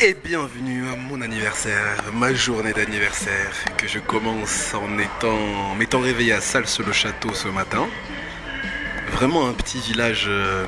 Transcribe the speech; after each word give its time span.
et 0.00 0.14
bienvenue 0.14 0.88
à 0.88 0.94
mon 0.94 1.20
anniversaire, 1.22 2.04
ma 2.12 2.32
journée 2.32 2.72
d'anniversaire 2.72 3.52
que 3.76 3.88
je 3.88 3.98
commence 3.98 4.72
en 4.74 4.96
étant 4.96 5.74
m'étant 5.76 5.98
réveillé 5.98 6.32
à 6.32 6.40
Salse-le-Château 6.40 7.34
ce 7.34 7.48
matin. 7.48 7.88
Vraiment 9.10 9.48
un 9.48 9.54
petit 9.54 9.80
village, 9.80 10.26
euh, 10.28 10.66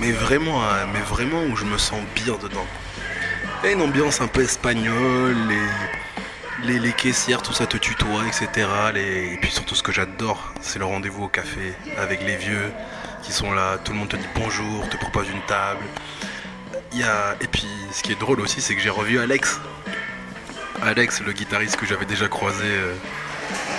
mais 0.00 0.10
vraiment, 0.10 0.60
euh, 0.64 0.86
mais 0.92 1.00
vraiment 1.00 1.44
où 1.44 1.54
je 1.54 1.64
me 1.64 1.78
sens 1.78 2.00
bien 2.16 2.36
dedans. 2.42 2.66
A 3.62 3.70
une 3.70 3.80
ambiance 3.80 4.20
un 4.20 4.26
peu 4.26 4.42
espagnole, 4.42 5.36
les, 6.64 6.80
les, 6.80 6.92
caissières, 6.92 7.42
tout 7.42 7.52
ça 7.52 7.66
te 7.66 7.76
tutoie, 7.76 8.24
etc. 8.26 8.66
Et 8.96 9.38
puis 9.40 9.52
surtout 9.52 9.76
ce 9.76 9.84
que 9.84 9.92
j'adore, 9.92 10.52
c'est 10.60 10.80
le 10.80 10.84
rendez-vous 10.84 11.24
au 11.24 11.28
café 11.28 11.74
avec 11.96 12.22
les 12.24 12.36
vieux 12.36 12.72
qui 13.22 13.32
sont 13.32 13.52
là, 13.52 13.78
tout 13.78 13.92
le 13.92 13.98
monde 13.98 14.08
te 14.08 14.16
dit 14.16 14.28
bonjour, 14.34 14.88
te 14.88 14.96
propose 14.96 15.28
une 15.28 15.42
table. 15.42 15.84
Et 16.94 17.46
puis 17.46 17.66
ce 17.92 18.02
qui 18.02 18.12
est 18.12 18.20
drôle 18.20 18.40
aussi, 18.40 18.60
c'est 18.60 18.74
que 18.74 18.80
j'ai 18.82 18.90
revu 18.90 19.18
Alex. 19.18 19.60
Alex, 20.82 21.20
le 21.24 21.32
guitariste 21.32 21.76
que 21.76 21.86
j'avais 21.86 22.04
déjà 22.04 22.28
croisé, 22.28 22.64
euh, 22.66 22.94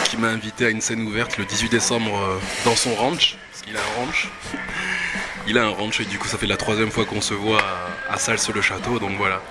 qui 0.05 0.17
m'a 0.17 0.29
invité 0.29 0.65
à 0.65 0.69
une 0.69 0.81
scène 0.81 1.01
ouverte 1.05 1.38
le 1.38 1.45
18 1.45 1.69
décembre 1.69 2.17
euh, 2.17 2.39
dans 2.65 2.75
son 2.75 2.93
ranch, 2.95 3.35
parce 3.52 3.61
qu'il 3.63 3.75
a 3.77 3.79
un 3.79 4.05
ranch. 4.05 4.29
Il 5.45 5.57
a 5.57 5.65
un 5.65 5.69
ranch 5.71 5.99
et 5.99 6.05
du 6.05 6.17
coup 6.17 6.29
ça 6.29 6.38
fait 6.38 6.47
la 6.47 6.55
troisième 6.55 6.89
fois 6.89 7.03
qu'on 7.03 7.19
se 7.19 7.33
voit 7.33 7.61
à, 8.09 8.13
à 8.13 8.17
Salse-le-Château, 8.17 8.97
donc 8.99 9.17
voilà. 9.17 9.41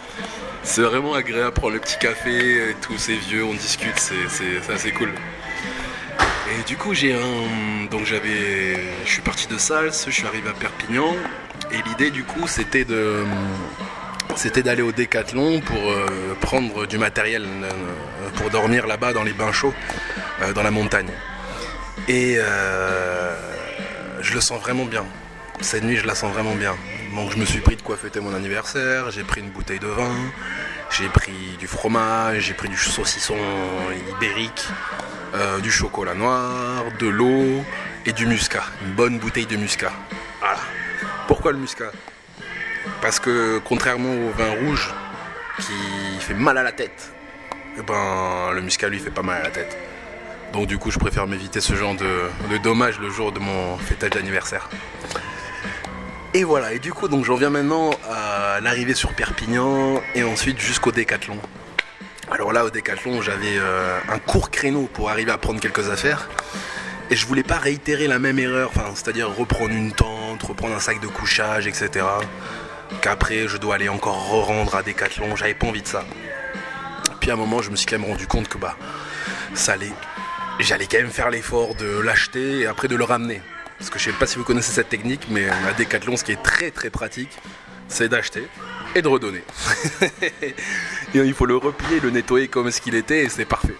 C'est 0.63 0.81
vraiment 0.81 1.13
agréable 1.13 1.53
prendre 1.53 1.75
le 1.75 1.81
petit 1.81 1.99
café, 1.99 2.71
et 2.71 2.75
tous 2.81 2.97
ces 2.97 3.15
vieux, 3.17 3.45
on 3.45 3.53
discute, 3.53 3.99
c'est 3.99 4.27
c'est- 4.31 4.63
c'est 4.67 4.73
assez 4.73 4.93
cool. 4.93 5.13
Et 6.51 6.63
du 6.67 6.79
coup 6.79 6.95
j'ai 6.95 7.13
un... 7.13 7.85
Donc 7.91 8.07
j'avais... 8.07 8.79
Je 9.05 9.11
suis 9.11 9.21
parti 9.21 9.47
de 9.49 9.59
Sals, 9.59 9.93
je 10.07 10.11
suis 10.11 10.27
arrivé 10.27 10.49
à 10.49 10.55
Perpignan, 10.55 11.15
et 11.73 11.89
l'idée 11.89 12.11
du 12.11 12.25
coup 12.25 12.47
c'était 12.47 12.85
de 12.85 13.25
c'était 14.37 14.63
d'aller 14.63 14.83
au 14.83 14.93
Décathlon 14.93 15.61
pour 15.61 15.91
euh, 15.91 16.07
prendre 16.41 16.87
du 16.87 16.99
matériel 16.99 17.45
euh, 17.45 17.71
pour 18.37 18.51
dormir 18.51 18.87
là-bas 18.87 19.13
dans 19.13 19.23
les 19.23 19.33
bains 19.33 19.53
chauds 19.53 19.75
euh, 20.41 20.53
dans 20.53 20.63
la 20.63 20.71
montagne. 20.71 21.11
Et 22.09 22.39
je 24.21 24.35
le 24.35 24.41
sens 24.41 24.61
vraiment 24.61 24.87
bien. 24.87 25.05
Cette 25.61 25.85
nuit, 25.85 25.97
je 25.97 26.07
la 26.07 26.15
sens 26.15 26.33
vraiment 26.33 26.55
bien. 26.55 26.75
Donc 27.15 27.31
je 27.31 27.37
me 27.37 27.45
suis 27.45 27.61
pris 27.61 27.77
de 27.77 27.83
quoi 27.83 27.97
fêter 27.97 28.21
mon 28.21 28.35
anniversaire, 28.35 29.11
j'ai 29.11 29.23
pris 29.23 29.41
une 29.41 29.51
bouteille 29.51 29.79
de 29.79 29.87
vin, 29.87 30.15
j'ai 30.91 31.09
pris 31.09 31.57
du 31.61 31.67
fromage, 31.67 32.45
j'ai 32.45 32.55
pris 32.55 32.69
du 32.69 32.77
saucisson 32.77 33.37
ibérique, 34.17 34.67
du 35.63 35.71
chocolat 35.71 36.15
noir, 36.15 36.85
de 36.99 37.07
l'eau 37.07 37.63
et 38.07 38.13
du 38.13 38.27
muscat. 38.27 38.65
Une 38.85 38.95
bonne 38.95 39.19
bouteille 39.19 39.47
de 39.47 39.57
muscat. 39.57 39.93
Voilà. 40.41 40.59
Pourquoi 41.27 41.53
le 41.53 41.59
muscat? 41.59 41.91
Parce 43.01 43.21
que 43.21 43.59
contrairement 43.65 44.13
au 44.13 44.31
vin 44.31 44.51
rouge 44.65 44.93
qui 45.59 46.21
fait 46.21 46.35
mal 46.35 46.59
à 46.59 46.63
la 46.63 46.73
tête, 46.73 47.13
eh 47.79 47.83
ben, 47.83 48.53
le 48.53 48.61
muscat 48.61 48.89
lui 48.89 48.99
fait 48.99 49.11
pas 49.11 49.23
mal 49.23 49.41
à 49.41 49.45
la 49.45 49.51
tête. 49.51 49.77
Donc 50.53 50.67
du 50.67 50.79
coup 50.79 50.91
je 50.91 50.99
préfère 50.99 51.27
m'éviter 51.27 51.61
ce 51.61 51.75
genre 51.75 51.95
de, 51.95 52.59
dommages 52.59 52.99
le 52.99 53.09
jour 53.09 53.33
de 53.33 53.39
mon 53.39 53.79
fêtage 53.79 54.11
d'anniversaire. 54.11 54.69
Et 56.35 56.45
voilà, 56.45 56.73
et 56.73 56.79
du 56.79 56.93
coup 56.93 57.09
donc 57.09 57.25
j'en 57.25 57.37
viens 57.37 57.51
maintenant 57.51 57.91
à 58.11 58.61
l'arrivée 58.61 58.95
sur 58.95 59.15
Perpignan 59.15 60.01
et 60.15 60.25
ensuite 60.25 60.59
jusqu'au 60.59 60.93
Décathlon. 60.93 61.39
Alors 62.31 62.53
là 62.53 62.65
au 62.65 62.71
Décathlon 62.71 63.23
j'avais 63.23 63.57
euh, 63.59 63.99
un 64.09 64.19
court 64.19 64.51
créneau 64.51 64.89
pour 64.93 65.11
arriver 65.11 65.31
à 65.31 65.39
prendre 65.39 65.61
quelques 65.61 65.91
affaires. 65.91 66.29
Et 67.13 67.15
je 67.15 67.27
voulais 67.27 67.43
pas 67.43 67.59
réitérer 67.59 68.07
la 68.07 68.19
même 68.19 68.39
erreur, 68.39 68.71
c'est-à-dire 68.95 69.29
reprendre 69.37 69.75
une 69.75 69.93
tente, 69.93 70.43
reprendre 70.45 70.75
un 70.75 70.81
sac 70.81 70.99
de 71.03 71.09
couchage, 71.09 71.67
etc. 71.67 72.07
Qu'après 73.03 73.49
je 73.49 73.59
dois 73.59 73.75
aller 73.75 73.91
encore 73.91 74.31
re-rendre 74.31 74.75
à 74.75 74.83
Decathlon, 74.83 75.37
j'avais 75.37 75.53
pas 75.53 75.67
envie 75.67 75.83
de 75.83 75.87
ça. 75.87 76.07
Puis 77.21 77.31
à 77.31 77.35
un 77.35 77.37
moment 77.37 77.61
je 77.61 77.71
me 77.71 77.77
suis 77.77 77.85
quand 77.85 77.99
même 77.99 78.09
rendu 78.09 78.27
compte 78.27 78.49
que 78.49 78.57
bah. 78.57 78.79
J'allais 79.55 80.87
quand 80.87 80.97
même 80.97 81.11
faire 81.11 81.29
l'effort 81.29 81.75
de 81.75 82.01
l'acheter 82.01 82.61
et 82.61 82.67
après 82.67 82.89
de 82.89 82.97
le 82.97 83.05
ramener. 83.05 83.43
Parce 83.77 83.91
que 83.91 83.99
je 83.99 84.05
sais 84.05 84.13
pas 84.13 84.27
si 84.27 84.39
vous 84.39 84.45
connaissez 84.45 84.73
cette 84.73 84.89
technique, 84.89 85.27
mais 85.29 85.51
à 85.51 85.75
Decathlon 85.77 86.17
ce 86.17 86.25
qui 86.25 86.33
est 86.33 86.43
très 86.43 86.71
très 86.71 86.89
pratique, 86.89 87.37
c'est 87.89 88.09
d'acheter 88.09 88.49
et 88.95 89.03
de 89.03 89.09
redonner. 89.09 89.45
et 90.33 90.55
il 91.13 91.35
faut 91.35 91.45
le 91.45 91.57
replier, 91.57 92.01
le 92.01 92.09
nettoyer 92.09 92.49
comme 92.49 92.71
ce 92.71 92.81
qu'il 92.81 92.95
était 92.95 93.23
et 93.25 93.29
c'est 93.29 93.45
parfait. 93.45 93.77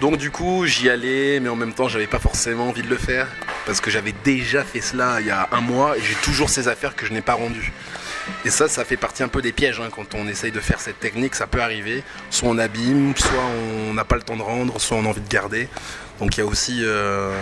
Donc 0.00 0.18
du 0.18 0.30
coup 0.30 0.66
j'y 0.66 0.90
allais 0.90 1.40
mais 1.40 1.48
en 1.48 1.56
même 1.56 1.72
temps 1.72 1.88
j'avais 1.88 2.06
pas 2.06 2.18
forcément 2.18 2.68
envie 2.68 2.82
de 2.82 2.88
le 2.88 2.98
faire 2.98 3.28
parce 3.64 3.80
que 3.80 3.90
j'avais 3.90 4.12
déjà 4.24 4.62
fait 4.62 4.82
cela 4.82 5.20
il 5.20 5.26
y 5.26 5.30
a 5.30 5.48
un 5.52 5.62
mois 5.62 5.96
et 5.96 6.02
j'ai 6.02 6.14
toujours 6.16 6.50
ces 6.50 6.68
affaires 6.68 6.94
que 6.94 7.06
je 7.06 7.12
n'ai 7.12 7.22
pas 7.22 7.34
rendues. 7.34 7.72
Et 8.44 8.50
ça 8.50 8.68
ça 8.68 8.84
fait 8.84 8.98
partie 8.98 9.22
un 9.22 9.28
peu 9.28 9.40
des 9.40 9.52
pièges 9.52 9.80
hein, 9.80 9.88
quand 9.94 10.14
on 10.14 10.28
essaye 10.28 10.52
de 10.52 10.60
faire 10.60 10.80
cette 10.80 11.00
technique, 11.00 11.34
ça 11.34 11.46
peut 11.46 11.62
arriver. 11.62 12.04
Soit 12.28 12.48
on 12.50 12.58
abîme, 12.58 13.14
soit 13.16 13.30
on 13.88 13.94
n'a 13.94 14.04
pas 14.04 14.16
le 14.16 14.22
temps 14.22 14.36
de 14.36 14.42
rendre, 14.42 14.78
soit 14.80 14.98
on 14.98 15.06
a 15.06 15.08
envie 15.08 15.22
de 15.22 15.28
garder. 15.28 15.68
Donc 16.20 16.36
il 16.36 16.40
y 16.40 16.42
a 16.42 16.46
aussi 16.46 16.80
euh, 16.82 17.34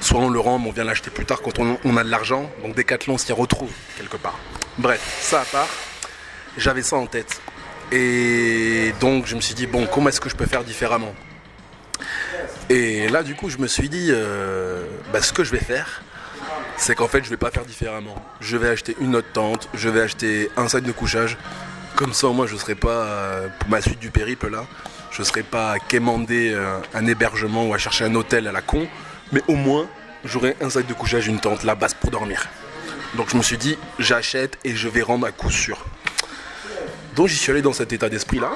soit 0.00 0.18
on 0.18 0.30
le 0.30 0.40
rend 0.40 0.58
mais 0.58 0.68
on 0.68 0.72
vient 0.72 0.84
l'acheter 0.84 1.10
plus 1.10 1.26
tard 1.26 1.42
quand 1.42 1.60
on, 1.60 1.96
a 1.96 2.04
de 2.04 2.10
l'argent. 2.10 2.50
Donc 2.64 2.74
Decathlon 2.74 3.18
s'y 3.18 3.32
retrouve 3.32 3.70
quelque 3.96 4.16
part. 4.16 4.38
Bref, 4.78 5.00
ça 5.20 5.42
à 5.42 5.44
part, 5.44 5.68
j'avais 6.56 6.82
ça 6.82 6.96
en 6.96 7.06
tête. 7.06 7.40
Et 7.92 8.92
donc 9.00 9.26
je 9.26 9.36
me 9.36 9.40
suis 9.40 9.54
dit 9.54 9.68
bon 9.68 9.86
comment 9.86 10.08
est-ce 10.08 10.20
que 10.20 10.28
je 10.28 10.36
peux 10.36 10.46
faire 10.46 10.64
différemment? 10.64 11.14
Et 12.68 13.08
là, 13.08 13.22
du 13.22 13.34
coup, 13.34 13.50
je 13.50 13.58
me 13.58 13.66
suis 13.66 13.88
dit, 13.88 14.08
euh, 14.10 14.84
bah, 15.12 15.20
ce 15.20 15.32
que 15.32 15.42
je 15.42 15.50
vais 15.50 15.58
faire, 15.58 16.02
c'est 16.76 16.94
qu'en 16.94 17.08
fait, 17.08 17.24
je 17.24 17.30
vais 17.30 17.36
pas 17.36 17.50
faire 17.50 17.64
différemment. 17.64 18.14
Je 18.40 18.56
vais 18.56 18.68
acheter 18.68 18.96
une 19.00 19.16
autre 19.16 19.32
tente, 19.32 19.68
je 19.74 19.88
vais 19.88 20.00
acheter 20.00 20.50
un 20.56 20.68
sac 20.68 20.84
de 20.84 20.92
couchage. 20.92 21.36
Comme 21.96 22.12
ça, 22.12 22.28
moi, 22.28 22.46
je 22.46 22.56
serai 22.56 22.76
pas, 22.76 23.04
euh, 23.04 23.48
pour 23.58 23.68
ma 23.68 23.80
suite 23.80 23.98
du 23.98 24.10
périple, 24.10 24.48
là, 24.48 24.66
je 25.10 25.22
serai 25.22 25.42
pas 25.42 25.72
à 25.72 25.78
quémander 25.78 26.52
euh, 26.54 26.78
un 26.94 27.06
hébergement 27.06 27.66
ou 27.66 27.74
à 27.74 27.78
chercher 27.78 28.04
un 28.04 28.14
hôtel 28.14 28.46
à 28.46 28.52
la 28.52 28.62
con. 28.62 28.86
Mais 29.32 29.42
au 29.48 29.56
moins, 29.56 29.88
j'aurai 30.24 30.56
un 30.60 30.70
sac 30.70 30.86
de 30.86 30.94
couchage, 30.94 31.26
une 31.26 31.40
tente, 31.40 31.64
la 31.64 31.74
base 31.74 31.94
pour 31.94 32.10
dormir. 32.10 32.48
Donc, 33.16 33.30
je 33.30 33.36
me 33.36 33.42
suis 33.42 33.58
dit, 33.58 33.76
j'achète 33.98 34.58
et 34.64 34.76
je 34.76 34.88
vais 34.88 35.02
rendre 35.02 35.26
à 35.26 35.32
coup 35.32 35.50
sûr. 35.50 35.84
Donc, 37.16 37.26
j'y 37.26 37.36
suis 37.36 37.50
allé 37.50 37.62
dans 37.62 37.72
cet 37.72 37.92
état 37.92 38.08
d'esprit-là. 38.08 38.52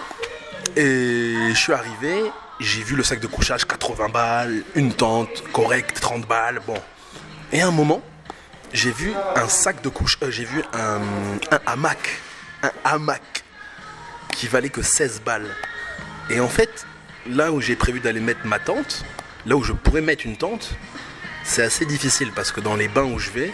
Et 0.77 1.35
je 1.51 1.59
suis 1.59 1.73
arrivé, 1.73 2.23
j'ai 2.61 2.83
vu 2.83 2.97
le 2.97 3.03
sac 3.03 3.21
de 3.21 3.27
couchage 3.27 3.65
80 3.65 4.09
balles, 4.09 4.63
une 4.75 4.93
tente 4.93 5.43
correcte 5.53 6.01
30 6.01 6.27
balles, 6.27 6.61
bon. 6.67 6.81
Et 7.53 7.61
à 7.61 7.69
un 7.69 7.71
moment, 7.71 8.03
j'ai 8.73 8.93
vu 8.93 9.13
un 9.37 9.49
sac 9.49 9.83
de 9.83 9.89
couche, 9.89 10.19
euh, 10.23 10.31
j'ai 10.31 10.45
vu 10.45 10.63
un, 10.73 11.01
un 11.51 11.61
hamac, 11.67 12.21
un 12.63 12.71
hamac 12.85 13.45
qui 14.31 14.49
valait 14.49 14.71
que 14.71 14.83
16 14.83 15.23
balles. 15.25 15.49
Et 16.31 16.41
en 16.41 16.49
fait, 16.49 16.87
là 17.27 17.53
où 17.53 17.61
j'ai 17.61 17.77
prévu 17.77 18.01
d'aller 18.01 18.21
mettre 18.21 18.45
ma 18.47 18.59
tente, 18.59 19.05
là 19.47 19.57
où 19.57 19.63
je 19.63 19.73
pourrais 19.73 20.01
mettre 20.01 20.27
une 20.27 20.37
tente, 20.37 20.75
c'est 21.45 21.63
assez 21.63 21.87
difficile 21.87 22.33
parce 22.35 22.53
que 22.53 22.61
dans 22.61 22.77
les 22.77 22.89
bains 22.89 23.05
où 23.05 23.19
je 23.19 23.31
vais, 23.31 23.53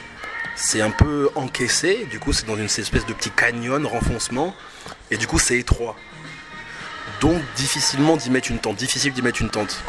c'est 0.55 0.81
un 0.81 0.91
peu 0.91 1.31
encaissé, 1.35 2.07
du 2.11 2.19
coup 2.19 2.33
c'est 2.33 2.47
dans 2.47 2.57
une 2.57 2.65
espèce 2.65 3.07
de 3.07 3.13
petit 3.13 3.31
canyon, 3.31 3.85
renfoncement, 3.87 4.55
et 5.11 5.17
du 5.17 5.27
coup 5.27 5.39
c'est 5.39 5.59
étroit. 5.59 5.97
Donc 7.21 7.43
difficilement 7.55 8.17
d'y 8.17 8.31
mettre 8.31 8.51
une 8.51 8.59
tente, 8.59 8.77
difficile 8.77 9.13
d'y 9.13 9.23
mettre 9.23 9.43
une 9.43 9.51
tente. 9.51 9.83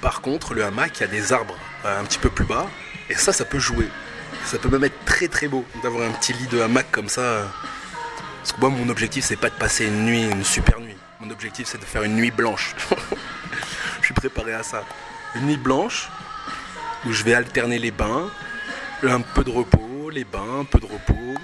Par 0.00 0.20
contre, 0.20 0.52
le 0.52 0.64
hamac, 0.64 0.98
il 0.98 1.00
y 1.00 1.04
a 1.04 1.06
des 1.06 1.32
arbres 1.32 1.56
euh, 1.86 2.00
un 2.00 2.04
petit 2.04 2.18
peu 2.18 2.28
plus 2.28 2.44
bas, 2.44 2.66
et 3.08 3.14
ça, 3.14 3.32
ça 3.32 3.44
peut 3.46 3.58
jouer. 3.58 3.88
Ça 4.44 4.58
peut 4.58 4.68
même 4.68 4.84
être 4.84 5.04
très 5.06 5.28
très 5.28 5.48
beau 5.48 5.64
d'avoir 5.82 6.06
un 6.06 6.12
petit 6.12 6.34
lit 6.34 6.46
de 6.48 6.60
hamac 6.60 6.90
comme 6.90 7.08
ça. 7.08 7.22
euh. 7.22 7.46
Parce 8.40 8.52
que 8.52 8.60
moi, 8.60 8.68
mon 8.68 8.90
objectif, 8.90 9.24
c'est 9.24 9.36
pas 9.36 9.48
de 9.48 9.54
passer 9.54 9.86
une 9.86 10.04
nuit, 10.04 10.22
une 10.22 10.44
super 10.44 10.78
nuit. 10.80 10.96
Mon 11.20 11.30
objectif, 11.30 11.66
c'est 11.66 11.78
de 11.80 11.84
faire 11.86 12.02
une 12.02 12.14
nuit 12.14 12.30
blanche. 12.30 12.74
je 14.00 14.04
suis 14.04 14.14
préparé 14.14 14.52
à 14.52 14.62
ça. 14.62 14.84
Une 15.34 15.46
nuit 15.46 15.56
blanche 15.56 16.10
où 17.06 17.12
je 17.12 17.24
vais 17.24 17.32
alterner 17.32 17.78
les 17.78 17.90
bains, 17.90 18.28
un 19.02 19.22
peu 19.22 19.44
de 19.44 19.50
repos, 19.50 20.10
les 20.10 20.24
bains, 20.24 20.60
un 20.60 20.64
peu 20.64 20.78
de 20.78 20.86
repos, 20.86 21.34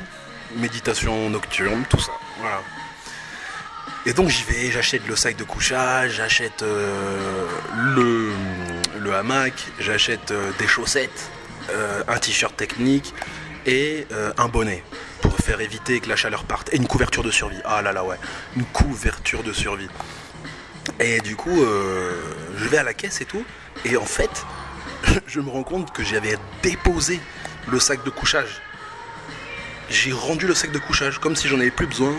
méditation 0.57 1.31
nocturne, 1.31 1.85
tout 1.89 2.01
ça. 2.01 2.13
Voilà. 2.39 2.61
Et 4.07 4.15
donc 4.15 4.29
j'y 4.29 4.45
vais, 4.45 4.71
j'achète 4.71 5.07
le 5.07 5.15
sac 5.15 5.37
de 5.37 5.45
couchage, 5.45 6.13
j'achète 6.13 6.63
euh, 6.63 7.47
le, 7.95 8.31
le 8.99 9.15
hamac, 9.15 9.53
j'achète 9.79 10.31
euh, 10.31 10.53
des 10.59 10.67
chaussettes, 10.67 11.31
euh, 11.71 12.03
un 12.09 12.17
t-shirt 12.17 12.57
technique 12.57 13.13
et 13.67 14.07
un 14.39 14.49
bonnet 14.49 14.83
pour 15.21 15.37
faire 15.37 15.61
éviter 15.61 16.01
que 16.01 16.09
la 16.09 16.17
chaleur 16.17 16.45
parte. 16.45 16.73
Et 16.73 16.79
une 16.79 16.87
couverture 16.87 17.23
de 17.23 17.31
survie. 17.31 17.61
Ah 17.67 17.83
là 17.83 17.93
là 17.93 18.03
ouais, 18.03 18.17
une 18.57 18.65
couverture 18.65 19.43
de 19.43 19.53
survie. 19.53 19.89
Et 20.99 21.21
du 21.21 21.37
coup, 21.37 21.63
je 22.57 22.69
vais 22.69 22.79
à 22.79 22.83
la 22.83 22.95
caisse 22.95 23.21
et 23.21 23.27
tout. 23.27 23.45
Et 23.85 23.99
en 23.99 24.07
fait, 24.07 24.47
je 25.27 25.41
me 25.41 25.51
rends 25.51 25.63
compte 25.63 25.93
que 25.93 26.03
j'avais 26.03 26.39
déposé 26.63 27.21
le 27.69 27.79
sac 27.79 28.03
de 28.03 28.09
couchage 28.09 28.63
j'ai 29.91 30.13
rendu 30.13 30.47
le 30.47 30.55
sac 30.55 30.71
de 30.71 30.79
couchage 30.79 31.19
comme 31.19 31.35
si 31.35 31.49
j'en 31.49 31.59
avais 31.59 31.73
plus 31.73 31.87
besoin, 31.87 32.15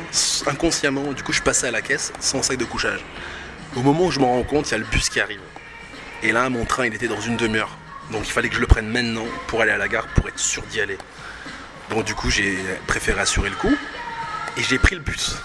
inconsciemment. 0.46 1.14
Du 1.14 1.24
coup, 1.24 1.32
je 1.32 1.42
passé 1.42 1.66
à 1.66 1.72
la 1.72 1.82
caisse 1.82 2.12
sans 2.20 2.44
sac 2.44 2.58
de 2.58 2.66
couchage. 2.66 3.00
Au 3.78 3.82
moment 3.82 4.06
où 4.06 4.12
je 4.12 4.20
m'en 4.20 4.34
rends 4.34 4.44
compte, 4.44 4.68
il 4.68 4.72
y 4.72 4.76
a 4.76 4.78
le 4.78 4.84
bus 4.84 5.10
qui 5.10 5.22
arrive. 5.22 5.40
Et 6.22 6.34
là, 6.34 6.50
mon 6.50 6.66
train, 6.66 6.86
il 6.86 6.94
était 6.94 7.08
dans 7.08 7.22
une 7.22 7.38
demi-heure. 7.38 7.78
Donc, 8.12 8.28
il 8.28 8.32
fallait 8.32 8.50
que 8.50 8.56
je 8.56 8.60
le 8.60 8.68
prenne 8.68 8.90
maintenant 8.90 9.26
pour 9.48 9.62
aller 9.62 9.72
à 9.72 9.78
la 9.78 9.88
gare 9.88 10.08
pour 10.08 10.28
être 10.28 10.38
sûr 10.38 10.62
d'y 10.64 10.82
aller. 10.82 10.98
Donc, 11.90 12.04
du 12.04 12.14
coup, 12.14 12.30
j'ai 12.30 12.58
préféré 12.88 13.22
assurer 13.22 13.50
le 13.50 13.56
coup 13.56 13.76
et 14.58 14.64
j'ai 14.64 14.78
pris 14.78 14.96
le 14.96 15.02
bus. 15.02 15.38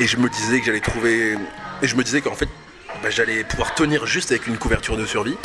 Et 0.00 0.06
je 0.06 0.16
me 0.16 0.30
disais 0.30 0.60
que 0.60 0.66
j'allais 0.66 0.80
trouver. 0.80 1.36
Et 1.82 1.86
je 1.86 1.94
me 1.94 2.02
disais 2.02 2.22
qu'en 2.22 2.34
fait, 2.34 2.48
bah, 3.02 3.10
j'allais 3.10 3.44
pouvoir 3.44 3.74
tenir 3.74 4.06
juste 4.06 4.30
avec 4.30 4.46
une 4.46 4.56
couverture 4.56 4.96
de 4.96 5.04
survie, 5.04 5.36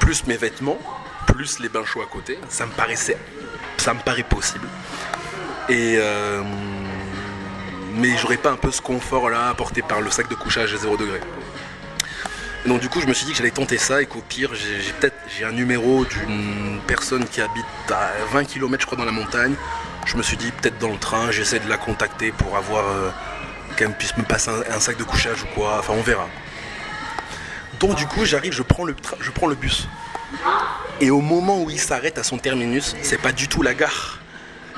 plus 0.00 0.26
mes 0.26 0.36
vêtements, 0.36 0.78
plus 1.26 1.60
les 1.60 1.70
bains 1.70 1.86
chauds 1.86 2.02
à 2.02 2.06
côté. 2.06 2.38
Ça 2.50 2.66
me 2.66 2.72
paraissait. 2.72 3.16
Ça 3.78 3.94
me 3.94 4.00
paraît 4.00 4.22
possible. 4.22 4.66
Et. 5.68 5.96
Euh, 5.98 6.42
mais 7.94 8.16
j'aurais 8.16 8.36
pas 8.36 8.50
un 8.50 8.56
peu 8.56 8.70
ce 8.70 8.80
confort 8.80 9.30
là 9.30 9.48
apporté 9.48 9.82
par 9.82 10.00
le 10.00 10.10
sac 10.10 10.28
de 10.28 10.34
couchage 10.34 10.72
à 10.74 10.76
0 10.76 10.96
degré. 10.96 11.20
donc 12.66 12.80
du 12.80 12.88
coup 12.88 13.00
je 13.00 13.06
me 13.06 13.12
suis 13.12 13.26
dit 13.26 13.32
que 13.32 13.38
j'allais 13.38 13.50
tenter 13.50 13.78
ça 13.78 14.00
et 14.00 14.06
qu'au 14.06 14.20
pire 14.20 14.54
j'ai 14.54 14.92
peut-être 14.92 15.16
un 15.44 15.52
numéro 15.52 16.04
d'une 16.04 16.80
personne 16.86 17.24
qui 17.24 17.40
habite 17.40 17.64
à 17.90 18.10
20 18.32 18.44
km 18.44 18.80
je 18.80 18.86
crois 18.86 18.98
dans 18.98 19.04
la 19.04 19.12
montagne. 19.12 19.54
Je 20.06 20.16
me 20.16 20.22
suis 20.22 20.36
dit 20.36 20.50
peut-être 20.52 20.78
dans 20.78 20.90
le 20.90 20.98
train 20.98 21.30
j'essaie 21.30 21.58
de 21.58 21.68
la 21.68 21.76
contacter 21.76 22.32
pour 22.32 22.56
avoir 22.56 22.84
euh, 22.86 23.10
qu'elle 23.76 23.92
puisse 23.92 24.16
me 24.16 24.24
passer 24.24 24.50
un, 24.50 24.80
sac 24.80 24.96
de 24.96 25.04
couchage 25.04 25.42
ou 25.42 25.46
quoi. 25.54 25.78
Enfin 25.78 25.94
on 25.96 26.02
verra. 26.02 26.28
Donc 27.80 27.96
du 27.96 28.06
coup 28.06 28.24
j'arrive, 28.24 28.52
je 28.52 28.62
prends 28.62 28.84
le 28.84 29.54
bus. 29.54 29.88
Et 31.00 31.10
au 31.10 31.22
moment 31.22 31.62
où 31.62 31.70
il 31.70 31.80
s'arrête 31.80 32.18
à 32.18 32.22
son 32.22 32.36
terminus, 32.36 32.94
c'est 33.02 33.20
pas 33.20 33.32
du 33.32 33.48
tout 33.48 33.62
la 33.62 33.74
gare. 33.74 34.20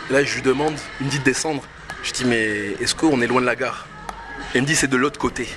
Là 0.09 0.23
je 0.23 0.37
lui 0.37 0.43
demande, 0.43 0.75
il 1.01 1.07
me 1.07 1.11
dit 1.11 1.19
de 1.19 1.25
descendre. 1.25 1.63
Je 2.05 2.13
dis 2.13 2.25
mais 2.25 2.77
est-ce 2.81 2.95
qu'on 2.95 3.21
est 3.21 3.27
loin 3.27 3.41
de 3.41 3.47
la 3.47 3.57
gare? 3.57 3.89
Il 4.55 4.63
me 4.63 4.67
dit 4.67 4.77
c'est 4.77 4.87
de 4.87 4.97
l'autre 4.97 5.19
côté. 5.19 5.49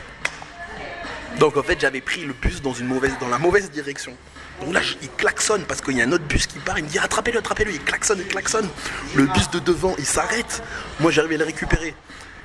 Donc 1.40 1.56
en 1.58 1.64
fait 1.64 1.80
j'avais 1.80 2.02
pris 2.02 2.24
le 2.26 2.34
bus 2.34 2.62
dans, 2.64 2.74
une 2.74 2.88
mauvaise, 2.88 3.14
dans 3.20 3.30
la 3.30 3.38
mauvaise 3.38 3.70
direction. 3.70 4.14
Donc 4.62 4.74
là 4.74 4.82
il 5.04 5.10
klaxonne 5.12 5.66
parce 5.66 5.82
qu'il 5.82 5.98
y 5.98 6.02
a 6.02 6.06
un 6.06 6.12
autre 6.12 6.24
bus 6.24 6.48
qui 6.48 6.58
part, 6.60 6.80
il 6.80 6.86
me 6.86 6.90
dit 6.90 6.98
attrapez-le, 6.98 7.40
attrapez-le, 7.40 7.72
il 7.72 7.84
klaxonne, 7.84 8.20
il 8.20 8.28
klaxonne. 8.28 8.68
Le 9.16 9.28
bus 9.28 9.52
de 9.52 9.60
devant 9.60 9.96
il 10.00 10.06
s'arrête, 10.06 10.64
moi 11.00 11.12
j'arrive 11.12 11.34
à 11.34 11.38
le 11.38 11.46
récupérer. 11.46 11.94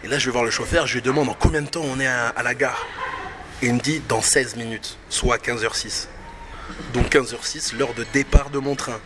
Et 0.04 0.08
là 0.08 0.18
je 0.18 0.26
vais 0.26 0.32
voir 0.32 0.44
le 0.44 0.50
chauffeur, 0.50 0.86
je 0.86 0.94
lui 0.94 1.02
demande 1.02 1.28
en 1.30 1.34
combien 1.34 1.62
de 1.62 1.68
temps 1.68 1.84
on 1.84 2.00
est 2.00 2.06
à, 2.06 2.42
la 2.42 2.54
gare? 2.54 2.86
Il 3.62 3.74
me 3.74 3.80
dit 3.80 4.00
dans 4.08 4.22
16 4.22 4.56
minutes, 4.56 4.96
soit 5.10 5.36
15h06. 5.36 6.06
Donc 6.94 7.12
15h06, 7.12 7.76
l'heure 7.76 7.92
de 7.92 8.06
départ 8.14 8.48
de 8.48 8.58
mon 8.58 8.74
train. 8.74 8.98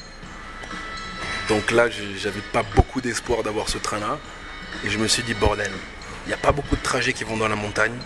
Donc 1.48 1.72
là 1.72 1.90
j'avais 1.90 2.40
pas 2.52 2.62
beaucoup 2.62 3.00
d'espoir 3.00 3.42
d'avoir 3.42 3.68
ce 3.68 3.78
train 3.78 3.98
là. 3.98 4.18
Et 4.84 4.90
je 4.90 4.98
me 4.98 5.08
suis 5.08 5.24
dit, 5.24 5.34
bordel, 5.34 5.72
il 6.24 6.28
n'y 6.28 6.34
a 6.34 6.38
pas 6.38 6.52
beaucoup 6.52 6.76
de 6.76 6.82
trajets 6.82 7.12
qui 7.12 7.24
vont 7.24 7.36
dans 7.36 7.48
la 7.48 7.56
montagne. 7.56 7.96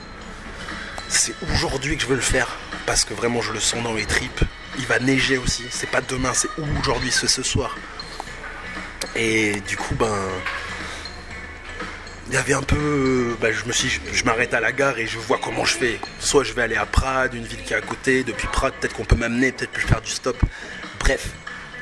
C'est 1.08 1.34
aujourd'hui 1.52 1.96
que 1.96 2.02
je 2.02 2.08
veux 2.08 2.16
le 2.16 2.22
faire 2.22 2.56
parce 2.86 3.04
que 3.04 3.12
vraiment 3.12 3.42
je 3.42 3.52
le 3.52 3.60
sens 3.60 3.82
dans 3.82 3.92
mes 3.92 4.06
tripes. 4.06 4.44
Il 4.78 4.86
va 4.86 4.98
neiger 4.98 5.36
aussi. 5.36 5.64
C'est 5.70 5.90
pas 5.90 6.00
demain, 6.00 6.32
c'est 6.32 6.48
aujourd'hui, 6.58 7.10
c'est 7.10 7.28
ce 7.28 7.42
soir. 7.42 7.76
Et 9.16 9.60
du 9.68 9.76
coup, 9.76 9.94
ben. 9.96 10.16
Il 12.28 12.34
y 12.34 12.36
avait 12.36 12.52
un 12.52 12.62
peu. 12.62 13.36
Ben, 13.40 13.52
je 13.54 13.64
me 13.64 13.72
suis 13.72 14.00
je 14.12 14.24
m'arrête 14.24 14.52
à 14.52 14.60
la 14.60 14.70
gare 14.70 14.98
et 14.98 15.06
je 15.06 15.18
vois 15.18 15.38
comment 15.42 15.64
je 15.64 15.74
fais. 15.74 15.98
Soit 16.20 16.44
je 16.44 16.52
vais 16.52 16.62
aller 16.62 16.76
à 16.76 16.84
Prades, 16.84 17.32
une 17.32 17.44
ville 17.44 17.62
qui 17.62 17.72
est 17.72 17.76
à 17.76 17.80
côté. 17.80 18.22
Depuis 18.22 18.46
Prades, 18.48 18.74
peut-être 18.74 18.94
qu'on 18.94 19.06
peut 19.06 19.16
m'amener, 19.16 19.50
peut-être 19.50 19.72
que 19.72 19.80
je 19.80 19.86
faire 19.86 20.02
du 20.02 20.10
stop. 20.10 20.36
Bref, 21.00 21.30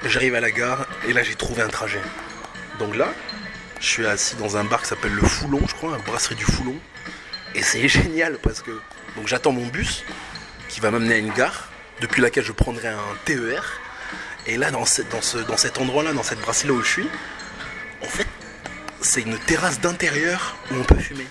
j'arrive 0.04 0.36
à 0.36 0.40
la 0.40 0.52
gare 0.52 0.86
et 1.08 1.12
là 1.12 1.24
j'ai 1.24 1.34
trouvé 1.34 1.62
un 1.62 1.68
trajet. 1.68 2.00
Donc 2.78 2.94
là, 2.94 3.08
je 3.80 3.86
suis 3.86 4.06
assis 4.06 4.36
dans 4.36 4.56
un 4.56 4.62
bar 4.62 4.82
qui 4.82 4.88
s'appelle 4.88 5.14
le 5.14 5.22
Foulon, 5.22 5.60
je 5.66 5.74
crois, 5.74 5.94
un 5.94 5.98
brasserie 5.98 6.36
du 6.36 6.44
Foulon. 6.44 6.76
Et 7.56 7.62
c'est 7.62 7.88
génial 7.88 8.38
parce 8.38 8.62
que 8.62 8.70
donc 9.16 9.26
j'attends 9.26 9.52
mon 9.52 9.66
bus 9.66 10.04
qui 10.68 10.78
va 10.78 10.92
m'amener 10.92 11.14
à 11.14 11.18
une 11.18 11.32
gare 11.32 11.70
depuis 12.00 12.22
laquelle 12.22 12.44
je 12.44 12.52
prendrai 12.52 12.88
un 12.88 13.16
TER. 13.24 13.80
Et 14.46 14.56
là, 14.56 14.70
dans, 14.70 14.84
dans, 15.10 15.22
ce, 15.22 15.38
dans 15.38 15.56
cet 15.56 15.78
endroit-là, 15.78 16.12
dans 16.12 16.22
cette 16.22 16.40
brasserie-là 16.40 16.74
où 16.74 16.82
je 16.82 16.88
suis, 16.88 17.08
en 18.00 18.06
fait, 18.06 18.28
c'est 19.06 19.22
une 19.22 19.38
terrasse 19.38 19.80
d'intérieur 19.80 20.56
où 20.70 20.74
on 20.74 20.82
peut 20.82 20.98
fumer. 20.98 21.26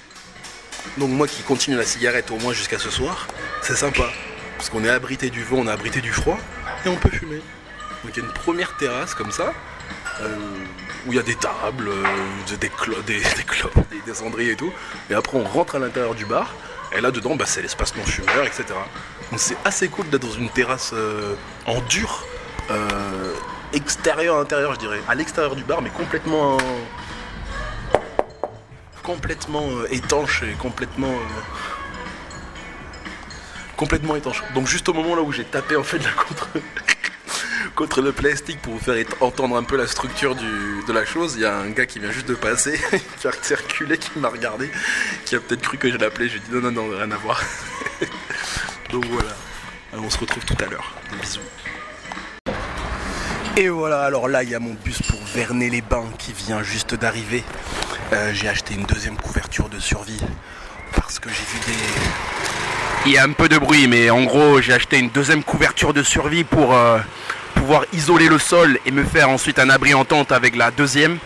Donc 0.97 1.09
moi 1.09 1.27
qui 1.27 1.43
continue 1.43 1.75
la 1.75 1.83
cigarette 1.83 2.31
au 2.31 2.37
moins 2.37 2.53
jusqu'à 2.53 2.79
ce 2.79 2.89
soir, 2.89 3.27
c'est 3.61 3.75
sympa. 3.75 4.09
Parce 4.57 4.69
qu'on 4.69 4.83
est 4.85 4.89
abrité 4.89 5.29
du 5.29 5.43
vent, 5.43 5.57
on 5.57 5.67
est 5.67 5.71
abrité 5.71 5.99
du 5.99 6.11
froid, 6.11 6.39
et 6.85 6.89
on 6.89 6.95
peut 6.95 7.09
fumer. 7.09 7.41
Donc 8.03 8.15
il 8.15 8.17
y 8.17 8.21
a 8.21 8.25
une 8.25 8.33
première 8.33 8.77
terrasse 8.77 9.13
comme 9.13 9.31
ça. 9.31 9.53
Euh, 10.21 10.37
où 11.05 11.11
il 11.11 11.17
y 11.17 11.19
a 11.19 11.23
des 11.23 11.35
tables, 11.35 11.89
euh, 11.89 12.57
des, 12.59 12.69
clopes, 12.77 13.05
des, 13.05 13.21
des, 14.05 14.13
cendriers 14.13 14.53
et 14.53 14.55
tout. 14.55 14.71
Et 15.09 15.13
après, 15.13 15.37
on 15.37 15.43
rentre 15.43 15.75
à 15.75 15.79
l'intérieur 15.79 16.15
du 16.15 16.25
bar. 16.25 16.55
Et 16.97 17.01
là 17.01 17.11
dedans, 17.11 17.35
bah, 17.35 17.45
c'est 17.45 17.61
l'espace 17.61 17.93
non 17.97 18.03
fumeur, 18.03 18.45
etc. 18.45 18.63
Donc 19.29 19.39
c'est 19.39 19.57
assez 19.65 19.89
cool 19.89 20.07
d'être 20.09 20.21
dans 20.21 20.33
une 20.33 20.49
terrasse 20.49 20.91
euh, 20.93 21.35
en 21.65 21.81
dur, 21.81 22.25
euh, 22.71 23.33
extérieur, 23.73 24.37
intérieur, 24.37 24.73
je 24.75 24.79
dirais. 24.79 25.01
À 25.09 25.15
l'extérieur 25.15 25.55
du 25.55 25.65
bar, 25.65 25.81
mais 25.81 25.89
complètement, 25.89 26.57
complètement 29.05 29.69
étanche 29.91 30.41
et 30.41 30.53
complètement, 30.53 31.13
complètement 33.77 34.15
étanche. 34.15 34.41
Donc 34.55 34.67
juste 34.67 34.89
au 34.89 34.93
moment 34.93 35.15
là 35.15 35.21
où 35.21 35.31
j'ai 35.31 35.45
tapé 35.45 35.75
en 35.75 35.83
fait 35.83 35.99
la 35.99 36.09
contre 37.75 38.01
le 38.01 38.11
plastique 38.11 38.59
pour 38.61 38.73
vous 38.73 38.79
faire 38.79 39.05
entendre 39.21 39.57
un 39.57 39.63
peu 39.63 39.77
la 39.77 39.85
structure 39.85 40.35
de 40.35 40.91
la 40.91 41.05
chose. 41.05 41.35
Il 41.35 41.41
y 41.41 41.45
a 41.45 41.55
un 41.55 41.69
gars 41.69 41.85
qui 41.85 41.99
vient 41.99 42.09
juste 42.09 42.27
de 42.27 42.33
passer, 42.33 42.79
qui 43.19 43.27
a 43.27 43.31
circulé, 43.41 43.99
qui 43.99 44.17
m'a 44.17 44.29
regardé, 44.29 44.71
qui 45.25 45.35
a 45.35 45.39
peut-être 45.39 45.61
cru 45.61 45.77
que 45.77 45.91
je 45.91 45.97
l'appelais. 45.97 46.27
J'ai 46.27 46.39
dit 46.39 46.51
non, 46.51 46.61
non, 46.61 46.71
non, 46.71 46.89
rien 46.89 47.11
à 47.11 47.17
voir. 47.17 47.39
Donc 48.91 49.05
voilà. 49.05 49.35
on 49.93 50.09
se 50.09 50.17
retrouve 50.17 50.45
tout 50.45 50.57
à 50.63 50.67
l'heure. 50.67 50.95
Des 51.11 51.17
bisous. 51.17 51.39
Et 53.57 53.69
voilà, 53.69 54.01
alors 54.01 54.27
là, 54.27 54.43
il 54.43 54.49
y 54.49 54.55
a 54.55 54.59
mon 54.59 54.73
bus 54.73 55.01
pour 55.03 55.23
Vernet-les-Bains 55.23 56.11
qui 56.17 56.33
vient 56.33 56.63
juste 56.63 56.95
d'arriver. 56.95 57.43
Euh, 58.15 58.31
j'ai 58.33 58.47
acheté 58.47 58.75
une 58.75 58.83
deuxième 58.83 59.17
couverture 59.17 59.67
de 59.67 59.77
survie 59.77 60.21
parce 60.95 61.19
que 61.19 61.29
j'ai 61.29 61.35
vu 61.35 61.59
des. 61.67 63.07
Il 63.07 63.11
y 63.11 63.17
a 63.17 63.23
un 63.23 63.33
peu 63.33 63.49
de 63.49 63.57
bruit, 63.57 63.87
mais 63.87 64.09
en 64.09 64.23
gros, 64.23 64.61
j'ai 64.61 64.73
acheté 64.73 64.99
une 64.99 65.09
deuxième 65.09 65.43
couverture 65.43 65.93
de 65.93 66.01
survie 66.01 66.43
pour. 66.43 66.73
Euh, 66.73 66.99
pouvoir 67.55 67.85
isoler 67.93 68.27
le 68.27 68.37
sol 68.37 68.77
et 68.85 68.91
me 68.91 69.03
faire 69.03 69.29
ensuite 69.29 69.57
un 69.57 69.69
abri 69.71 69.95
en 69.95 70.05
tente 70.05 70.31
avec 70.31 70.55
la 70.55 70.69
deuxième. 70.69 71.17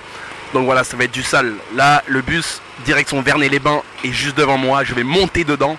Donc 0.53 0.63
voilà, 0.65 0.85
ça 0.85 0.95
va 0.95 1.03
être 1.03 1.11
du 1.11 1.23
sale. 1.23 1.53
Là, 1.75 2.01
le 2.07 2.21
bus, 2.21 2.61
direction 2.85 3.21
Vernet-les-Bains, 3.21 3.81
est 4.05 4.13
juste 4.13 4.37
devant 4.37 4.57
moi. 4.57 4.85
Je 4.85 4.93
vais 4.93 5.03
monter 5.03 5.43
dedans. 5.43 5.75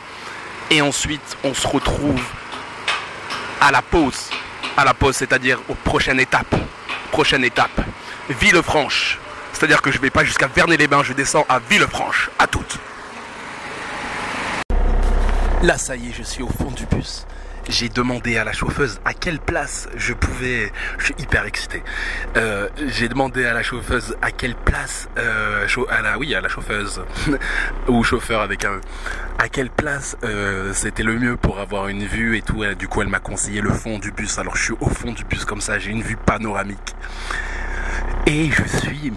Et 0.71 0.83
ensuite, 0.83 1.37
on 1.45 1.55
se 1.55 1.67
retrouve 1.67 2.21
à 3.61 3.71
la 3.71 3.81
pause. 3.81 4.29
À 4.77 4.85
la 4.85 4.93
pause, 4.93 5.17
c'est-à-dire 5.17 5.59
aux 5.69 5.75
prochaines 5.75 6.21
étapes. 6.21 6.55
Prochaine 7.11 7.45
étape, 7.45 7.81
Villefranche. 8.29 9.19
C'est-à-dire 9.61 9.83
que 9.83 9.93
je 9.93 9.99
vais 9.99 10.09
pas 10.09 10.25
jusqu'à 10.25 10.47
Vernet-les-Bains, 10.47 11.03
je 11.03 11.13
descends 11.13 11.45
à 11.47 11.59
Villefranche. 11.59 12.31
À 12.39 12.47
toutes. 12.47 12.79
Là, 15.63 15.77
ça 15.77 15.97
y 15.97 16.09
est, 16.09 16.13
je 16.17 16.23
suis 16.23 16.43
au 16.43 16.49
fond 16.49 16.71
du 16.71 16.87
bus 16.87 17.27
j'ai 17.69 17.89
demandé 17.89 18.37
à 18.37 18.43
la 18.43 18.53
chauffeuse 18.53 19.01
à 19.05 19.13
quelle 19.13 19.39
place 19.39 19.89
je 19.95 20.13
pouvais. 20.13 20.73
Je 20.99 21.05
suis 21.05 21.15
hyper 21.19 21.45
excité. 21.45 21.83
Euh, 22.37 22.69
j'ai 22.89 23.09
demandé 23.09 23.45
à 23.45 23.53
la 23.53 23.63
chauffeuse 23.63 24.17
à 24.23 24.33
quelle 24.33 24.57
place, 24.57 25.09
euh, 25.19 25.67
à 25.91 26.03
la, 26.03 26.19
oui, 26.19 26.35
à 26.35 26.41
la 26.41 26.49
chauffeuse 26.49 27.03
ou 27.89 28.03
chauffeur 28.03 28.41
avec 28.41 28.65
un, 28.65 28.81
à 29.39 29.49
quelle 29.49 29.71
place 29.71 30.17
euh, 30.25 30.73
c'était 30.73 31.03
le 31.03 31.19
mieux 31.19 31.37
pour 31.37 31.61
avoir 31.61 31.89
une 31.89 32.05
vue 32.05 32.37
et 32.37 32.43
tout. 32.43 32.65
du 32.75 32.89
coup, 32.89 33.03
elle 33.03 33.09
m'a 33.09 33.21
conseillé 33.21 33.61
le 33.61 33.71
fond 33.71 33.99
du 33.99 34.11
bus. 34.11 34.39
Alors, 34.39 34.57
je 34.57 34.65
suis 34.65 34.75
au 34.81 34.89
fond 34.89 35.13
du 35.13 35.25
bus 35.25 35.45
comme 35.45 35.61
ça, 35.61 35.79
j'ai 35.79 35.91
une 35.91 36.03
vue 36.03 36.17
panoramique. 36.17 36.97
Et 38.27 38.51
je 38.51 38.65
suis 38.65 39.13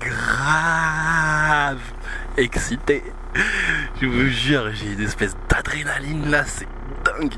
grave 0.00 1.78
excité. 2.36 3.02
Je 4.00 4.06
vous 4.06 4.28
jure, 4.28 4.70
j'ai 4.72 4.92
une 4.92 5.02
espèce 5.02 5.36
d'adrénaline 5.48 6.30
là, 6.30 6.44
c'est 6.46 6.68
dingue. 7.04 7.34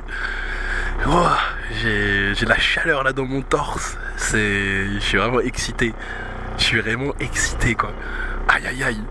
Oh, 1.08 1.26
j'ai, 1.82 2.34
la 2.46 2.58
chaleur 2.58 3.02
là 3.02 3.12
dans 3.12 3.24
mon 3.24 3.42
torse. 3.42 3.96
C'est, 4.16 4.94
je 4.94 5.00
suis 5.00 5.18
vraiment 5.18 5.40
excité. 5.40 5.94
Je 6.58 6.64
suis 6.64 6.80
vraiment 6.80 7.14
excité 7.18 7.74
quoi. 7.74 7.92
Aïe 8.48 8.66
aïe 8.66 8.84
aïe. 8.84 9.04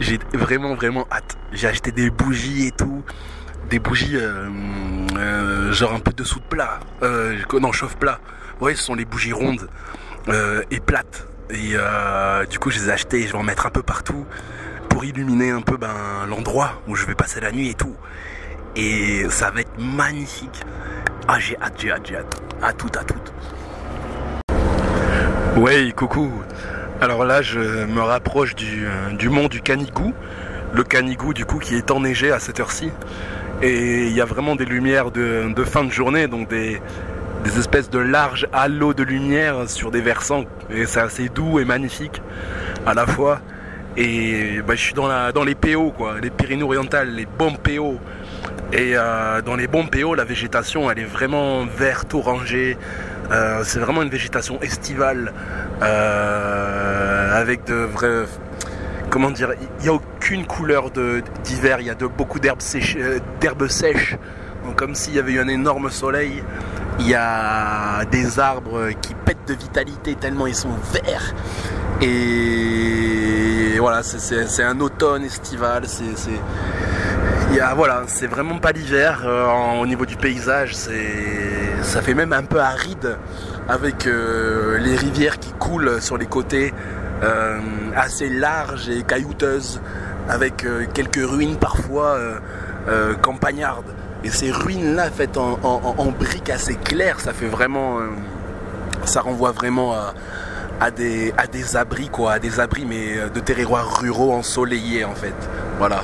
J'ai 0.00 0.18
vraiment 0.34 0.74
vraiment 0.74 1.06
hâte. 1.10 1.38
J'ai 1.52 1.68
acheté 1.68 1.92
des 1.92 2.10
bougies 2.10 2.66
et 2.66 2.72
tout. 2.72 3.04
Des 3.70 3.78
bougies 3.78 4.16
euh, 4.16 4.48
euh, 5.16 5.72
genre 5.72 5.94
un 5.94 6.00
peu 6.00 6.12
de 6.12 6.24
plat. 6.50 6.80
Euh, 7.02 7.38
non, 7.60 7.72
chauffe 7.72 7.96
plat. 7.96 8.20
Ouais, 8.60 8.74
ce 8.74 8.82
sont 8.82 8.94
les 8.94 9.04
bougies 9.04 9.32
rondes 9.32 9.68
et 10.70 10.80
plates. 10.80 11.26
Et 11.50 11.74
du 12.50 12.58
coup, 12.58 12.70
je 12.70 12.80
les 12.80 12.88
ai 12.88 12.92
achetées 12.92 13.20
et 13.20 13.26
je 13.26 13.32
vais 13.32 13.38
en 13.38 13.42
mettre 13.42 13.66
un 13.66 13.70
peu 13.70 13.82
partout 13.82 14.26
pour 14.88 15.04
illuminer 15.04 15.50
un 15.50 15.60
peu 15.60 15.76
ben, 15.76 16.26
l'endroit 16.28 16.80
où 16.88 16.94
je 16.94 17.04
vais 17.04 17.14
passer 17.14 17.40
la 17.40 17.52
nuit 17.52 17.68
et 17.68 17.74
tout. 17.74 17.94
Et 18.76 19.26
ça 19.30 19.50
va 19.50 19.60
être 19.60 19.78
magnifique. 19.78 20.62
Ah, 21.28 21.38
j'ai 21.38 21.56
hâte, 21.60 21.74
j'ai 21.78 21.90
hâte, 21.90 22.06
j'ai 22.06 22.16
hâte. 22.16 22.40
À 22.62 22.72
tout, 22.72 22.90
à 22.98 23.04
tout. 23.04 23.20
Ouais, 25.60 25.92
coucou. 25.92 26.30
Alors 27.00 27.24
là, 27.24 27.42
je 27.42 27.84
me 27.84 28.00
rapproche 28.00 28.54
du, 28.54 28.86
euh, 28.86 29.10
du 29.16 29.28
mont 29.28 29.48
du 29.48 29.60
Canigou. 29.60 30.14
Le 30.72 30.82
Canigou, 30.82 31.34
du 31.34 31.44
coup, 31.44 31.58
qui 31.58 31.74
est 31.74 31.90
enneigé 31.90 32.30
à 32.30 32.38
cette 32.38 32.60
heure-ci. 32.60 32.90
Et 33.62 34.06
il 34.06 34.12
y 34.12 34.20
a 34.20 34.24
vraiment 34.26 34.56
des 34.56 34.66
lumières 34.66 35.10
de, 35.10 35.52
fin 35.64 35.84
de 35.84 35.90
journée, 35.90 36.26
donc 36.26 36.48
des, 36.48 36.80
des 37.44 37.58
espèces 37.58 37.90
de 37.90 37.98
larges 37.98 38.46
halos 38.52 38.94
de 38.94 39.02
lumière 39.02 39.68
sur 39.68 39.90
des 39.90 40.00
versants. 40.00 40.44
Et 40.70 40.86
c'est 40.86 41.00
assez 41.00 41.28
doux 41.28 41.58
et 41.60 41.64
magnifique 41.64 42.22
à 42.86 42.94
la 42.94 43.06
fois. 43.06 43.40
Et 43.96 44.60
bah, 44.66 44.74
je 44.74 44.80
suis 44.80 44.94
dans, 44.94 45.06
la, 45.06 45.32
les 45.44 45.54
PO, 45.54 45.90
quoi, 45.90 46.20
les 46.20 46.30
Pyrénées-Orientales, 46.30 47.10
les 47.10 47.26
bons 47.26 47.54
PO. 47.54 47.98
Et 48.72 48.92
euh, 48.94 49.40
dans 49.42 49.56
les 49.56 49.68
bons 49.68 49.86
PO, 49.86 50.14
la 50.14 50.24
végétation, 50.24 50.90
elle 50.90 50.98
est 50.98 51.04
vraiment 51.04 51.64
verte, 51.64 52.12
orangée. 52.14 52.76
Euh, 53.30 53.62
c'est 53.64 53.78
vraiment 53.78 54.02
une 54.02 54.10
végétation 54.10 54.60
estivale 54.60 55.32
euh, 55.82 57.40
avec 57.40 57.64
de 57.64 57.74
vrais. 57.74 58.24
Comment 59.08 59.30
dire 59.30 59.52
Il 59.80 59.84
n'y 59.84 59.88
a 59.88 59.94
aucune 59.94 60.46
couleur 60.46 60.90
d'hiver. 60.90 61.80
Il 61.80 61.86
y 61.86 61.90
a 61.90 61.94
beaucoup 61.94 62.38
d'herbes 62.38 62.60
d'herbes 63.40 63.68
sèches. 63.68 64.16
Comme 64.74 64.94
s'il 64.94 65.14
y 65.14 65.18
avait 65.18 65.32
eu 65.32 65.40
un 65.40 65.48
énorme 65.48 65.90
soleil. 65.90 66.42
Il 66.98 67.08
y 67.08 67.14
a 67.14 68.04
des 68.10 68.38
arbres 68.38 68.90
qui 69.02 69.14
pètent 69.14 69.46
de 69.46 69.54
vitalité 69.54 70.14
tellement 70.14 70.46
ils 70.46 70.54
sont 70.54 70.74
verts. 70.92 71.34
Et 72.00 73.78
voilà, 73.78 74.02
c'est 74.02 74.62
un 74.62 74.80
automne 74.80 75.24
estival. 75.24 75.84
C'est 75.86 76.40
voilà, 77.74 78.02
c'est 78.06 78.26
vraiment 78.26 78.58
pas 78.58 78.72
l'hiver 78.72 79.22
euh, 79.24 79.80
au 79.80 79.86
niveau 79.86 80.04
du 80.04 80.16
paysage. 80.16 80.74
Ça 80.74 82.02
fait 82.02 82.14
même 82.14 82.32
un 82.32 82.42
peu 82.42 82.60
aride 82.60 83.16
avec 83.68 84.06
euh, 84.06 84.78
les 84.78 84.96
rivières 84.96 85.38
qui 85.38 85.52
coulent 85.52 86.00
sur 86.00 86.18
les 86.18 86.26
côtés, 86.26 86.72
euh, 87.22 87.58
assez 87.96 88.28
larges 88.28 88.88
et 88.88 89.02
caillouteuses, 89.02 89.80
avec 90.28 90.66
quelques 90.92 91.24
ruines 91.24 91.56
parfois 91.56 92.18
campagnardes. 93.22 93.94
Et 94.26 94.30
ces 94.30 94.50
ruines-là 94.50 95.08
faites 95.10 95.36
en, 95.36 95.56
en, 95.62 96.06
briques 96.10 96.50
assez 96.50 96.74
claires, 96.74 97.20
ça 97.20 97.32
fait 97.32 97.46
vraiment. 97.46 97.98
ça 99.04 99.20
renvoie 99.20 99.52
vraiment 99.52 99.94
à, 100.80 100.90
des, 100.90 101.32
abris, 101.76 102.08
quoi, 102.08 102.32
à 102.32 102.38
des 102.40 102.58
abris, 102.58 102.84
mais 102.84 103.30
de 103.32 103.38
territoires 103.38 104.00
ruraux 104.00 104.32
ensoleillés 104.32 105.04
en 105.04 105.14
fait. 105.14 105.36
Voilà. 105.78 106.02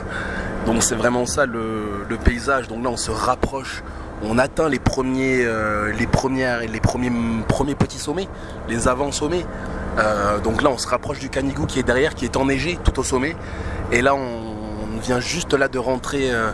Donc 0.66 0.84
c'est 0.84 0.94
vraiment 0.94 1.26
ça 1.26 1.46
le, 1.46 2.06
paysage. 2.24 2.68
Donc 2.68 2.84
là 2.84 2.90
on 2.90 2.96
se 2.96 3.10
rapproche, 3.10 3.82
on 4.22 4.38
atteint 4.38 4.68
les 4.68 4.78
premiers, 4.78 5.44
euh, 5.44 5.92
les 5.92 6.06
premières, 6.06 6.60
les 6.60 6.80
premiers, 6.80 7.74
petits 7.74 7.98
sommets, 7.98 8.28
les 8.68 8.86
avant-sommets. 8.86 9.44
Euh, 9.98 10.38
donc 10.38 10.62
là 10.62 10.70
on 10.70 10.78
se 10.78 10.86
rapproche 10.86 11.18
du 11.18 11.28
Canigou 11.28 11.66
qui 11.66 11.80
est 11.80 11.82
derrière, 11.82 12.14
qui 12.14 12.24
est 12.24 12.36
enneigé 12.36 12.78
tout 12.84 13.00
au 13.00 13.02
sommet. 13.02 13.34
Et 13.90 14.00
là 14.00 14.14
on, 14.14 14.52
vient 15.02 15.18
juste 15.18 15.52
là 15.54 15.66
de 15.66 15.80
rentrer 15.80 16.30
euh, 16.30 16.52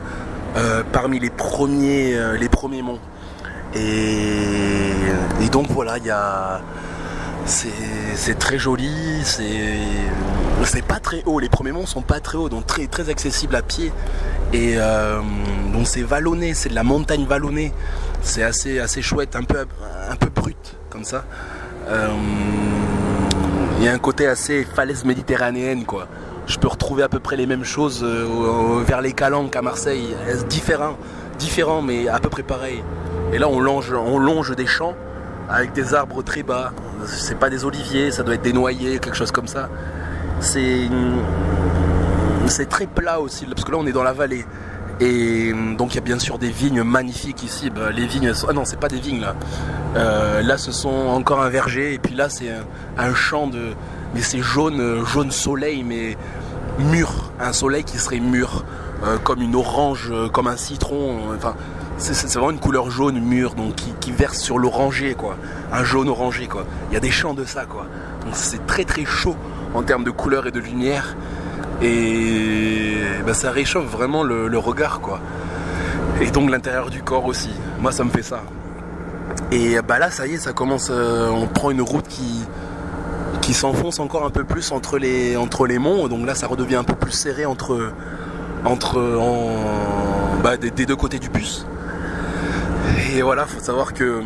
parmi 0.93 1.19
les 1.19 1.31
premiers, 1.31 2.17
les 2.39 2.49
premiers 2.49 2.83
monts. 2.83 3.01
Et, 3.75 5.49
donc 5.51 5.69
voilà, 5.71 5.99
il 5.99 6.05
y 6.05 6.11
a 6.11 6.61
c'est 7.47 8.39
très 8.39 8.59
joli, 8.59 9.23
c'est 9.25 10.83
pas 10.87 11.01
très 11.01 11.23
haut, 11.25 11.39
les 11.39 11.49
premiers 11.49 11.73
monts 11.73 11.87
sont 11.87 12.03
pas 12.03 12.21
très 12.21 12.37
hauts, 12.37 12.49
donc 12.49 12.67
très, 12.67 12.87
très 12.87 13.09
accessibles 13.09 13.57
à 13.57 13.63
pied. 13.63 13.93
Et 14.53 14.75
euh, 14.77 15.21
donc 15.73 15.87
c'est 15.87 16.03
vallonné, 16.03 16.55
c'est 16.55 16.69
de 16.69 16.75
la 16.75 16.83
montagne 16.83 17.25
vallonnée, 17.27 17.73
c'est 18.23 18.43
assez, 18.43 18.79
assez 18.79 19.03
chouette, 19.03 19.37
un 19.37 19.45
peu, 19.45 19.67
un 20.11 20.17
peu 20.17 20.29
brut 20.29 20.77
comme 20.91 21.05
ça. 21.05 21.25
Euh, 21.89 22.09
il 23.79 23.85
y 23.85 23.89
a 23.89 23.93
un 23.93 23.99
côté 23.99 24.27
assez 24.27 24.65
falaise 24.65 25.05
méditerranéenne 25.05 25.85
quoi. 25.85 26.09
Je 26.49 26.59
peux 26.59 26.69
retrouver 26.69 27.03
à 27.03 27.09
peu 27.09 27.21
près 27.21 27.37
les 27.37 27.47
mêmes 27.47 27.65
choses 27.65 28.03
euh, 28.03 28.83
vers 28.87 29.03
les 29.03 29.13
Calanques 29.13 29.55
à 29.55 29.61
Marseille, 29.61 30.17
différents, 30.49 30.97
différents 31.39 31.83
mais 31.83 32.09
à 32.09 32.19
peu 32.21 32.31
près 32.31 32.43
pareil. 32.43 32.83
Et 33.33 33.39
là 33.39 33.49
on 33.49 33.61
longe, 33.61 33.93
on 33.93 34.19
longe 34.19 34.57
des 34.57 34.67
champs 34.67 34.95
avec 35.49 35.73
des 35.75 35.95
arbres 35.95 36.23
très 36.23 36.43
bas. 36.43 36.73
C'est 37.07 37.39
pas 37.39 37.51
des 37.51 37.67
oliviers, 37.67 38.11
ça 38.11 38.23
doit 38.23 38.35
être 38.35 38.43
des 38.43 38.55
noyers, 38.55 38.99
quelque 38.99 39.17
chose 39.17 39.31
comme 39.31 39.47
ça. 39.47 39.69
C'est 40.41 40.89
très 42.71 42.87
plat 42.87 43.21
aussi, 43.21 43.45
parce 43.45 43.65
que 43.65 43.71
là 43.71 43.79
on 43.79 43.87
est 43.87 43.93
dans 43.93 44.03
la 44.03 44.15
vallée. 44.15 44.47
Et 45.01 45.53
donc 45.77 45.93
il 45.93 45.97
y 45.97 45.99
a 45.99 46.03
bien 46.03 46.19
sûr 46.19 46.39
des 46.39 46.51
vignes 46.51 46.83
magnifiques 46.83 47.45
ici. 47.45 47.71
Bah, 47.71 47.91
les 47.91 48.07
vignes, 48.07 48.33
ah 48.49 48.53
non, 48.55 48.65
c'est 48.65 48.81
pas 48.81 48.89
des 48.89 49.01
vignes 49.01 49.21
là. 49.21 49.35
Euh, 49.97 50.43
là, 50.43 50.59
ce 50.59 50.71
sont 50.71 50.89
encore 50.89 51.41
un 51.41 51.49
verger, 51.49 51.95
et 51.95 51.99
puis 51.99 52.15
là, 52.15 52.29
c'est 52.29 52.51
un, 52.99 53.15
champ 53.15 53.47
de, 53.47 53.73
mais 54.15 54.21
c'est 54.21 54.41
jaune, 54.41 55.05
jaune 55.05 55.31
soleil, 55.31 55.83
mais 55.83 56.17
mûr, 56.79 57.33
un 57.41 57.53
soleil 57.53 57.85
qui 57.85 57.99
serait 57.99 58.21
mûr, 58.21 58.65
euh, 59.05 59.19
comme 59.19 59.43
une 59.43 59.55
orange, 59.55 60.13
comme 60.33 60.47
un 60.47 60.57
citron. 60.57 61.19
Enfin, 61.37 61.55
c'est 61.99 62.33
vraiment 62.35 62.51
une 62.51 62.61
couleur 62.61 62.91
jaune 62.91 63.19
mûre, 63.21 63.55
donc 63.55 63.75
qui, 64.01 64.13
verse 64.13 64.39
sur 64.39 64.59
l'oranger, 64.59 65.15
quoi. 65.15 65.37
Un 65.73 65.85
jaune 65.85 66.09
orangé, 66.09 66.47
quoi. 66.47 66.65
Il 66.91 66.95
y 66.95 66.97
a 66.97 67.01
des 67.01 67.11
champs 67.11 67.35
de 67.35 67.45
ça, 67.45 67.65
quoi. 67.65 67.87
Donc 68.25 68.35
c'est 68.35 68.67
très 68.67 68.85
très 68.85 69.05
chaud 69.05 69.37
en 69.75 69.83
termes 69.83 70.05
de 70.05 70.11
couleur 70.11 70.47
et 70.47 70.51
de 70.51 70.61
lumière. 70.61 71.17
Et 71.83 72.95
ben, 73.25 73.35
ça 73.35 73.51
réchauffe 73.51 73.87
vraiment 73.87 74.23
le, 74.23 74.59
regard, 74.59 75.01
quoi. 75.01 75.21
Et 76.21 76.31
donc 76.31 76.51
l'intérieur 76.51 76.91
du 76.91 77.03
corps 77.03 77.27
aussi. 77.27 77.51
Moi, 77.81 77.93
ça 77.93 78.05
me 78.05 78.11
fait 78.11 78.23
ça. 78.23 78.43
Et 79.53 79.81
bah 79.83 79.99
là, 79.99 80.11
ça 80.11 80.27
y 80.27 80.35
est, 80.35 80.39
ça 80.39 80.53
commence. 80.53 80.89
Euh, 80.91 81.29
on 81.29 81.47
prend 81.47 81.71
une 81.71 81.83
route 81.83 82.07
qui, 82.09 82.45
qui 83.49 83.55
s'enfonce 83.55 83.99
encore 83.99 84.27
un 84.27 84.31
peu 84.31 84.45
plus 84.45 84.73
entre 84.73 84.99
les, 84.99 85.39
entre 85.39 85.67
les 85.67 85.79
monts. 85.79 86.07
Donc 86.09 86.27
là, 86.27 86.35
ça 86.35 86.47
redevient 86.47 86.75
un 86.77 86.85
peu 86.85 86.93
plus 86.93 87.13
serré 87.13 87.47
entre, 87.47 87.95
entre 88.67 89.01
en, 89.19 90.39
bah, 90.43 90.59
des, 90.59 90.71
deux 90.71 90.97
côtés 90.97 91.19
du 91.19 91.31
bus. 91.31 91.65
Et 93.15 93.23
voilà, 93.23 93.47
faut 93.47 93.59
savoir 93.59 93.95
que 93.95 94.21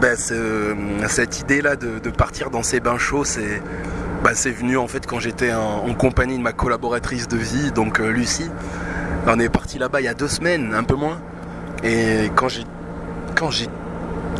ben, 0.00 0.16
cette 0.16 1.40
idée-là 1.40 1.74
de, 1.74 2.10
partir 2.10 2.50
dans 2.50 2.62
ces 2.62 2.78
bains 2.78 2.96
chauds, 2.96 3.24
c'est 3.24 3.60
ben, 4.22 4.30
venu 4.30 4.76
en 4.76 4.86
fait 4.86 5.04
quand 5.04 5.18
j'étais 5.18 5.52
en, 5.52 5.92
compagnie 5.94 6.38
de 6.38 6.42
ma 6.44 6.52
collaboratrice 6.52 7.26
de 7.26 7.36
vie, 7.36 7.72
donc 7.72 7.98
euh, 7.98 8.12
Lucie. 8.12 8.52
On 9.26 9.40
est 9.40 9.48
parti 9.48 9.80
là-bas 9.80 10.00
il 10.00 10.04
y 10.04 10.08
a 10.08 10.14
deux 10.14 10.28
semaines, 10.28 10.74
un 10.74 10.84
peu 10.84 10.94
moins. 10.94 11.18
Et 11.82 12.30
quand 12.36 12.48
j'ai 12.48 12.62
quand 13.34 13.50
j'ai 13.50 13.66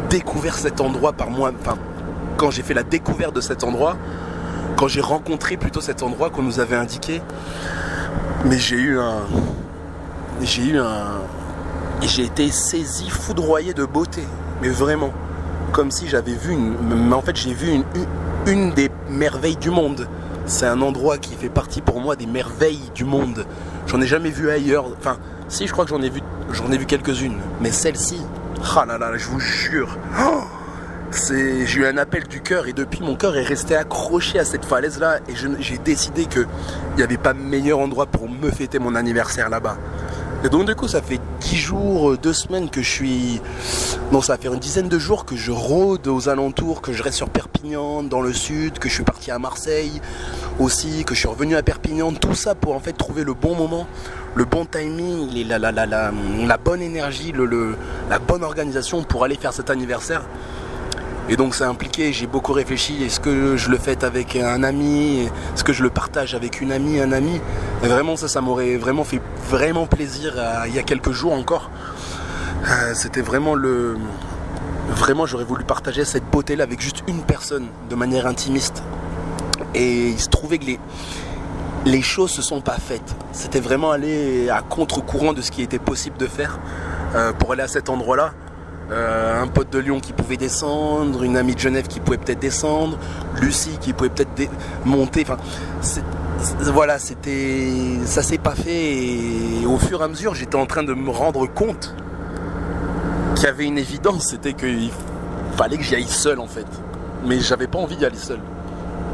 découvert 0.09 0.57
cet 0.57 0.81
endroit 0.81 1.14
par 1.14 1.31
moi, 1.31 1.50
enfin 1.61 1.76
quand 2.38 2.50
j'ai 2.50 2.62
fait 2.62 2.73
la 2.73 2.85
découverte 2.85 3.35
de 3.35 3.42
cet 3.42 3.64
endroit, 3.64 3.99
quand 4.76 4.88
j'ai 4.88 5.02
rencontré 5.02 5.59
plutôt 5.59 5.83
cet 5.83 6.02
endroit 6.02 6.30
qu'on 6.30 6.42
nous 6.42 6.61
avait 6.61 6.76
indiqué, 6.76 7.21
mais 8.47 8.59
j'ai 8.59 8.76
eu 8.76 8.99
un 8.99 9.23
j'ai 10.40 10.62
eu 10.62 10.78
un 10.78 11.21
j'ai 12.00 12.25
été 12.25 12.49
saisi, 12.50 13.11
foudroyé 13.11 13.75
de 13.75 13.85
beauté. 13.85 14.23
Mais 14.62 14.68
vraiment. 14.68 15.12
Comme 15.73 15.90
si 15.90 16.09
j'avais 16.09 16.33
vu 16.33 16.52
une. 16.52 16.76
Mais 17.09 17.14
en 17.14 17.23
fait, 17.23 17.37
j'ai 17.37 17.52
vu 17.52 17.71
une, 17.71 17.85
une 18.47 18.73
des 18.73 18.88
merveilles 19.11 19.57
du 19.57 19.71
monde. 19.71 20.09
C'est 20.47 20.66
un 20.66 20.80
endroit 20.80 21.18
qui 21.18 21.35
fait 21.35 21.50
partie 21.50 21.83
pour 21.83 22.00
moi 22.00 22.16
des 22.16 22.26
merveilles 22.26 22.90
du 22.95 23.04
monde. 23.04 23.45
J'en 23.87 24.00
ai 24.00 24.07
jamais 24.07 24.30
vu 24.30 24.49
ailleurs. 24.49 24.87
Enfin, 24.99 25.18
si, 25.49 25.66
je 25.66 25.73
crois 25.73 25.85
que 25.85 25.90
j'en 25.90 26.00
ai 26.00 26.09
vu, 26.09 26.21
j'en 26.52 26.71
ai 26.71 26.78
vu 26.78 26.87
quelques-unes. 26.87 27.37
Mais 27.61 27.73
celle-ci, 27.73 28.23
ah 28.76 28.87
là 28.87 28.97
là, 28.97 29.16
je 29.16 29.26
vous 29.26 29.40
jure. 29.40 29.99
Oh 30.21 30.45
j'ai 31.12 31.80
eu 31.80 31.86
un 31.86 31.96
appel 31.96 32.24
du 32.24 32.40
cœur 32.40 32.66
et 32.66 32.72
depuis 32.72 33.00
mon 33.00 33.16
cœur 33.16 33.36
est 33.36 33.42
resté 33.42 33.74
accroché 33.74 34.38
à 34.38 34.44
cette 34.44 34.64
falaise 34.64 34.98
là 34.98 35.18
et 35.28 35.34
j'ai 35.60 35.78
décidé 35.78 36.26
qu'il 36.26 36.46
n'y 36.96 37.02
avait 37.02 37.16
pas 37.16 37.34
meilleur 37.34 37.78
endroit 37.78 38.06
pour 38.06 38.28
me 38.28 38.50
fêter 38.50 38.78
mon 38.78 38.94
anniversaire 38.94 39.48
là-bas. 39.48 39.76
Et 40.44 40.48
donc 40.48 40.66
du 40.66 40.74
coup 40.74 40.86
ça 40.86 41.02
fait 41.02 41.20
10 41.40 41.56
jours, 41.56 42.16
2 42.16 42.32
semaines 42.32 42.70
que 42.70 42.82
je 42.82 42.90
suis... 42.90 43.40
Non 44.12 44.20
ça 44.20 44.34
va 44.34 44.38
faire 44.38 44.52
une 44.52 44.60
dizaine 44.60 44.88
de 44.88 44.98
jours 44.98 45.24
que 45.24 45.34
je 45.34 45.50
rôde 45.50 46.06
aux 46.06 46.28
alentours, 46.28 46.80
que 46.80 46.92
je 46.92 47.02
reste 47.02 47.16
sur 47.16 47.28
Perpignan, 47.28 48.02
dans 48.02 48.20
le 48.20 48.32
sud, 48.32 48.78
que 48.78 48.88
je 48.88 48.94
suis 48.94 49.04
parti 49.04 49.30
à 49.30 49.38
Marseille 49.38 50.00
aussi, 50.60 51.04
que 51.04 51.14
je 51.14 51.20
suis 51.20 51.28
revenu 51.28 51.56
à 51.56 51.62
Perpignan, 51.62 52.12
tout 52.12 52.34
ça 52.34 52.54
pour 52.54 52.74
en 52.74 52.80
fait 52.80 52.92
trouver 52.92 53.24
le 53.24 53.34
bon 53.34 53.54
moment, 53.54 53.86
le 54.34 54.44
bon 54.44 54.64
timing, 54.64 55.46
la, 55.48 56.56
bonne 56.58 56.82
énergie, 56.82 57.32
la 58.10 58.18
bonne 58.18 58.44
organisation 58.44 59.02
pour 59.02 59.24
aller 59.24 59.36
faire 59.36 59.52
cet 59.52 59.70
anniversaire. 59.70 60.22
Et 61.30 61.37
donc 61.37 61.54
ça 61.54 61.66
a 61.66 61.68
impliqué, 61.68 62.12
j'ai 62.14 62.26
beaucoup 62.26 62.54
réfléchi, 62.54 63.04
est-ce 63.04 63.20
que 63.20 63.56
je 63.58 63.68
le 63.68 63.76
fais 63.76 64.02
avec 64.02 64.35
un 64.35 64.62
ami, 64.62 65.28
est-ce 65.54 65.62
que 65.62 65.75
je 65.75 65.82
le 65.82 65.90
partage 65.90 66.35
avec 66.35 66.62
une 66.62 66.73
amie, 66.73 67.00
un 67.00 67.12
ami? 67.12 67.38
Et 67.82 67.88
Vraiment 67.88 68.16
ça, 68.16 68.28
ça 68.28 68.40
m'aurait 68.40 68.76
vraiment 68.76 69.04
fait 69.04 69.20
vraiment 69.50 69.87
plaisir 69.87 70.32
euh, 70.37 70.64
il 70.66 70.75
y 70.75 70.78
a 70.78 70.82
quelques 70.82 71.12
jours 71.12 71.35
encore. 71.35 71.70
Euh, 72.66 72.94
c'était 72.94 73.20
vraiment 73.20 73.54
le... 73.54 73.99
Vraiment 74.88 75.26
j'aurais 75.26 75.44
voulu 75.44 75.64
partager 75.64 76.06
cette 76.06 76.25
beauté-là 76.30 76.64
avec 76.64 76.80
juste 76.80 77.04
une 77.06 77.20
personne 77.23 77.66
de 77.90 77.94
manière 77.94 78.26
intimiste. 78.26 78.82
Et 79.75 80.08
il 80.08 80.18
se 80.18 80.30
trouvait 80.30 80.56
que 80.56 80.64
les, 80.64 80.80
les 81.85 82.00
choses 82.00 82.30
se 82.30 82.40
sont 82.40 82.62
pas 82.62 82.78
faites. 82.78 83.14
C'était 83.32 83.61
vraiment 83.61 83.90
aller 83.90 84.49
à 84.49 84.62
contre-courant 84.62 85.35
de 85.35 85.42
ce 85.42 85.50
qui 85.50 85.61
était 85.61 85.78
possible 85.78 86.16
de 86.16 86.26
faire 86.26 86.58
euh, 87.14 87.35
pour 87.35 87.52
aller 87.52 87.62
à 87.62 87.68
cet 87.68 87.90
endroit-là. 87.90 88.32
Euh, 88.90 89.42
un 89.42 89.47
pote 89.49 89.71
de 89.71 89.78
Lyon 89.78 90.00
qui 90.00 90.14
pouvait 90.14 90.38
descendre, 90.38 91.23
une 91.23 91.37
amie 91.37 91.54
de 91.54 91.61
Genève 91.61 91.88
qui 91.88 92.00
pouvait 92.00 92.16
peut-être 92.16 92.38
descendre, 92.38 92.99
Lucie 93.40 93.76
qui 93.80 93.92
pouvait 93.92 94.09
peut-être 94.09 94.50
monter. 94.87 95.26
Enfin, 95.28 95.37
voilà, 96.73 96.99
c'était, 96.99 97.71
ça 98.07 98.23
s'est 98.23 98.38
pas 98.38 98.54
fait. 98.54 99.66
Au 99.66 99.76
fur 99.76 100.00
et 100.00 100.04
à 100.04 100.09
mesure, 100.09 100.35
j'étais 100.35 100.57
en 100.57 100.66
train 100.66 100.83
de 100.85 100.95
me 100.95 101.11
rendre 101.11 101.47
compte 101.47 101.95
qu'il 103.35 103.45
y 103.45 103.49
avait 103.49 103.66
une 103.66 103.78
évidence, 103.78 104.28
c'était 104.28 104.54
qu'il 104.54 104.90
fallait 105.57 105.76
que 105.76 105.85
j'y 105.85 105.95
aille 105.95 106.09
seul 106.09 106.40
en 106.40 106.47
fait. 106.47 106.66
Mais 107.26 107.40
j'avais 107.40 107.66
pas 107.66 107.78
envie 107.78 107.97
d'y 107.97 108.07
aller 108.07 108.16
seul. 108.16 108.38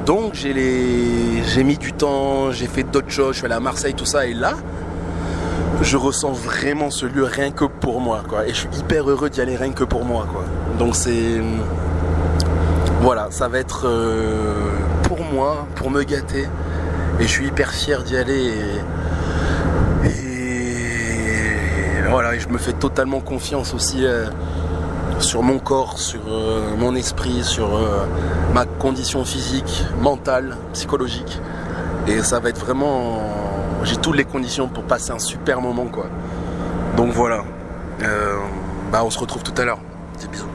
Donc 0.06 0.34
j'ai 0.34 1.64
mis 1.64 1.78
du 1.78 1.92
temps, 1.94 2.52
j'ai 2.52 2.66
fait 2.66 2.84
d'autres 2.84 3.10
choses, 3.10 3.32
je 3.32 3.38
suis 3.38 3.46
allé 3.46 3.54
à 3.54 3.60
Marseille, 3.60 3.94
tout 3.94 4.04
ça, 4.04 4.26
et 4.26 4.34
là, 4.34 4.54
je 5.82 5.96
ressens 5.96 6.32
vraiment 6.32 6.90
ce 6.90 7.06
lieu 7.06 7.24
rien 7.24 7.50
que 7.50 7.64
pour 7.64 8.00
moi, 8.00 8.22
quoi. 8.28 8.46
Et 8.46 8.50
je 8.50 8.60
suis 8.60 8.68
hyper 8.78 9.08
heureux 9.10 9.30
d'y 9.30 9.40
aller 9.40 9.56
rien 9.56 9.72
que 9.72 9.84
pour 9.84 10.04
moi, 10.04 10.26
quoi. 10.30 10.44
Donc 10.78 10.94
c'est... 10.96 11.40
Voilà, 13.00 13.26
ça 13.30 13.48
va 13.48 13.58
être 13.58 13.86
euh, 13.86 14.54
pour 15.02 15.22
moi, 15.24 15.66
pour 15.74 15.90
me 15.90 16.02
gâter. 16.04 16.48
Et 17.20 17.24
je 17.24 17.28
suis 17.28 17.46
hyper 17.48 17.70
fier 17.70 18.02
d'y 18.02 18.16
aller. 18.16 18.54
Et, 20.04 20.10
voilà, 22.08 22.34
et 22.34 22.40
je 22.40 22.48
me 22.48 22.56
fais 22.58 22.72
totalement 22.72 23.20
confiance 23.20 23.74
aussi 23.74 24.06
euh, 24.06 24.24
sur 25.18 25.42
mon 25.42 25.58
corps, 25.58 25.98
sur 25.98 26.20
euh, 26.28 26.74
mon 26.78 26.94
esprit, 26.94 27.44
sur 27.44 27.78
ma 28.54 28.64
condition 28.64 29.24
physique, 29.24 29.84
mentale, 30.00 30.56
psychologique. 30.72 31.40
Et 32.06 32.22
ça 32.22 32.40
va 32.40 32.48
être 32.48 32.60
vraiment. 32.60 33.43
J'ai 33.84 33.96
toutes 33.98 34.16
les 34.16 34.24
conditions 34.24 34.66
pour 34.66 34.84
passer 34.84 35.10
un 35.10 35.18
super 35.18 35.60
moment, 35.60 35.86
quoi. 35.86 36.06
Donc 36.96 37.12
voilà. 37.12 37.44
Euh, 38.02 38.38
bah, 38.90 39.04
on 39.04 39.10
se 39.10 39.18
retrouve 39.18 39.42
tout 39.42 39.54
à 39.58 39.64
l'heure. 39.66 39.78
Des 40.20 40.26
bisous. 40.26 40.48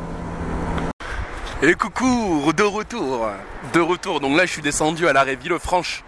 Et 1.62 1.76
coucou, 1.76 2.52
de 2.54 2.64
retour. 2.64 3.30
De 3.74 3.80
retour. 3.80 4.20
Donc 4.20 4.36
là, 4.36 4.48
je 4.48 4.52
suis 4.52 4.64
descendu 4.64 5.08
à 5.08 5.14
l'arrêt 5.14 5.36
Villefranche 5.36 6.04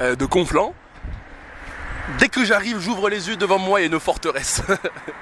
euh, 0.00 0.16
de 0.16 0.26
Conflans. 0.26 0.74
Dès 2.18 2.28
que 2.28 2.44
j'arrive, 2.44 2.80
j'ouvre 2.80 3.08
les 3.08 3.28
yeux 3.28 3.36
devant 3.36 3.58
moi, 3.58 3.80
il 3.80 3.84
y 3.84 3.86
a 3.86 3.92
une 3.92 4.00
forteresse. 4.00 4.62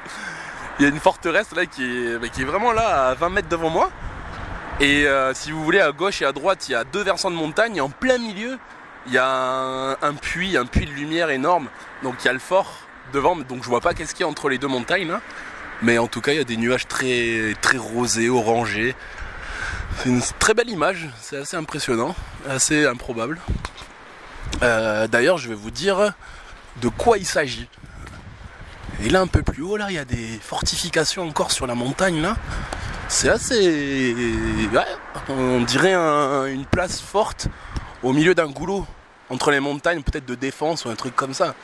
il 0.79 0.85
y 0.85 0.87
a 0.87 0.89
une 0.89 1.01
forteresse 1.01 1.55
là 1.55 1.67
qui 1.67 1.85
est, 1.85 2.19
bah, 2.19 2.29
vraiment 2.47 2.73
là 2.73 3.09
à 3.09 3.15
20 3.15 3.29
mètres 3.29 3.49
devant 3.49 3.69
moi. 3.69 3.91
Et 4.81 5.07
euh, 5.07 5.35
si 5.35 5.51
vous 5.51 5.63
voulez, 5.63 5.81
à 5.81 5.93
gauche 5.93 6.23
et 6.23 6.25
à 6.25 6.33
droite, 6.33 6.69
il 6.69 6.73
y 6.73 6.75
a 6.75 6.85
deux 6.85 7.03
versants 7.03 7.31
de 7.31 7.37
montagne. 7.37 7.79
En 7.83 7.91
plein 7.91 8.17
milieu, 8.17 8.59
il 9.07 9.13
y 9.13 9.19
a 9.19 9.97
un, 10.01 10.15
puits, 10.15 10.57
un 10.57 10.67
puits 10.67 10.87
de 10.87 10.93
lumière 10.93 11.31
énorme. 11.31 11.69
Donc 12.03 12.15
il 12.21 12.27
y 12.27 12.29
a 12.29 12.33
le 12.33 12.39
fort 12.39 12.73
devant. 13.13 13.37
Donc 13.37 13.63
je 13.63 13.69
vois 13.69 13.81
pas 13.81 13.95
qu'est-ce 13.95 14.15
qu'il 14.15 14.23
y 14.25 14.27
a 14.27 14.29
entre 14.29 14.49
les 14.49 14.59
deux 14.59 14.69
montagnes 14.69 15.09
là. 15.09 15.21
Mais 15.83 15.99
en 15.99 16.07
tout 16.07 16.21
cas, 16.21 16.33
il 16.33 16.39
y 16.39 16.41
a 16.41 16.45
des 16.45 16.57
nuages 16.57 16.87
très, 16.87 17.55
très 17.61 17.77
rosés, 17.79 18.29
orangés. 18.29 18.95
C'est 19.99 20.09
une 20.11 20.23
très 20.39 20.55
belle 20.55 20.71
image, 20.71 21.09
c'est 21.21 21.37
assez 21.39 21.57
impressionnant, 21.57 22.15
assez 22.49 22.87
improbable. 22.87 23.39
Euh, 24.63 25.07
D'ailleurs, 25.09 25.39
je 25.39 25.49
vais 25.49 25.55
vous 25.57 25.71
dire 25.73 26.13
de 26.81 26.89
quoi 26.89 27.19
il 27.19 27.27
s'agit. 27.27 27.69
Et 29.03 29.09
là, 29.11 29.21
un 29.21 29.27
peu 29.27 29.43
plus 29.43 29.63
haut, 29.63 29.77
là, 29.77 29.87
il 29.91 29.95
y 29.95 29.99
a 29.99 30.05
des 30.05 30.39
fortifications 30.41 31.27
encore 31.27 31.51
sur 31.51 31.67
la 31.67 31.75
montagne, 31.75 32.23
là. 32.23 32.37
C'est 33.09 33.29
assez... 33.29 34.15
Ouais, 34.73 34.87
on 35.29 35.61
dirait 35.63 35.93
un- 35.95 36.47
une 36.47 36.65
place 36.65 37.01
forte 37.01 37.49
au 38.03 38.13
milieu 38.13 38.35
d'un 38.35 38.47
goulot, 38.47 38.87
entre 39.31 39.51
les 39.51 39.61
montagnes, 39.61 40.03
peut-être 40.03 40.27
de 40.27 40.35
défense 40.35 40.85
ou 40.85 40.91
un 40.91 40.95
truc 40.95 41.15
comme 41.17 41.35
ça. 41.35 41.55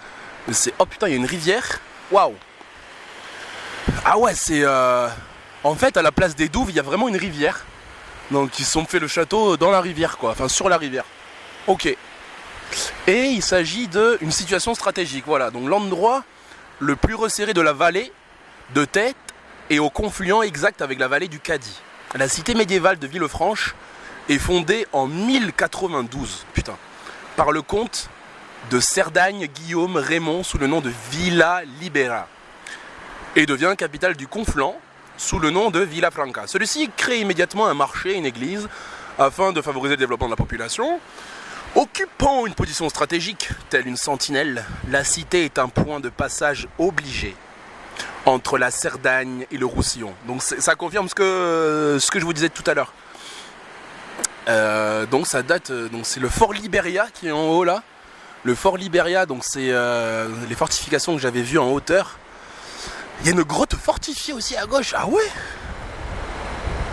C'est... 0.53 0.73
Oh 0.79 0.87
putain, 0.87 1.09
il 1.09 1.11
y 1.11 1.15
a 1.15 1.17
une 1.17 1.27
rivière. 1.27 1.81
Waouh 2.11 2.35
Ah 4.05 4.19
ouais, 4.19 4.35
c'est... 4.35 4.63
euh, 4.63 5.09
En 5.65 5.75
fait, 5.75 5.97
à 5.97 6.03
la 6.03 6.13
place 6.13 6.35
des 6.37 6.49
douves, 6.49 6.71
il 6.71 6.77
y 6.77 6.81
a 6.81 6.83
vraiment 6.83 7.09
une 7.09 7.17
rivière. 7.17 7.65
Donc 8.31 8.59
ils 8.59 8.65
se 8.65 8.73
sont 8.73 8.85
fait 8.85 8.99
le 8.99 9.09
château 9.09 9.57
dans 9.57 9.71
la 9.71 9.81
rivière, 9.81 10.19
quoi. 10.19 10.31
Enfin, 10.31 10.49
sur 10.49 10.69
la 10.69 10.77
rivière. 10.79 11.05
Ok. 11.67 11.87
Et 13.07 13.25
il 13.25 13.43
s'agit 13.43 13.89
d'une 13.89 14.31
situation 14.31 14.75
stratégique, 14.75 15.25
voilà. 15.27 15.51
Donc 15.51 15.69
l'endroit 15.69 16.25
le 16.79 16.95
plus 16.97 17.15
resserré 17.15 17.55
de 17.55 17.61
la 17.61 17.73
vallée 17.73 18.13
de 18.75 18.85
tête 18.85 19.17
et 19.71 19.79
au 19.79 19.91
confluent 19.91 20.43
exact 20.43 20.83
avec 20.83 20.99
la 20.99 21.09
vallée 21.09 21.29
du 21.29 21.41
Cadix. 21.41 21.81
La 22.15 22.29
cité 22.29 22.55
médiévale 22.55 22.99
de 22.99 23.07
Villefranche 23.07 23.75
est 24.29 24.39
fondée 24.39 24.87
en 24.93 25.07
1092, 25.07 26.47
putain, 26.53 26.77
par 27.37 27.53
le 27.53 27.63
comte 27.63 28.11
de 28.71 28.81
Cerdagne 28.81 29.47
Guillaume 29.47 29.97
Raymond 29.97 30.43
sous 30.43 30.59
le 30.59 30.67
nom 30.67 30.81
de 30.81 30.93
Villa 31.11 31.63
Libera 31.81 32.29
et 33.37 33.47
devient 33.47 33.75
capitale 33.77 34.17
du 34.17 34.27
Conflent 34.27 34.75
sous 35.17 35.39
le 35.39 35.51
nom 35.51 35.71
de 35.71 35.81
Villa 35.81 36.11
Franca. 36.11 36.47
Celui-ci 36.47 36.91
crée 36.97 37.21
immédiatement 37.21 37.67
un 37.67 37.75
marché, 37.75 38.15
une 38.15 38.27
église, 38.27 38.69
afin 39.19 39.53
de 39.53 39.63
favoriser 39.63 39.95
le 39.95 39.99
développement 39.99 40.27
de 40.27 40.33
la 40.33 40.37
population. 40.37 41.01
Occupant 41.75 42.47
une 42.47 42.55
position 42.55 42.89
stratégique, 42.89 43.51
telle 43.71 43.87
une 43.87 43.97
sentinelle, 43.97 44.65
la 44.91 45.05
cité 45.05 45.45
est 45.45 45.59
un 45.59 45.69
point 45.69 46.01
de 46.01 46.09
passage 46.09 46.67
obligé 46.79 47.35
entre 48.27 48.59
la 48.59 48.71
Cerdagne 48.71 49.47
et 49.51 49.57
le 49.57 49.67
Roussillon. 49.67 50.13
Donc 50.27 50.43
ça 50.43 50.75
confirme 50.75 51.09
ce 51.09 51.15
que 51.15 51.99
je 51.99 52.25
vous 52.25 52.33
disais 52.33 52.49
tout 52.49 52.65
à 52.67 52.75
l'heure. 52.75 52.93
Euh, 54.49 55.05
donc 55.07 55.27
ça 55.27 55.43
date, 55.43 55.71
euh, 55.71 55.89
donc 55.89 56.07
c'est 56.07 56.21
le 56.21 56.29
fort 56.29 56.53
Liberia 56.53 57.07
qui 57.13 57.29
est 57.29 57.33
en 57.33 57.49
haut 57.49 57.65
là. 57.65 57.83
Le 58.45 58.55
fort 58.55 58.77
Liberia, 58.77 59.27
donc 59.27 59.43
c'est 59.45 59.71
euh, 59.71 60.29
les 60.49 60.55
fortifications 60.55 61.15
que 61.15 61.21
j'avais 61.21 61.43
vues 61.43 61.59
en 61.59 61.71
hauteur. 61.71 62.19
Il 63.21 63.27
y 63.27 63.31
a 63.31 63.33
une 63.33 63.43
grotte 63.43 63.75
fortifiée 63.75 64.33
aussi 64.33 64.57
à 64.57 64.65
gauche. 64.65 64.95
Ah 64.97 65.07
ouais? 65.07 65.29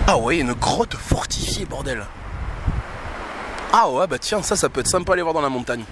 Ah 0.07 0.17
ouais, 0.17 0.37
une 0.37 0.53
grotte 0.53 0.95
fortifiée, 0.95 1.65
bordel. 1.65 2.03
Ah 3.71 3.89
ouais, 3.89 4.07
bah 4.07 4.17
tiens, 4.19 4.41
ça, 4.41 4.55
ça 4.55 4.69
peut 4.69 4.81
être 4.81 4.87
sympa 4.87 5.11
à 5.11 5.13
aller 5.13 5.21
voir 5.21 5.33
dans 5.33 5.41
la 5.41 5.49
montagne. 5.49 5.83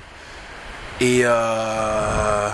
Et 0.99 1.21
euh... 1.23 2.49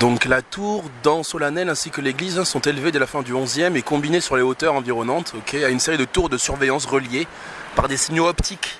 Donc 0.00 0.26
la 0.26 0.42
tour 0.42 0.84
dans 1.02 1.22
Solennel 1.22 1.70
ainsi 1.70 1.90
que 1.90 2.02
l'église 2.02 2.42
sont 2.42 2.60
élevées 2.60 2.92
dès 2.92 2.98
la 2.98 3.06
fin 3.06 3.22
du 3.22 3.32
11e 3.32 3.76
et 3.76 3.82
combinées 3.82 4.20
sur 4.20 4.36
les 4.36 4.42
hauteurs 4.42 4.74
environnantes 4.74 5.34
à 5.54 5.68
une 5.68 5.80
série 5.80 5.96
de 5.96 6.04
tours 6.04 6.28
de 6.28 6.36
surveillance 6.36 6.84
reliées 6.84 7.26
par 7.74 7.88
des 7.88 7.96
signaux 7.96 8.26
optiques 8.26 8.78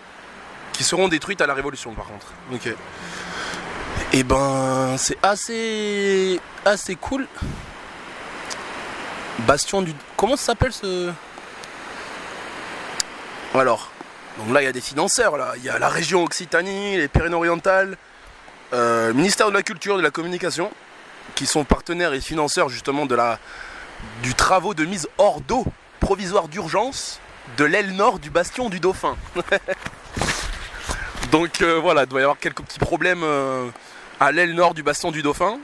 qui 0.73 0.85
seront 0.85 1.09
détruites 1.09 1.41
à 1.41 1.47
la 1.47 1.55
Révolution 1.55 1.95
par 1.95 2.07
contre. 2.07 2.27
Et 4.13 4.25
ben 4.25 4.97
c'est 4.99 5.17
assez 5.23 6.39
assez 6.67 6.97
cool. 6.97 7.27
Bastion 9.41 9.81
du. 9.81 9.95
Comment 10.19 10.37
ça 10.37 10.47
s'appelle 10.47 10.73
ce? 10.73 11.11
Alors, 13.55 13.91
donc 14.39 14.53
là 14.53 14.61
il 14.61 14.65
y 14.67 14.69
a 14.69 14.73
des 14.73 14.83
financeurs 14.83 15.39
là. 15.39 15.55
Il 15.57 15.65
y 15.65 15.71
a 15.71 15.79
la 15.79 15.89
région 15.89 16.25
Occitanie, 16.25 16.99
les 16.99 17.09
Pyrénées-Orientales, 17.09 17.97
euh, 18.75 19.15
ministère 19.15 19.49
de 19.49 19.55
la 19.55 19.63
Culture, 19.63 19.97
de 19.97 20.03
la 20.03 20.11
Communication, 20.11 20.71
qui 21.37 21.47
sont 21.47 21.63
partenaires 21.65 22.13
et 22.15 22.21
financeurs 22.21 22.69
justement 22.69 23.07
de 23.07 23.15
la 23.15 23.39
du 24.25 24.35
travaux 24.35 24.75
de 24.75 24.85
mise 24.85 25.09
hors 25.19 25.41
d'eau 25.41 25.65
provisoire 26.01 26.49
d'urgence 26.49 27.21
de 27.57 27.65
l'aile 27.65 27.93
nord 27.95 28.19
du 28.19 28.31
bastion 28.31 28.69
du 28.69 28.81
Dauphin. 28.81 29.17
Donc 31.33 31.61
euh, 31.63 31.79
voilà, 31.81 32.03
il 32.03 32.09
doit 32.09 32.21
y 32.21 32.23
avoir 32.23 32.39
quelques 32.39 32.63
petits 32.63 32.79
problèmes 32.79 33.23
euh, 33.23 33.69
à 34.21 34.33
l'aile 34.33 34.55
nord 34.55 34.75
du 34.75 34.83
bastion 34.83 35.11
du 35.11 35.23
Dauphin. 35.23 35.59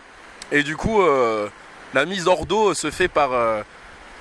Et 0.50 0.62
du 0.62 0.76
coup, 0.76 1.02
euh, 1.02 1.48
la 1.94 2.04
mise 2.04 2.26
hors 2.26 2.46
d'eau 2.46 2.74
se 2.74 2.90
fait 2.90 3.08
par 3.08 3.30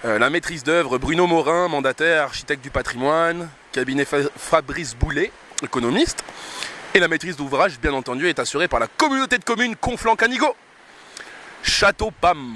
la 0.04 0.30
maîtrise 0.30 0.64
d'œuvre 0.64 0.98
Bruno 0.98 1.28
Morin, 1.28 1.68
mandataire, 1.68 2.24
architecte 2.24 2.64
du 2.64 2.70
patrimoine, 2.70 3.50
cabinet 3.72 4.06
Fa- 4.06 4.18
Fabrice 4.38 4.96
Boulet, 4.96 5.32
économiste. 5.64 6.24
Et 6.94 7.00
la 7.00 7.08
maîtrise 7.08 7.38
d'ouvrage, 7.38 7.80
bien 7.80 7.94
entendu, 7.94 8.28
est 8.28 8.40
assurée 8.40 8.68
par 8.68 8.80
la 8.80 8.88
communauté 8.88 9.38
de 9.38 9.44
communes 9.44 9.76
Conflans-Canigo. 9.76 10.56
Château 11.63 12.12
Pam. 12.12 12.56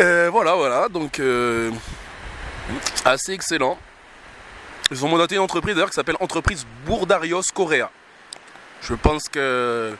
Euh, 0.00 0.28
voilà, 0.30 0.54
voilà, 0.54 0.88
donc 0.88 1.20
euh, 1.20 1.70
assez 3.04 3.32
excellent. 3.32 3.78
Ils 4.90 5.04
ont 5.04 5.08
mandaté 5.08 5.36
une 5.36 5.40
entreprise 5.40 5.74
d'ailleurs 5.74 5.90
qui 5.90 5.94
s'appelle 5.94 6.16
Entreprise 6.20 6.66
Bourdarios 6.84 7.42
Correa. 7.54 7.90
Je 8.82 8.94
pense 8.94 9.28
que. 9.28 9.96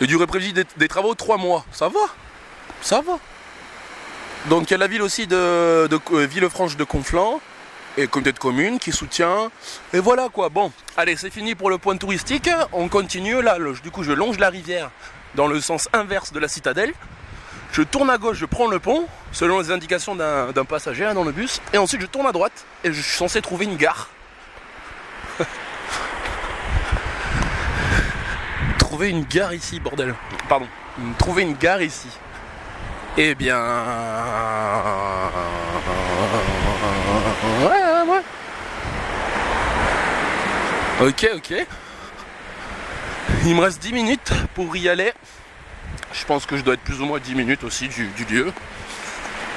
Il 0.00 0.08
durée 0.08 0.26
prévue 0.26 0.52
des, 0.52 0.88
travaux 0.88 1.14
3 1.14 1.36
mois. 1.36 1.64
Ça 1.70 1.88
va? 1.88 2.00
Ça 2.82 3.00
va. 3.00 3.18
Donc 4.46 4.70
il 4.70 4.72
y 4.72 4.74
a 4.74 4.78
la 4.78 4.88
ville 4.88 5.02
aussi 5.02 5.26
de, 5.26 5.36
euh, 5.36 6.26
Villefranche 6.26 6.76
de 6.76 6.84
Conflans 6.84 7.40
et 7.96 8.08
comité 8.08 8.32
de 8.32 8.38
communes 8.38 8.78
qui 8.78 8.92
soutient. 8.92 9.50
Et 9.92 10.00
voilà 10.00 10.28
quoi. 10.28 10.48
Bon, 10.48 10.72
allez, 10.96 11.16
c'est 11.16 11.30
fini 11.30 11.54
pour 11.54 11.70
le 11.70 11.78
point 11.78 11.96
touristique. 11.96 12.50
On 12.72 12.88
continue. 12.88 13.40
Là, 13.40 13.56
du 13.82 13.90
coup, 13.90 14.02
je 14.02 14.12
longe 14.12 14.38
la 14.38 14.50
rivière 14.50 14.90
dans 15.34 15.46
le 15.46 15.60
sens 15.60 15.88
inverse 15.92 16.32
de 16.32 16.38
la 16.38 16.48
citadelle. 16.48 16.92
Je 17.72 17.82
tourne 17.82 18.08
à 18.10 18.18
gauche, 18.18 18.38
je 18.38 18.46
prends 18.46 18.68
le 18.68 18.78
pont, 18.78 19.06
selon 19.32 19.58
les 19.58 19.72
indications 19.72 20.14
d'un 20.14 20.64
passager 20.64 21.02
là, 21.04 21.12
dans 21.12 21.24
le 21.24 21.32
bus. 21.32 21.60
Et 21.72 21.78
ensuite, 21.78 22.00
je 22.00 22.06
tourne 22.06 22.26
à 22.26 22.32
droite 22.32 22.64
et 22.84 22.92
je 22.92 23.00
suis 23.00 23.16
censé 23.16 23.42
trouver 23.42 23.64
une 23.64 23.76
gare. 23.76 24.10
trouver 28.78 29.10
une 29.10 29.24
gare 29.24 29.52
ici, 29.52 29.80
bordel. 29.80 30.14
Pardon. 30.48 30.68
Trouver 31.18 31.42
une 31.42 31.54
gare 31.54 31.82
ici. 31.82 32.06
Eh 33.16 33.34
bien. 33.34 33.58
Ouais, 37.60 37.82
ouais. 38.08 38.22
Ok, 41.00 41.28
ok. 41.36 41.66
Il 43.46 43.54
me 43.54 43.60
reste 43.60 43.80
10 43.82 43.92
minutes 43.92 44.32
pour 44.54 44.74
y 44.76 44.88
aller. 44.88 45.12
Je 46.12 46.24
pense 46.24 46.46
que 46.46 46.56
je 46.56 46.62
dois 46.62 46.74
être 46.74 46.80
plus 46.80 47.00
ou 47.00 47.04
moins 47.04 47.18
10 47.18 47.34
minutes 47.34 47.64
aussi 47.64 47.88
du, 47.88 48.08
lieu. 48.30 48.52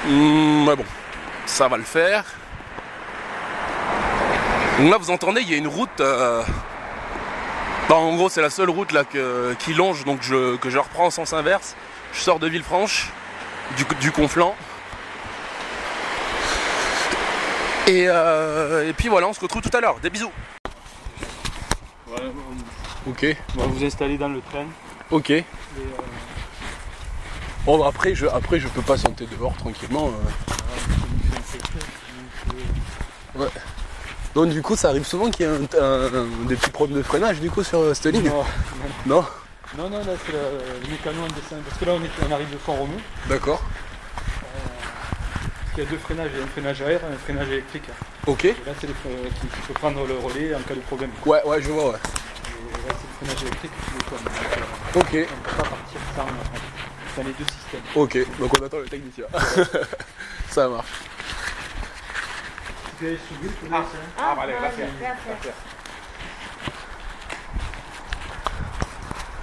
Hmm, 0.06 0.66
mais 0.66 0.76
bon, 0.76 0.84
ça 1.46 1.68
va 1.68 1.76
le 1.78 1.84
faire. 1.84 2.24
Là, 4.80 4.96
vous 4.98 5.10
entendez, 5.10 5.40
il 5.40 5.50
y 5.50 5.54
a 5.54 5.56
une 5.56 5.66
route. 5.68 6.00
euh, 6.00 6.42
bah, 7.88 7.96
en 7.96 8.14
gros, 8.16 8.28
c'est 8.28 8.42
la 8.42 8.50
seule 8.50 8.68
route 8.70 8.92
là 8.92 9.04
que- 9.04 9.54
qui 9.58 9.72
longe, 9.72 10.04
donc 10.04 10.18
je, 10.22 10.56
que 10.56 10.68
je 10.68 10.78
reprends 10.78 11.06
en 11.06 11.10
sens 11.10 11.32
inverse. 11.32 11.74
Je 12.12 12.20
sors 12.20 12.38
de 12.38 12.46
Villefranche, 12.46 13.08
du, 13.76 13.84
du 14.00 14.12
Conflans. 14.12 14.54
Et, 17.86 18.04
euh, 18.08 18.86
et 18.88 18.92
puis 18.92 19.08
voilà, 19.08 19.26
on 19.28 19.32
se 19.32 19.40
retrouve 19.40 19.62
tout 19.62 19.74
à 19.74 19.80
l'heure. 19.80 19.98
Des 20.00 20.10
bisous. 20.10 20.30
Ok, 23.08 23.36
On 23.56 23.60
va 23.60 23.66
vous 23.66 23.84
installer 23.84 24.18
dans 24.18 24.28
le 24.28 24.40
train. 24.40 24.66
ok. 25.10 25.30
Et, 25.30 25.44
euh, 25.78 25.82
Bon, 27.64 27.82
après, 27.84 28.14
je, 28.14 28.26
après, 28.26 28.58
je 28.60 28.68
peux 28.68 28.80
patienter 28.82 29.26
dehors 29.38 29.54
tranquillement. 29.56 30.10
euh. 33.36 33.48
Donc, 34.34 34.50
du 34.50 34.62
coup, 34.62 34.76
ça 34.76 34.88
arrive 34.90 35.04
souvent 35.06 35.30
qu'il 35.30 35.46
y 35.46 35.48
ait 35.48 35.52
un- 35.52 35.82
un- 35.82 36.46
des 36.46 36.56
petits 36.56 36.70
problèmes 36.70 36.96
de 36.98 37.02
freinage 37.02 37.40
du 37.40 37.50
coup 37.50 37.62
sur 37.62 37.80
euh, 37.80 37.94
cette 37.94 38.14
ligne? 38.14 38.28
Non, 38.28 38.44
Non? 39.06 39.24
Non, 39.76 39.90
non, 39.90 39.98
là 39.98 40.12
c'est 40.24 40.32
le, 40.32 40.90
mécano 40.90 41.22
en 41.22 41.26
dessin. 41.28 41.56
Parce 41.66 41.78
que 41.78 41.84
là 41.84 41.92
on, 41.94 42.02
est, 42.02 42.10
on 42.26 42.32
arrive 42.32 42.50
de 42.50 42.56
Font-Romeu. 42.56 42.96
D'accord. 43.28 43.62
Il 45.76 45.84
y 45.84 45.86
a 45.86 45.90
deux 45.90 45.98
freinages, 45.98 46.30
il 46.32 46.38
y 46.38 46.42
a 46.42 46.44
un 46.44 46.48
freinage 46.48 46.80
à 46.82 46.86
air 46.90 47.00
et 47.02 47.14
un 47.14 47.18
freinage 47.18 47.48
électrique. 47.48 47.84
Ok. 48.26 48.44
Et 48.46 48.56
là 48.66 48.72
c'est 48.80 48.86
le 48.86 48.94
qui 48.94 49.46
peut 49.66 49.74
prendre 49.74 50.06
le 50.06 50.14
relais 50.18 50.54
en 50.54 50.60
cas 50.60 50.74
de 50.74 50.80
problème. 50.80 51.10
Ouais, 51.26 51.40
ouais, 51.44 51.60
je 51.62 51.70
vois, 51.70 51.90
ouais. 51.92 51.98
Freinage 53.18 53.42
électrique 53.42 53.70
le 53.94 54.02
tourne. 54.04 54.24
Donc, 54.94 55.04
Ok, 55.04 55.10
on 55.12 55.16
ne 55.16 55.24
peut 55.24 55.56
pas 55.56 55.68
partir 55.68 56.00
sans, 56.16 56.26
dans 57.22 57.26
les 57.28 57.32
deux 57.34 57.44
systèmes. 57.44 57.82
ok. 57.94 58.38
Donc, 58.38 58.52
on 58.60 58.64
attend 58.66 58.78
le 58.78 58.84
technicien. 58.88 59.24
ça 60.50 60.68
marche. 60.68 60.86
Ah, 63.00 63.84
Ah, 64.18 64.34
vale, 64.34 64.50
gracias. 64.60 64.86
gracias. 65.00 65.52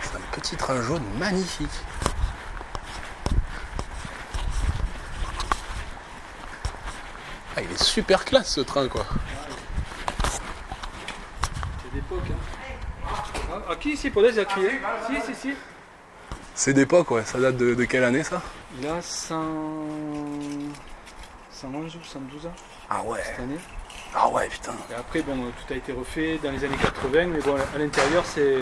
C'est 0.01 0.15
un 0.17 0.21
petit 0.33 0.55
train 0.57 0.81
jaune 0.81 1.03
magnifique. 1.17 1.69
Ah, 7.55 7.61
il 7.61 7.71
est 7.71 7.81
super 7.83 8.25
classe 8.25 8.49
ce 8.55 8.61
train 8.61 8.87
quoi. 8.87 9.05
C'est 11.81 11.93
d'époque. 11.93 12.23
Hein. 12.29 12.35
Ah, 13.51 13.61
ah, 13.69 13.74
qui 13.93 14.09
pour 14.09 14.21
les 14.23 14.39
accueillir 14.39 14.71
Si, 15.07 15.21
si, 15.21 15.35
si. 15.35 15.53
C'est 16.55 16.73
d'époque, 16.73 17.11
ouais. 17.11 17.23
Ça 17.23 17.39
date 17.39 17.57
de, 17.57 17.75
de 17.75 17.83
quelle 17.85 18.03
année 18.03 18.23
ça? 18.23 18.41
Il 18.79 18.87
a 18.87 19.01
100... 19.01 19.35
111 21.51 21.95
ou 21.95 22.03
112 22.03 22.45
ans 22.47 22.53
Ah 22.89 23.01
ouais. 23.03 23.19
cette 23.23 23.39
année. 23.39 23.59
Ah 24.13 24.29
ouais, 24.29 24.47
putain. 24.47 24.73
Et 24.91 24.93
après, 24.95 25.21
bon, 25.21 25.35
tout 25.35 25.73
a 25.73 25.77
été 25.77 25.91
refait 25.91 26.39
dans 26.43 26.51
les 26.51 26.63
années 26.63 26.77
80, 26.81 27.25
mais 27.27 27.39
bon, 27.41 27.55
à 27.73 27.77
l'intérieur, 27.77 28.25
c'est 28.25 28.57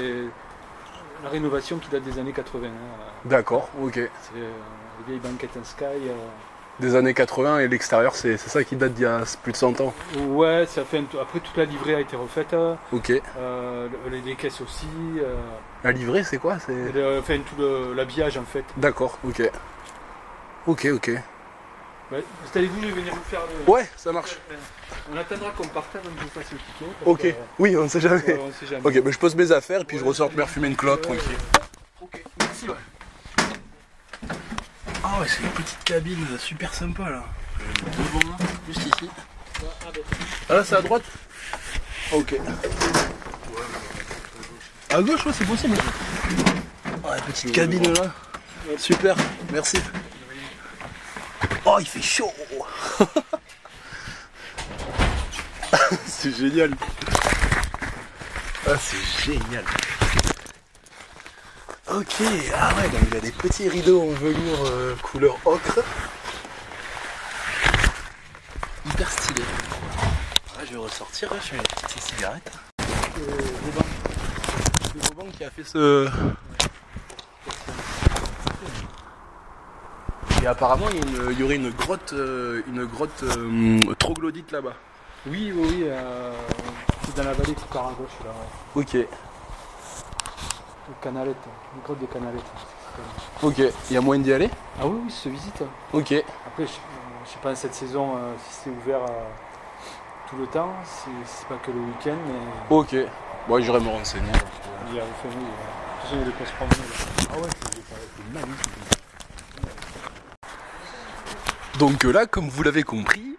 la 1.24 1.30
rénovation 1.30 1.78
qui 1.78 1.90
date 1.90 2.04
des 2.04 2.20
années 2.20 2.34
80. 2.34 2.68
hein. 2.68 2.72
D'accord, 3.26 3.70
ok. 3.82 3.94
C'est 3.94 4.02
euh, 4.36 4.52
les 5.00 5.06
vieilles 5.06 5.20
banquettes 5.20 5.56
en 5.60 5.64
sky. 5.64 5.84
euh. 5.86 6.16
Des 6.80 6.96
années 6.96 7.14
80 7.14 7.60
et 7.60 7.68
l'extérieur, 7.68 8.16
c'est 8.16 8.36
ça 8.38 8.64
qui 8.64 8.76
date 8.76 8.94
d'il 8.96 9.04
y 9.04 9.06
a 9.06 9.22
plus 9.44 9.52
de 9.52 9.58
100 9.58 9.80
ans. 9.80 9.94
Ouais, 10.30 10.66
ça 10.68 10.84
fait 10.84 11.04
après 11.22 11.40
toute 11.40 11.56
la 11.56 11.66
livrée 11.66 11.94
a 11.96 12.00
été 12.00 12.16
refaite, 12.16 12.56
Ok. 12.92 13.12
euh, 13.38 13.88
le- 14.10 14.18
les 14.18 14.36
caisses 14.36 14.60
aussi, 14.60 14.88
euh, 15.20 15.36
La 15.84 15.92
livrée, 15.92 16.24
c'est 16.24 16.38
quoi? 16.40 16.58
C'est 16.60 16.74
enfin 17.20 17.38
tout 17.40 17.56
le- 17.60 17.94
l'habillage 17.94 18.38
en 18.38 18.44
fait. 18.44 18.64
D'accord, 18.78 19.20
ok. 19.24 19.44
Ok, 20.66 20.88
ok. 20.94 21.12
Ouais. 22.12 22.24
Je 22.56 22.60
vais 22.60 22.68
venir 22.68 23.14
vous 23.14 23.22
faire 23.30 23.42
le... 23.68 23.72
Ouais, 23.72 23.88
ça 23.96 24.12
marche. 24.12 24.38
On 25.14 25.18
attendra 25.18 25.52
qu'on 25.52 25.68
parte 25.68 25.96
avant 25.96 26.10
je 26.18 26.24
vous 26.24 26.30
fasse 26.30 26.52
le 26.52 26.58
parce 26.58 26.92
Ok. 27.06 27.22
que, 27.22 27.28
euh, 27.28 27.32
Oui, 27.60 27.76
on 27.78 27.84
ne 27.84 27.88
sait 27.88 28.00
jamais. 28.02 28.40
on 28.40 28.52
sait 28.52 28.66
jamais. 28.66 28.86
Ok, 28.86 29.00
bah 29.04 29.12
je 29.12 29.18
pose 29.20 29.36
mes 29.36 29.52
affaires 29.52 29.82
et 29.82 29.86
puis 29.86 29.98
je 30.00 30.04
ressors 30.06 30.32
me 30.32 30.44
fumer 30.46 30.68
une 30.70 30.76
clope 30.76 31.02
tranquille. 31.02 31.38
Ok, 32.02 32.24
merci, 32.40 32.68
ouais. 32.68 32.76
Ah 35.04 35.20
ouais, 35.20 35.28
c'est 35.28 35.42
une 35.44 35.50
petite 35.50 35.84
cabine 35.84 36.26
super 36.40 36.74
sympa 36.74 37.10
là. 37.10 37.24
Devant 37.98 38.32
là, 38.32 38.38
juste 38.68 38.86
ici. 38.88 39.10
Ah 40.50 40.54
là, 40.56 40.64
c'est 40.64 40.76
à 40.76 40.82
droite 40.82 41.04
Ok. 42.12 42.36
À 44.90 45.02
gauche, 45.02 45.26
ouais, 45.26 45.34
c'est 45.34 45.46
possible. 45.46 45.78
Ouais, 47.04 47.18
petite 47.28 47.52
cabine 47.52 47.94
là. 47.94 48.14
Super, 48.78 49.16
merci. 49.52 49.78
Oh, 51.66 51.78
il 51.80 51.88
fait 51.88 52.02
chaud 52.02 52.32
C'est 56.06 56.36
génial. 56.36 56.72
Ah, 58.68 58.78
c'est 58.80 59.32
génial. 59.32 59.64
Ok, 61.92 62.16
ah 62.56 62.74
ouais, 62.78 62.88
donc 62.90 63.02
il 63.10 63.14
y 63.14 63.18
a 63.18 63.20
des 63.20 63.32
petits 63.32 63.68
rideaux 63.68 64.02
en 64.04 64.08
velours 64.14 64.66
euh, 64.68 64.96
couleur 65.04 65.36
ocre. 65.46 65.80
Hyper 68.86 69.12
stylé. 69.12 69.42
Ah, 70.58 70.62
je 70.66 70.72
vais 70.72 70.78
ressortir, 70.78 71.30
je 71.36 71.40
fais 71.48 71.56
une 71.58 71.62
petite 71.64 72.02
cigarette. 72.02 72.52
C'est 72.80 73.74
Vauban 75.14 75.30
qui 75.38 75.44
a 75.44 75.50
fait 75.50 75.64
ce. 75.66 76.10
Et 80.42 80.48
apparemment, 80.48 80.86
il 80.92 80.98
y, 80.98 81.02
a 81.02 81.06
une- 81.06 81.32
il 81.32 81.40
y 81.40 81.44
aurait 81.44 81.56
une 81.56 81.72
grotte, 81.72 82.14
euh, 82.14 82.62
une 82.68 82.86
grotte 82.86 83.24
euh, 83.24 83.80
troglodyte 84.00 84.52
là-bas. 84.52 84.74
Oui, 85.26 85.52
oui, 85.56 85.68
oui. 85.70 85.84
euh, 85.86 86.34
c'est 87.06 87.16
dans 87.18 87.24
la 87.24 87.34
vallée 87.34 87.56
qui 87.56 87.64
part 87.72 87.88
à 87.88 87.92
gauche 87.92 88.10
là. 88.26 88.32
ouais. 88.76 88.84
Ok, 88.84 89.08
Le 90.88 90.94
Canalette, 91.02 91.38
une 91.76 91.82
grotte 91.82 92.00
des 92.00 92.08
Canalettes. 92.08 92.44
ok. 93.42 93.58
Il 93.90 93.94
y 93.94 93.98
a 93.98 94.02
moyen 94.02 94.22
d'y 94.22 94.34
aller? 94.34 94.50
Ah 94.80 94.86
oui, 94.88 95.00
oui, 95.06 95.12
se 95.12 95.30
visite. 95.30 95.64
Ok. 95.94 96.12
Après, 96.48 96.66
je, 96.68 96.72
euh, 96.74 97.24
je 97.26 97.30
sais 97.32 97.38
pas 97.42 97.56
cette 97.56 97.74
saison 97.74 98.16
euh, 98.18 98.34
si 98.50 98.64
c'est 98.64 98.70
ouvert 98.70 99.00
euh, 99.04 99.24
tout 100.30 100.36
le 100.38 100.46
temps, 100.48 100.74
si 100.84 101.10
c'est 101.26 101.48
pas 101.48 101.56
que 101.56 101.72
le 101.72 101.80
week-end, 101.80 102.18
mais 102.28 102.76
Ok. 102.76 102.96
Bon, 103.48 103.62
j'irai 103.62 103.80
me 103.80 103.90
renseigner. 103.90 104.32
il 104.90 104.96
y 104.96 105.00
a, 105.00 105.04
oui, 105.04 105.10
euh, 105.26 105.30
de 105.30 105.36
toute 105.36 106.02
façon, 106.02 106.16
il 106.16 106.20
y 106.20 106.22
a 106.22 106.26
de 106.26 106.32
quoi 106.32 106.46
se 106.46 106.52
promener. 106.54 106.76
là. 106.78 107.28
Ah 107.34 107.38
ouais, 107.38 107.50
c'est 107.62 108.34
magnifique. 108.34 108.72
Donc 111.80 112.04
là, 112.04 112.26
comme 112.26 112.50
vous 112.50 112.64
l'avez 112.64 112.84
compris, 112.84 113.38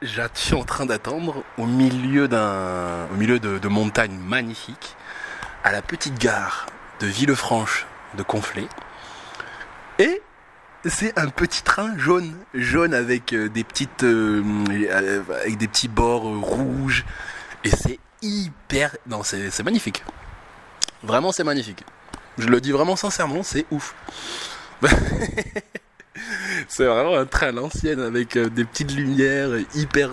je 0.00 0.22
suis 0.34 0.54
en 0.54 0.64
train 0.64 0.86
d'attendre 0.86 1.42
au 1.58 1.66
milieu 1.66 2.28
d'un, 2.28 3.06
au 3.12 3.16
milieu 3.16 3.38
de, 3.40 3.58
de 3.58 3.68
montagnes 3.68 4.16
magnifiques, 4.18 4.96
à 5.68 5.72
la 5.72 5.82
petite 5.82 6.18
gare 6.18 6.64
de 6.98 7.06
Villefranche 7.06 7.86
de 8.16 8.22
Conflay. 8.22 8.66
Et 9.98 10.22
c'est 10.86 11.18
un 11.18 11.28
petit 11.28 11.62
train 11.62 11.94
jaune, 11.98 12.34
jaune 12.54 12.94
avec 12.94 13.34
euh, 13.34 13.50
des 13.50 13.64
petites, 13.64 14.02
euh, 14.02 14.42
euh, 14.70 15.22
avec 15.42 15.58
des 15.58 15.68
petits 15.68 15.88
bords 15.88 16.22
rouges. 16.40 17.04
Et 17.64 17.70
c'est 17.70 17.98
hyper, 18.22 18.96
non, 19.06 19.22
c'est 19.22 19.62
magnifique. 19.62 20.02
Vraiment, 21.02 21.32
c'est 21.32 21.44
magnifique. 21.44 21.84
Je 22.38 22.48
le 22.48 22.62
dis 22.62 22.72
vraiment 22.72 22.96
sincèrement, 22.96 23.42
c'est 23.42 23.66
ouf. 23.70 23.94
c'est 26.66 26.86
vraiment 26.86 27.14
un 27.14 27.26
train 27.26 27.48
à 27.48 27.52
l'ancienne 27.52 28.00
avec 28.00 28.38
des 28.38 28.64
petites 28.64 28.94
lumières 28.94 29.50
hyper, 29.74 30.12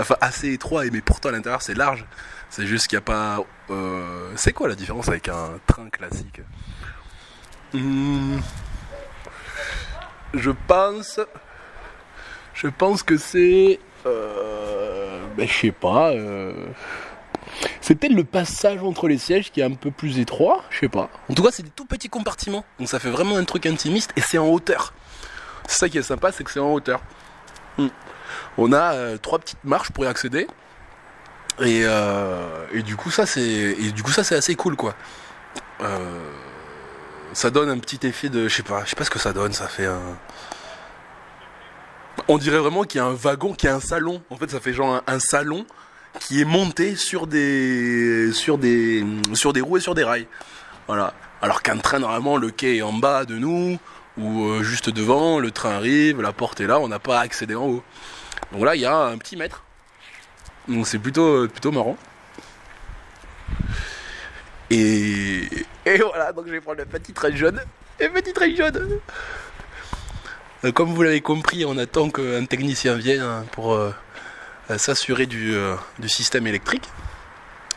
enfin 0.00 0.16
assez 0.20 0.52
étroit, 0.52 0.82
mais 0.92 1.00
pourtant 1.00 1.28
à 1.28 1.32
l'intérieur 1.32 1.62
c'est 1.62 1.74
large. 1.74 2.04
C'est 2.50 2.66
juste 2.66 2.86
qu'il 2.86 2.96
n'y 2.96 3.02
a 3.02 3.04
pas. 3.04 3.40
euh, 3.70 4.30
c'est 4.36 4.52
quoi 4.52 4.68
la 4.68 4.74
différence 4.74 5.08
avec 5.08 5.28
un 5.28 5.58
train 5.66 5.88
classique? 5.90 6.40
Hmm, 7.74 8.38
Je 10.34 10.50
pense. 10.66 11.20
Je 12.54 12.68
pense 12.68 13.02
que 13.02 13.16
c'est. 13.18 13.78
Euh, 14.06 15.20
ben, 15.36 15.46
je 15.46 15.52
sais 15.52 15.72
pas. 15.72 16.10
euh, 16.12 16.52
c'est 17.80 17.94
peut-être 17.94 18.14
le 18.14 18.24
passage 18.24 18.82
entre 18.82 19.06
les 19.08 19.18
sièges 19.18 19.52
qui 19.52 19.60
est 19.60 19.64
un 19.64 19.72
peu 19.74 19.90
plus 19.90 20.18
étroit, 20.18 20.64
je 20.70 20.80
sais 20.80 20.88
pas. 20.88 21.10
En 21.30 21.34
tout 21.34 21.42
cas, 21.42 21.50
c'est 21.52 21.62
des 21.62 21.70
tout 21.70 21.84
petits 21.86 22.08
compartiments. 22.08 22.64
Donc 22.78 22.88
ça 22.88 22.98
fait 22.98 23.10
vraiment 23.10 23.36
un 23.36 23.44
truc 23.44 23.66
intimiste 23.66 24.12
et 24.16 24.20
c'est 24.20 24.38
en 24.38 24.46
hauteur. 24.48 24.92
C'est 25.68 25.78
ça 25.78 25.88
qui 25.88 25.98
est 25.98 26.02
sympa, 26.02 26.32
c'est 26.32 26.42
que 26.44 26.50
c'est 26.50 26.60
en 26.60 26.72
hauteur. 26.72 27.00
Hmm. 27.78 27.88
On 28.58 28.72
a 28.72 29.16
trois 29.18 29.38
petites 29.38 29.62
marches 29.64 29.90
pour 29.92 30.04
y 30.04 30.08
accéder. 30.08 30.46
Et, 31.60 31.82
euh, 31.84 32.66
et 32.72 32.82
du 32.82 32.96
coup 32.96 33.10
ça 33.10 33.24
c'est 33.24 33.74
du 33.92 34.02
coup 34.02 34.10
ça 34.10 34.24
c'est 34.24 34.36
assez 34.36 34.54
cool 34.54 34.76
quoi. 34.76 34.94
Euh, 35.80 36.30
ça 37.32 37.50
donne 37.50 37.70
un 37.70 37.78
petit 37.78 38.06
effet 38.06 38.28
de 38.28 38.48
je 38.48 38.54
sais 38.56 38.62
pas, 38.62 38.84
je 38.84 38.90
sais 38.90 38.96
pas 38.96 39.04
ce 39.04 39.10
que 39.10 39.18
ça 39.18 39.32
donne, 39.32 39.52
ça 39.52 39.66
fait 39.68 39.86
un 39.86 40.18
on 42.28 42.38
dirait 42.38 42.58
vraiment 42.58 42.84
qu'il 42.84 42.98
y 42.98 43.00
a 43.00 43.06
un 43.06 43.14
wagon, 43.14 43.52
qu'il 43.52 43.68
y 43.68 43.72
a 43.72 43.76
un 43.76 43.80
salon. 43.80 44.22
En 44.30 44.36
fait, 44.36 44.50
ça 44.50 44.60
fait 44.60 44.72
genre 44.72 44.94
un, 44.94 45.02
un 45.06 45.18
salon 45.18 45.66
qui 46.20 46.40
est 46.40 46.44
monté 46.44 46.96
sur 46.96 47.26
des 47.26 48.32
sur 48.32 48.58
des 48.58 49.04
sur 49.34 49.52
des 49.52 49.60
roues 49.60 49.76
et 49.76 49.80
sur 49.80 49.94
des 49.94 50.04
rails. 50.04 50.26
Voilà. 50.86 51.14
Alors 51.42 51.62
qu'un 51.62 51.78
train 51.78 51.98
normalement 51.98 52.36
le 52.36 52.50
quai 52.50 52.78
est 52.78 52.82
en 52.82 52.92
bas 52.92 53.24
de 53.24 53.36
nous 53.36 53.78
ou 54.18 54.46
euh, 54.46 54.62
juste 54.62 54.88
devant, 54.88 55.38
le 55.38 55.50
train 55.50 55.72
arrive, 55.72 56.22
la 56.22 56.32
porte 56.32 56.60
est 56.60 56.66
là, 56.66 56.80
on 56.80 56.88
n'a 56.88 56.98
pas 56.98 57.20
accédé 57.20 57.54
en 57.54 57.66
haut. 57.66 57.82
Donc 58.52 58.64
là, 58.64 58.74
il 58.74 58.80
y 58.80 58.86
a 58.86 58.96
un 58.96 59.18
petit 59.18 59.36
mètre. 59.36 59.62
Donc 60.68 60.86
c'est 60.86 60.98
plutôt, 60.98 61.46
plutôt 61.48 61.72
marrant. 61.72 61.96
Et, 64.70 65.48
et 65.84 65.98
voilà, 65.98 66.32
donc 66.32 66.46
je 66.46 66.52
vais 66.52 66.60
prendre 66.60 66.78
le 66.78 66.86
petit 66.86 67.12
train 67.12 67.34
jaune. 67.34 67.60
Et 68.00 68.08
petit 68.08 68.32
train 68.32 68.54
jaune. 68.54 68.98
Euh, 70.64 70.72
Comme 70.72 70.92
vous 70.92 71.02
l'avez 71.02 71.20
compris, 71.20 71.64
on 71.64 71.78
attend 71.78 72.10
qu'un 72.10 72.44
technicien 72.46 72.94
vienne 72.94 73.20
hein, 73.20 73.44
pour 73.52 73.74
euh, 73.74 73.94
euh, 74.70 74.78
s'assurer 74.78 75.26
du, 75.26 75.54
euh, 75.54 75.76
du 75.98 76.08
système 76.08 76.46
électrique 76.46 76.88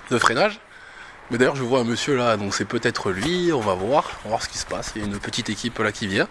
de 0.10 0.18
freinage. 0.18 0.60
Mais 1.30 1.38
d'ailleurs, 1.38 1.56
je 1.56 1.62
vois 1.62 1.82
un 1.82 1.84
monsieur 1.84 2.16
là, 2.16 2.38
donc 2.38 2.56
c'est 2.56 2.66
peut-être 2.66 3.12
lui. 3.12 3.52
On 3.54 3.60
va 3.60 3.76
voir, 3.76 4.10
on 4.22 4.24
va 4.24 4.30
voir 4.30 4.42
ce 4.42 4.50
qui 4.50 4.58
se 4.58 4.66
passe. 4.66 4.94
Il 4.96 5.04
y 5.04 5.06
a 5.06 5.08
une 5.08 5.20
petite 5.20 5.50
équipe 5.52 5.78
là 5.78 5.92
qui 5.92 6.08
vient. 6.08 6.28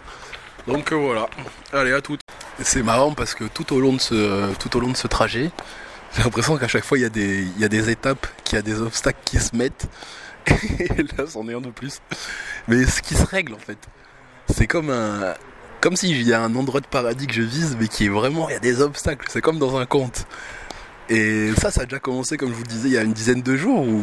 Donc 0.67 0.91
euh, 0.91 0.97
voilà. 0.97 1.29
Allez, 1.73 1.93
à 1.93 2.01
toutes. 2.01 2.21
C'est 2.61 2.83
marrant 2.83 3.15
parce 3.15 3.35
que 3.35 3.45
tout 3.45 3.73
au 3.73 3.79
long 3.79 3.93
de 3.93 4.01
ce, 4.01 4.53
tout 4.55 4.77
au 4.77 4.81
long 4.81 4.91
de 4.91 4.97
ce 4.97 5.07
trajet, 5.07 5.53
j'ai 6.17 6.23
l'impression 6.23 6.57
qu'à 6.57 6.69
chaque 6.69 6.85
fois 6.85 6.99
il 6.99 7.03
y, 7.03 7.05
a 7.05 7.11
des, 7.11 7.45
y 7.59 7.65
a 7.65 7.69
des 7.69 7.91
étapes, 7.91 8.27
qu'il 8.45 8.57
y 8.57 8.59
a 8.59 8.63
des 8.63 8.81
obstacles 8.81 9.21
qui 9.25 9.39
se 9.39 9.55
mettent. 9.55 9.87
Et 10.79 11.03
là, 11.17 11.27
c'en 11.29 11.47
est 11.49 11.55
un 11.55 11.61
de 11.61 11.71
plus. 11.71 12.01
Mais 12.69 12.87
ce 12.87 13.03
qui 13.03 13.15
se 13.15 13.25
règle 13.25 13.55
en 13.55 13.59
fait, 13.59 13.79
c'est 14.49 14.67
comme 14.67 14.91
un, 14.91 15.35
comme 15.81 15.95
s'il 15.97 16.23
y 16.23 16.33
a 16.33 16.41
un 16.43 16.55
endroit 16.55 16.81
de 16.81 16.87
paradis 16.87 17.27
que 17.27 17.35
je 17.35 17.43
vise, 17.43 17.77
mais 17.79 17.89
qui 17.89 18.07
est 18.07 18.09
vraiment, 18.09 18.49
il 18.49 18.53
y 18.53 18.57
a 18.57 18.61
des 18.61 18.81
obstacles. 18.81 19.27
C'est 19.31 19.43
comme 19.43 19.59
dans 19.59 19.77
un 19.77 19.87
conte. 19.87 20.27
Et 21.11 21.53
ça, 21.57 21.71
ça 21.71 21.83
a 21.83 21.85
déjà 21.85 21.99
commencé, 22.01 22.37
comme 22.37 22.51
je 22.51 22.55
vous 22.55 22.65
disais, 22.65 22.89
il 22.89 22.95
y 22.95 22.99
a 22.99 23.03
une 23.03 23.15
dizaine 23.15 23.41
de 23.41 23.57
jours 23.57 23.81
où 23.87 24.03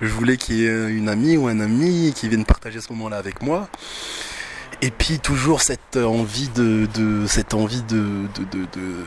je 0.00 0.08
voulais 0.08 0.36
qu'il 0.38 0.56
y 0.56 0.66
ait 0.66 0.88
une 0.90 1.08
amie 1.08 1.36
ou 1.36 1.48
un 1.48 1.60
ami 1.60 2.12
qui 2.14 2.28
vienne 2.28 2.44
partager 2.46 2.80
ce 2.80 2.90
moment-là 2.92 3.18
avec 3.18 3.42
moi. 3.42 3.68
Et 4.80 4.90
puis 4.90 5.18
toujours 5.18 5.60
cette 5.60 5.98
envie 5.98 6.48
de, 6.48 6.86
de 6.94 7.26
cette 7.26 7.52
envie 7.52 7.82
de, 7.82 8.26
de, 8.38 8.44
de, 8.72 9.04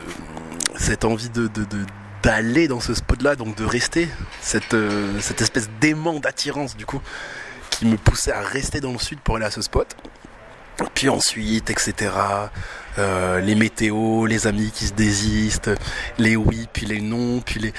cette 0.76 1.04
envie 1.04 1.30
de- 1.30 1.48
d'aller 2.24 2.68
dans 2.68 2.80
ce 2.80 2.94
spot-là, 2.94 3.36
donc 3.36 3.54
de 3.56 3.64
rester, 3.64 4.08
cette, 4.40 4.72
euh, 4.72 5.20
cette 5.20 5.42
espèce 5.42 5.68
d'aimant 5.80 6.18
d'attirance 6.18 6.74
du 6.76 6.86
coup, 6.86 7.00
qui 7.70 7.84
me 7.84 7.96
poussait 7.96 8.32
à 8.32 8.40
rester 8.40 8.80
dans 8.80 8.92
le 8.92 8.98
sud 8.98 9.20
pour 9.20 9.36
aller 9.36 9.44
à 9.44 9.50
ce 9.50 9.60
spot. 9.60 9.94
Puis 10.94 11.08
ensuite, 11.08 11.70
etc. 11.70 12.10
euh, 12.98 13.40
les 13.40 13.54
météos, 13.54 14.26
les 14.26 14.46
amis 14.46 14.72
qui 14.74 14.86
se 14.86 14.92
désistent, 14.92 15.70
les 16.18 16.34
oui, 16.34 16.66
puis 16.72 16.86
les 16.86 17.00
non, 17.00 17.40
puis 17.40 17.60
les 17.60 17.74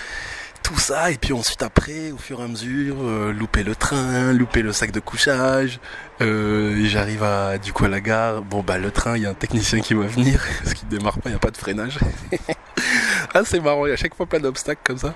tout 0.66 0.80
ça, 0.80 1.12
et 1.12 1.18
puis 1.18 1.32
ensuite 1.32 1.62
après, 1.62 2.12
au 2.12 2.18
fur 2.18 2.42
et 2.42 2.44
à 2.44 2.48
mesure, 2.48 2.96
euh, 3.04 3.32
louper 3.32 3.62
le 3.62 3.76
train, 3.76 4.34
louper 4.34 4.64
le 4.64 4.74
sac 4.74 4.90
de 4.90 5.00
couchage, 5.00 5.80
euh, 6.22 6.84
j'arrive 6.88 7.22
à 7.22 7.60
du 7.60 7.72
coup 7.72 7.86
à 7.86 7.88
la 7.88 8.02
gare, 8.02 8.42
bon 8.42 8.64
bah 8.64 8.80
le 8.80 8.90
train, 8.90 9.16
il 9.16 9.22
y 9.22 9.26
a 9.28 9.30
un 9.30 9.36
technicien 9.36 9.80
qui 9.80 9.94
va 9.94 10.08
venir, 10.08 10.44
parce 10.64 10.74
qu'il 10.74 10.88
démarre 10.88 11.20
pas, 11.20 11.30
il 11.30 11.34
n'y 11.34 11.36
a 11.36 11.40
pas 11.40 11.52
de 11.52 11.58
freinage. 11.58 12.00
ah 13.36 13.42
c'est 13.46 13.60
marrant, 13.60 13.86
il 13.86 13.90
y 13.90 13.92
a 13.92 13.94
à 13.94 13.98
chaque 13.98 14.16
fois 14.16 14.26
plein 14.26 14.40
d'obstacles 14.40 14.82
comme 14.84 14.98
ça. 14.98 15.14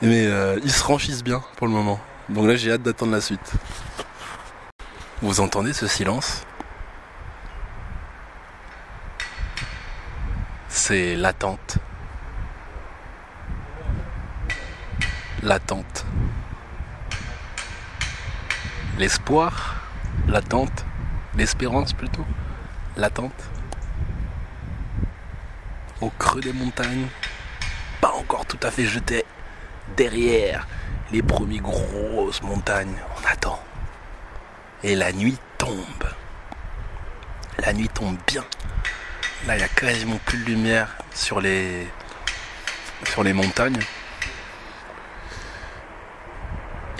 Mais 0.00 0.24
euh, 0.24 0.58
ils 0.64 0.72
se 0.72 0.78
franchissent 0.78 1.24
bien 1.24 1.42
pour 1.56 1.66
le 1.66 1.74
moment. 1.74 2.00
Donc 2.30 2.46
là 2.46 2.56
j'ai 2.56 2.72
hâte 2.72 2.82
d'attendre 2.82 3.12
la 3.12 3.20
suite. 3.20 3.52
Vous 5.20 5.40
entendez 5.40 5.74
ce 5.74 5.88
silence? 5.88 6.40
C'est 10.70 11.16
l'attente. 11.16 11.76
L'attente. 15.42 16.04
L'espoir, 18.98 19.76
l'attente, 20.28 20.84
l'espérance 21.34 21.94
plutôt, 21.94 22.26
l'attente. 22.98 23.32
Au 26.02 26.10
creux 26.10 26.42
des 26.42 26.52
montagnes, 26.52 27.06
pas 28.02 28.12
encore 28.12 28.44
tout 28.44 28.58
à 28.62 28.70
fait 28.70 28.84
jeté. 28.84 29.24
Derrière 29.96 30.66
les 31.10 31.22
premières 31.22 31.62
grosses 31.62 32.42
montagnes, 32.42 32.96
on 33.16 33.26
attend. 33.26 33.62
Et 34.82 34.94
la 34.94 35.10
nuit 35.10 35.38
tombe. 35.56 36.04
La 37.60 37.72
nuit 37.72 37.88
tombe 37.88 38.18
bien. 38.26 38.44
Là, 39.46 39.54
il 39.54 39.58
n'y 39.58 39.64
a 39.64 39.68
quasiment 39.68 40.18
plus 40.26 40.36
de 40.36 40.44
lumière 40.44 40.98
sur 41.14 41.40
les, 41.40 41.88
sur 43.04 43.24
les 43.24 43.32
montagnes. 43.32 43.80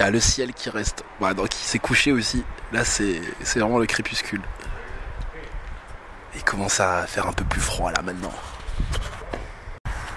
Le 0.08 0.18
ciel 0.18 0.54
qui 0.54 0.70
reste. 0.70 1.04
Voilà, 1.18 1.34
donc 1.34 1.54
il 1.54 1.64
s'est 1.64 1.78
couché 1.78 2.10
aussi. 2.10 2.42
Là, 2.72 2.84
c'est 2.84 3.20
vraiment 3.56 3.78
le 3.78 3.86
crépuscule. 3.86 4.40
Il 6.34 6.42
commence 6.42 6.80
à 6.80 7.06
faire 7.06 7.26
un 7.26 7.32
peu 7.32 7.44
plus 7.44 7.60
froid 7.60 7.92
là 7.92 8.00
maintenant. 8.02 8.32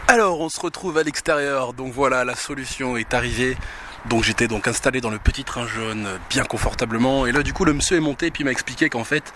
Alors, 0.08 0.40
on 0.40 0.48
se 0.48 0.60
retrouve 0.60 0.98
à 0.98 1.04
l'extérieur. 1.04 1.74
Donc 1.74 1.92
voilà, 1.94 2.24
la 2.24 2.36
solution 2.36 2.96
est 2.96 3.14
arrivée. 3.14 3.58
Donc 4.06 4.24
j'étais 4.24 4.48
donc 4.48 4.68
installé 4.68 5.02
dans 5.02 5.10
le 5.10 5.20
petit 5.20 5.44
train 5.44 5.68
jaune 5.68 6.08
bien 6.30 6.46
confortablement. 6.46 7.26
Et 7.26 7.32
là, 7.32 7.44
du 7.44 7.54
coup, 7.54 7.66
le 7.66 7.74
monsieur 7.74 7.98
est 7.98 8.02
monté 8.02 8.28
et 8.28 8.32
puis 8.32 8.44
m'a 8.44 8.52
expliqué 8.52 8.90
qu'en 8.90 9.04
fait, 9.04 9.34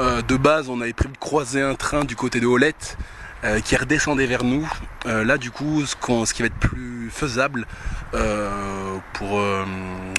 euh, 0.00 0.22
de 0.22 0.36
base, 0.36 0.68
on 0.68 0.80
avait 0.80 0.92
de 0.92 1.18
croiser 1.18 1.60
un 1.60 1.74
train 1.74 2.04
du 2.04 2.14
côté 2.16 2.40
de 2.40 2.46
Holette 2.46 2.96
euh, 3.44 3.60
qui 3.60 3.76
redescendait 3.76 4.26
vers 4.26 4.42
nous. 4.42 4.68
Euh, 5.06 5.24
là, 5.24 5.38
du 5.38 5.52
coup, 5.52 5.84
ce, 5.86 5.94
qui 6.32 6.42
va 6.42 6.46
être 6.46 6.58
plus 6.58 7.08
faisable 7.10 7.68
euh, 8.14 8.96
pour 9.12 9.40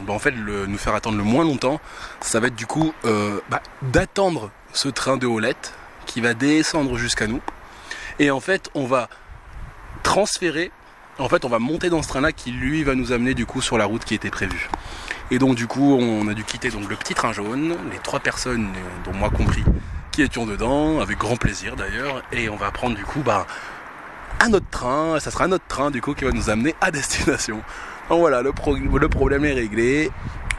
bah, 0.06 0.14
en 0.14 0.20
fait 0.20 0.32
nous 0.32 0.78
faire 0.78 0.96
attendre 0.96 1.18
le 1.18 1.24
moins 1.24 1.44
longtemps, 1.44 1.82
ça 2.22 2.40
va 2.40 2.48
être 2.48 2.56
du 2.56 2.66
coup 2.66 2.94
bah, 3.50 3.62
d'attendre 3.82 4.52
ce 4.72 4.88
train 4.88 5.18
de 5.18 5.28
Holette 5.28 5.74
qui 6.06 6.22
va 6.22 6.34
descendre 6.34 6.98
jusqu'à 6.98 7.28
nous. 7.28 7.42
Et 8.20 8.32
en 8.32 8.40
fait, 8.40 8.70
on 8.74 8.86
va 8.86 9.10
transférer. 10.04 10.72
En 11.18 11.28
fait, 11.28 11.44
on 11.44 11.50
va 11.50 11.60
monter 11.60 11.90
dans 11.90 12.02
ce 12.02 12.08
train-là 12.08 12.32
qui 12.32 12.52
lui 12.52 12.84
va 12.84 12.96
nous 12.96 13.12
amener 13.12 13.34
du 13.34 13.46
coup 13.46 13.62
sur 13.62 13.78
la 13.78 13.86
route 13.86 14.06
qui 14.06 14.16
était 14.16 14.32
prévue. 14.32 14.70
Et 15.32 15.40
donc 15.40 15.56
du 15.56 15.68
coup, 15.68 15.98
on 16.00 16.28
a 16.28 16.34
dû 16.34 16.44
quitter 16.44 16.70
donc 16.70 16.90
le 16.90 16.96
petit 16.96 17.14
train 17.14 17.34
jaune, 17.34 17.76
les 17.92 18.00
trois 18.00 18.20
personnes, 18.20 18.70
dont 19.04 19.14
moi 19.14 19.30
compris, 19.30 19.64
qui 20.12 20.22
étions 20.22 20.46
dedans, 20.46 21.00
avec 21.00 21.18
grand 21.18 21.38
plaisir 21.38 21.76
d'ailleurs, 21.76 22.24
et 22.32 22.50
on 22.50 22.56
va 22.56 22.72
prendre 22.72 22.96
du 22.96 23.06
coup 23.06 23.22
bah, 23.22 23.46
un 24.40 24.54
autre 24.54 24.70
train, 24.72 25.20
ça 25.20 25.32
sera 25.32 25.46
un 25.46 25.52
autre 25.52 25.68
train 25.68 25.92
du 25.92 26.02
coup 26.02 26.14
qui 26.14 26.26
va 26.26 26.32
nous 26.32 26.50
amener 26.50 26.76
à 26.82 26.92
destination. 26.92 27.62
Donc 28.10 28.20
voilà, 28.20 28.42
le, 28.42 28.52
pro- 28.54 28.76
le 28.76 29.10
problème 29.10 29.46
est 29.46 29.54
réglé, 29.54 30.12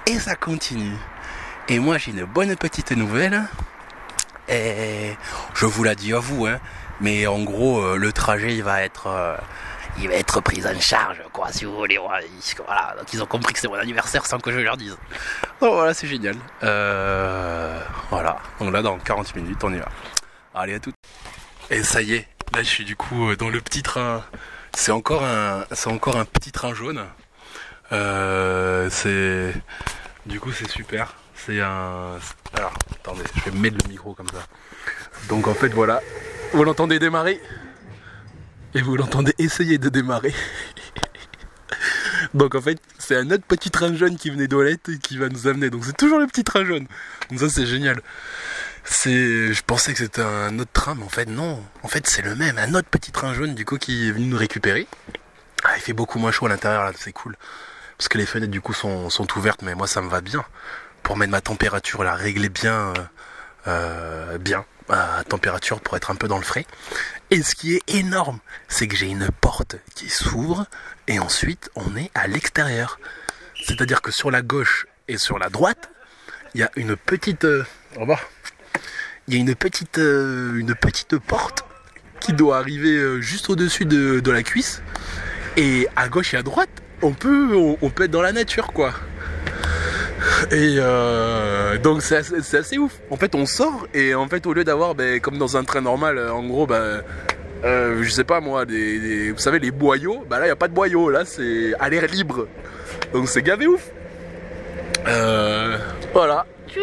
et 0.07 0.19
ça 0.19 0.35
continue. 0.37 0.97
Et 1.69 1.79
moi 1.79 1.99
j'ai 1.99 2.11
une 2.13 2.25
bonne 2.25 2.55
petite 2.57 2.93
nouvelle, 2.93 3.43
et 4.49 5.17
je 5.55 5.67
vous 5.67 5.85
la 5.85 5.95
dis 5.95 6.13
à 6.13 6.19
vous, 6.19 6.47
hein, 6.47 6.59
mais 7.01 7.27
en 7.27 7.43
gros 7.43 7.81
euh, 7.81 7.97
le 7.97 8.13
trajet 8.13 8.55
il 8.55 8.63
va 8.63 8.83
être... 8.83 9.09
il 9.98 10.09
va 10.09 10.14
être 10.14 10.40
pris 10.40 10.62
en 10.66 10.79
charge, 10.81 11.22
quoi, 11.33 11.53
si 11.53 11.64
vous 11.64 11.76
voulez. 11.76 11.98
Voilà, 11.98 12.94
donc 12.98 13.12
ils 13.12 13.22
ont 13.22 13.26
compris 13.26 13.53
que 13.53 13.61
c'est 13.61 13.68
mon 13.68 13.74
anniversaire 13.74 14.26
sans 14.26 14.38
que 14.38 14.50
je 14.50 14.59
leur 14.59 14.76
dise. 14.76 14.96
Donc 15.61 15.74
voilà, 15.74 15.94
c'est 15.94 16.07
génial. 16.07 16.37
Euh, 16.62 17.81
voilà, 18.11 18.38
donc 18.59 18.72
là, 18.72 18.83
dans 18.83 18.98
40 18.98 19.35
minutes, 19.37 19.62
on 19.64 19.72
y 19.72 19.79
va. 19.79 19.88
Allez, 20.55 20.74
à 20.74 20.81
tout. 20.81 20.92
Et 21.70 21.83
ça 21.83 22.03
y 22.03 22.14
est, 22.14 22.29
là, 22.55 22.62
je 22.62 22.68
suis 22.68 22.85
du 22.85 22.96
coup 22.96 23.31
euh, 23.31 23.37
dans 23.37 23.48
le 23.48 23.61
petit 23.61 23.83
train. 23.83 24.24
C'est 24.74 24.92
encore 24.92 25.24
un, 25.24 25.64
c'est 25.72 25.90
encore 25.90 26.16
un 26.16 26.24
petit 26.24 26.53
train 26.53 26.74
jaune. 26.74 27.05
Euh, 27.92 28.88
c'est, 28.90 29.53
du 30.26 30.40
coup, 30.40 30.53
c'est 30.53 30.68
super. 30.68 31.14
C'est 31.35 31.61
un, 31.61 32.18
alors, 32.55 32.72
attendez, 32.96 33.22
je 33.37 33.50
vais 33.50 33.59
mettre 33.59 33.76
le 33.85 33.88
micro 33.88 34.14
comme 34.14 34.29
ça. 34.29 34.46
Donc 35.29 35.48
en 35.48 35.55
fait, 35.55 35.68
voilà, 35.68 36.00
vous 36.53 36.64
l'entendez 36.64 36.98
démarrer? 36.98 37.40
Et 38.74 38.83
vous 38.83 38.96
l'entendez 38.96 39.35
essayer 39.38 39.78
de 39.78 39.88
démarrer. 39.88 40.35
Donc 42.35 42.54
en 42.54 42.61
fait, 42.61 42.80
c'est 42.98 43.16
un 43.16 43.30
autre 43.30 43.44
petit 43.44 43.70
train 43.70 43.94
jaune 43.94 44.16
qui 44.16 44.30
venait 44.30 44.46
d'Olette 44.46 44.98
qui 45.02 45.16
va 45.16 45.28
nous 45.28 45.46
amener. 45.46 45.70
Donc 45.70 45.85
c'est 45.85 45.96
toujours 45.96 46.18
le 46.18 46.26
petit 46.26 46.44
train 46.44 46.64
jaune. 46.64 46.87
Donc 47.30 47.40
ça 47.40 47.48
c'est 47.48 47.66
génial. 47.66 48.00
C'est, 48.85 49.52
je 49.52 49.62
pensais 49.62 49.92
que 49.92 49.98
c'était 49.98 50.22
un 50.22 50.59
autre 50.59 50.72
train, 50.72 50.94
mais 50.94 51.04
en 51.04 51.09
fait 51.09 51.26
non. 51.26 51.62
En 51.83 51.88
fait 51.88 52.06
c'est 52.06 52.22
le 52.22 52.35
même, 52.35 52.59
un 52.59 52.74
autre 52.74 52.88
petit 52.88 53.12
train 53.12 53.35
jaune 53.35 53.54
du 53.54 53.64
coup 53.64 53.78
qui 53.78 54.09
est 54.09 54.12
venu 54.12 54.26
nous 54.26 54.37
récupérer. 54.37 54.87
Ah, 55.64 55.72
il 55.76 55.83
fait 55.83 55.92
beaucoup 55.92 56.18
moins 56.18 56.33
chaud 56.33 56.46
à 56.46 56.48
l'intérieur 56.48 56.85
là, 56.85 56.92
c'est 56.96 57.12
cool. 57.12 57.37
Parce 57.98 58.09
que 58.09 58.18
les 58.18 58.26
fenêtres 58.26 58.50
du 58.50 58.61
coup 58.61 58.72
sont, 58.72 59.11
sont 59.11 59.26
ouvertes, 59.37 59.62
mais 59.62 59.74
moi 59.74 59.87
ça 59.87 60.00
me 60.00 60.09
va 60.09 60.20
bien. 60.20 60.44
Pour 61.02 61.16
mettre 61.16 61.33
ma 61.33 61.40
température 61.40 62.04
là, 62.04 62.14
régler 62.14 62.48
bien, 62.48 62.92
euh, 62.92 62.94
euh, 63.66 64.38
bien 64.38 64.64
à 64.90 65.22
température 65.24 65.81
pour 65.81 65.96
être 65.96 66.11
un 66.11 66.14
peu 66.16 66.29
dans 66.29 66.38
le 66.38 66.44
frais. 66.44 66.66
Et 67.31 67.42
ce 67.42 67.55
qui 67.55 67.74
est 67.76 67.83
énorme, 67.88 68.40
c'est 68.68 68.88
que 68.88 68.96
j'ai 68.96 69.07
une 69.07 69.29
porte 69.40 69.76
qui 69.94 70.09
s'ouvre 70.09 70.66
et 71.09 71.18
ensuite 71.18 71.70
on 71.74 71.96
est 71.96 72.11
à 72.14 72.26
l'extérieur. 72.26 72.98
C'est-à-dire 73.64 74.03
que 74.03 74.11
sur 74.11 74.31
la 74.31 74.42
gauche 74.42 74.87
et 75.09 75.18
sur 75.18 75.38
la 75.38 75.48
droite, 75.48 75.90
il 76.55 76.61
y 76.61 76.64
a 76.64 76.70
une 76.76 76.96
petite. 76.96 77.44
euh. 77.44 77.64
Il 79.29 79.35
y 79.35 79.37
a 79.37 79.40
une 79.40 79.55
petite, 79.55 79.98
euh, 79.98 80.55
une 80.57 80.74
petite 80.74 81.18
porte 81.18 81.64
qui 82.20 82.33
doit 82.33 82.59
arriver 82.59 82.96
euh, 82.96 83.20
juste 83.20 83.48
au-dessus 83.48 83.85
de, 83.85 84.20
de 84.20 84.31
la 84.31 84.42
cuisse. 84.42 84.83
Et 85.57 85.88
à 85.96 86.09
gauche 86.09 86.35
et 86.35 86.37
à 86.37 86.42
droite, 86.42 86.70
on 87.03 87.12
peut, 87.12 87.55
on 87.81 87.90
peut 87.90 88.05
être 88.05 88.11
dans 88.11 88.22
la 88.22 88.33
nature, 88.33 88.72
quoi. 88.72 88.92
Et 90.50 90.76
euh, 90.78 91.78
donc 91.78 92.02
c'est 92.02 92.16
assez, 92.16 92.78
ouf. 92.78 92.92
En 93.11 93.16
fait, 93.16 93.35
on 93.35 93.46
sort 93.46 93.87
et 93.94 94.14
en 94.14 94.28
fait, 94.28 94.46
au 94.46 94.52
lieu 94.52 94.64
d'avoir, 94.64 94.94
ben, 94.94 95.20
comme 95.20 95.38
dans 95.38 95.56
un 95.56 95.64
train 95.64 95.80
normal, 95.80 96.18
euh, 96.18 96.33
en 96.33 96.46
gros, 96.46 96.66
ben, 96.66 97.02
euh, 97.64 98.02
je 98.02 98.11
sais 98.11 98.24
pas 98.24 98.40
moi, 98.40 98.64
des, 98.64 99.33
vous 99.33 99.38
savez, 99.38 99.59
les 99.59 99.70
boyaux. 99.70 100.24
Bah 100.28 100.38
là, 100.38 100.46
il 100.46 100.50
a 100.50 100.56
pas 100.56 100.68
de 100.68 100.74
boyaux, 100.74 101.11
là, 101.11 101.24
c'est 101.24 101.74
à 101.78 101.88
l'air 101.88 102.06
libre. 102.06 102.46
Donc 103.12 103.28
c'est 103.28 103.42
gavé 103.42 103.66
ouf. 103.66 103.90
Euh, 105.06 105.78
voilà. 106.12 106.46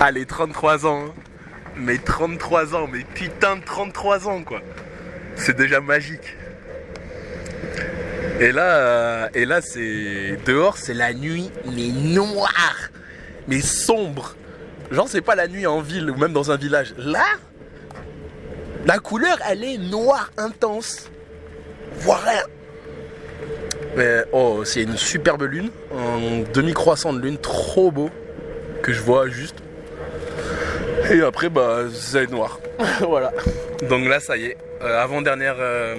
Allez, 0.00 0.26
33 0.26 0.86
ans. 0.86 1.06
Hein. 1.06 1.12
Mais 1.76 1.98
33 1.98 2.74
ans, 2.74 2.88
mais 2.90 3.04
putain 3.14 3.56
de 3.56 3.64
33 3.64 4.28
ans, 4.28 4.42
quoi. 4.42 4.60
C'est 5.38 5.56
déjà 5.56 5.80
magique. 5.80 6.36
Et 8.40 8.52
là, 8.52 8.76
euh, 8.76 9.28
et 9.34 9.44
là 9.44 9.60
c'est 9.60 10.36
dehors, 10.46 10.76
c'est 10.76 10.94
la 10.94 11.12
nuit, 11.12 11.50
mais 11.64 11.88
noire, 11.88 12.90
mais 13.48 13.60
sombre. 13.60 14.36
Genre, 14.90 15.08
c'est 15.08 15.20
pas 15.20 15.34
la 15.34 15.48
nuit 15.48 15.66
en 15.66 15.80
ville 15.80 16.10
ou 16.10 16.16
même 16.16 16.32
dans 16.32 16.50
un 16.50 16.56
village. 16.56 16.94
Là, 16.96 17.24
la 18.86 18.98
couleur, 18.98 19.38
elle 19.50 19.64
est 19.64 19.78
noire 19.78 20.30
intense. 20.38 21.10
Voir 21.98 22.22
rien. 22.22 22.42
Mais, 23.96 24.22
oh, 24.32 24.62
c'est 24.64 24.82
une 24.82 24.96
superbe 24.96 25.42
lune, 25.42 25.70
un 25.92 26.42
demi-croissant 26.52 27.12
de 27.12 27.20
lune, 27.20 27.38
trop 27.38 27.90
beau, 27.90 28.10
que 28.82 28.92
je 28.92 29.00
vois 29.00 29.28
juste. 29.28 29.56
Et 31.10 31.20
après, 31.22 31.48
bah, 31.48 31.84
c'est 31.92 32.30
noir. 32.30 32.60
voilà. 33.00 33.32
Donc 33.88 34.06
là, 34.06 34.20
ça 34.20 34.36
y 34.36 34.46
est, 34.46 34.56
euh, 34.82 35.02
avant-dernière 35.02 35.56
euh, 35.58 35.96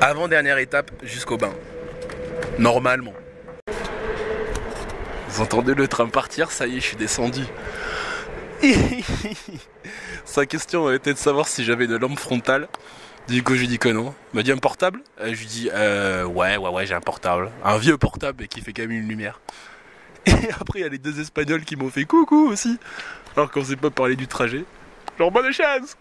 avant-dernière 0.00 0.58
étape 0.58 0.90
jusqu'au 1.02 1.36
bain. 1.36 1.52
Normalement. 2.58 3.14
Vous 5.28 5.42
entendez 5.42 5.74
le 5.74 5.86
train 5.86 6.08
partir, 6.08 6.50
ça 6.50 6.66
y 6.66 6.76
est, 6.76 6.80
je 6.80 6.86
suis 6.86 6.96
descendu. 6.96 7.42
Sa 10.24 10.46
question 10.46 10.90
était 10.90 11.12
de 11.12 11.18
savoir 11.18 11.46
si 11.46 11.64
j'avais 11.64 11.84
une 11.84 11.96
lampe 11.96 12.18
frontale. 12.18 12.68
Du 13.28 13.42
coup, 13.42 13.54
je 13.54 13.60
lui 13.60 13.68
dis 13.68 13.78
que 13.78 13.88
non. 13.88 14.14
Il 14.32 14.36
m'a 14.36 14.42
dit 14.42 14.52
un 14.52 14.56
portable 14.56 15.00
Je 15.20 15.30
lui 15.30 15.46
dis 15.46 15.68
euh, 15.74 16.24
ouais, 16.24 16.56
ouais, 16.56 16.70
ouais, 16.70 16.86
j'ai 16.86 16.94
un 16.94 17.00
portable. 17.00 17.50
Un 17.64 17.76
vieux 17.76 17.98
portable 17.98 18.46
qui 18.48 18.60
fait 18.60 18.72
quand 18.72 18.82
même 18.82 18.92
une 18.92 19.08
lumière. 19.08 19.40
Et 20.26 20.50
après, 20.58 20.78
il 20.78 20.82
y 20.82 20.84
a 20.84 20.88
les 20.88 20.98
deux 20.98 21.20
Espagnols 21.20 21.64
qui 21.64 21.76
m'ont 21.76 21.90
fait 21.90 22.04
coucou 22.04 22.48
aussi. 22.48 22.78
Alors 23.36 23.50
qu'on 23.50 23.64
sait 23.64 23.76
pas 23.76 23.90
parler 23.90 24.16
du 24.16 24.26
trajet. 24.26 24.64
Genre, 25.18 25.30
bonne 25.30 25.52
chance 25.52 25.96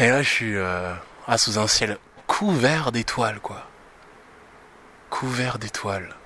Et 0.00 0.08
là, 0.08 0.22
je 0.22 0.28
suis 0.30 0.56
euh, 0.56 0.94
ah, 1.26 1.36
sous 1.36 1.58
un 1.58 1.66
ciel 1.66 1.98
couvert 2.26 2.90
d'étoiles, 2.90 3.38
quoi. 3.38 3.66
Couvert 5.10 5.58
d'étoiles. 5.58 6.16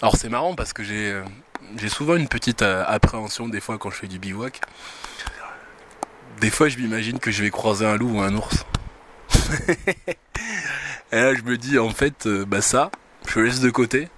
Alors 0.00 0.16
c'est 0.16 0.30
marrant 0.30 0.54
parce 0.54 0.72
que 0.72 0.82
j'ai 0.82 1.12
euh, 1.12 1.22
souvent 1.88 2.16
une 2.16 2.28
petite 2.28 2.62
euh, 2.62 2.82
appréhension 2.86 3.46
des 3.46 3.60
fois 3.60 3.76
quand 3.76 3.90
je 3.90 3.96
fais 3.96 4.06
du 4.06 4.18
bivouac. 4.18 4.62
Des 6.40 6.48
fois 6.48 6.70
je 6.70 6.78
m'imagine 6.78 7.18
que 7.18 7.30
je 7.30 7.42
vais 7.42 7.50
croiser 7.50 7.84
un 7.84 7.98
loup 7.98 8.16
ou 8.16 8.20
un 8.22 8.34
ours. 8.34 8.64
Et 11.12 11.20
là 11.20 11.34
je 11.34 11.42
me 11.42 11.58
dis 11.58 11.78
en 11.78 11.90
fait 11.90 12.26
bah 12.26 12.62
ça, 12.62 12.90
je 13.28 13.38
le 13.38 13.46
laisse 13.46 13.60
de 13.60 13.70
côté. 13.70 14.08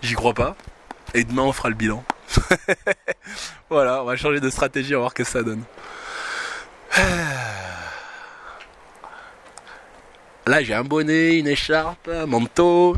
J'y 0.00 0.14
crois 0.14 0.34
pas. 0.34 0.56
Et 1.12 1.24
demain 1.24 1.42
on 1.42 1.52
fera 1.52 1.68
le 1.68 1.74
bilan. 1.74 2.02
voilà, 3.70 4.02
on 4.02 4.06
va 4.06 4.16
changer 4.16 4.40
de 4.40 4.48
stratégie, 4.48 4.94
on 4.94 4.98
va 4.98 5.02
voir 5.02 5.10
ce 5.10 5.16
que 5.16 5.24
ça 5.24 5.42
donne. 5.42 5.62
Là, 10.46 10.62
j'ai 10.62 10.74
un 10.74 10.84
bonnet, 10.84 11.38
une 11.38 11.46
écharpe, 11.46 12.08
un 12.08 12.26
manteau, 12.26 12.96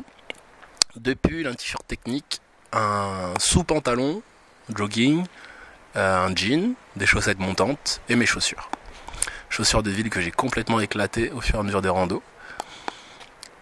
deux 0.97 1.15
pulls, 1.15 1.47
un 1.47 1.55
t-shirt 1.55 1.87
technique, 1.87 2.41
un 2.73 3.35
sous-pantalon, 3.39 4.23
jogging, 4.75 5.25
euh, 5.97 6.27
un 6.27 6.35
jean, 6.35 6.75
des 6.97 7.05
chaussettes 7.05 7.41
montantes 7.41 8.01
et 8.09 8.17
mes 8.17 8.27
chaussures. 8.27 8.71
Chaussures 9.51 9.83
de 9.83 9.91
ville 9.91 10.09
que 10.09 10.21
j'ai 10.21 10.31
complètement 10.31 10.81
éclatées 10.81 11.31
au 11.31 11.41
fur 11.41 11.57
et 11.57 11.59
à 11.59 11.63
mesure 11.63 11.83
des 11.83 11.91
randos. 11.91 12.23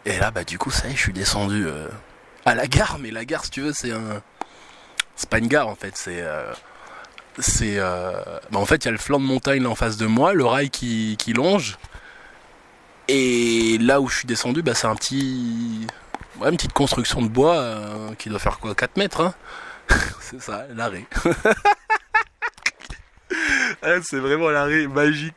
Et 0.05 0.19
là, 0.19 0.31
bah, 0.31 0.45
du 0.45 0.57
coup, 0.57 0.71
ça 0.71 0.87
y 0.87 0.93
est, 0.93 0.97
je 0.97 1.01
suis 1.01 1.13
descendu 1.13 1.67
euh, 1.67 1.89
à 2.45 2.55
la 2.55 2.67
gare, 2.67 2.99
mais 3.01 3.11
la 3.11 3.25
gare, 3.25 3.45
si 3.45 3.51
tu 3.51 3.61
veux, 3.63 3.73
c'est 3.73 3.93
un. 3.93 4.23
C'est 5.17 5.29
pas 5.29 5.39
une 5.39 5.49
gare 5.49 5.69
en 5.69 5.75
fait, 5.75 5.97
c'est. 5.97 6.21
Euh, 6.21 6.53
c'est. 7.39 7.79
Bah, 7.79 8.41
en 8.55 8.67
fait, 8.67 8.85
il 8.85 8.87
y 8.87 8.89
a 8.89 8.93
le 8.93 8.99
flanc 8.99 9.21
de 9.21 9.25
montagne 9.25 9.67
en 9.67 9.75
face 9.75 9.97
de 9.97 10.07
moi, 10.07 10.35
le 10.35 10.45
rail 10.45 10.71
qui, 10.71 11.17
longe. 11.35 11.79
Et 13.09 13.79
là 13.81 14.01
où 14.01 14.09
je 14.09 14.19
suis 14.19 14.27
descendu, 14.27 14.63
bah, 14.63 14.75
c'est 14.75 14.87
un 14.87 14.95
petit. 14.95 15.87
une 16.45 16.57
petite 16.57 16.73
construction 16.73 17.23
de 17.23 17.29
bois 17.29 17.57
euh, 17.57 18.15
qui 18.15 18.29
doit 18.29 18.39
faire 18.39 18.59
quoi 18.59 18.75
4 18.75 18.97
mètres 18.97 19.21
hein 19.21 19.35
C'est 20.21 20.41
ça, 20.41 20.67
l'arrêt. 20.75 21.07
C'est 24.03 24.19
vraiment 24.19 24.51
l'arrêt 24.51 24.87
magique. 24.87 25.35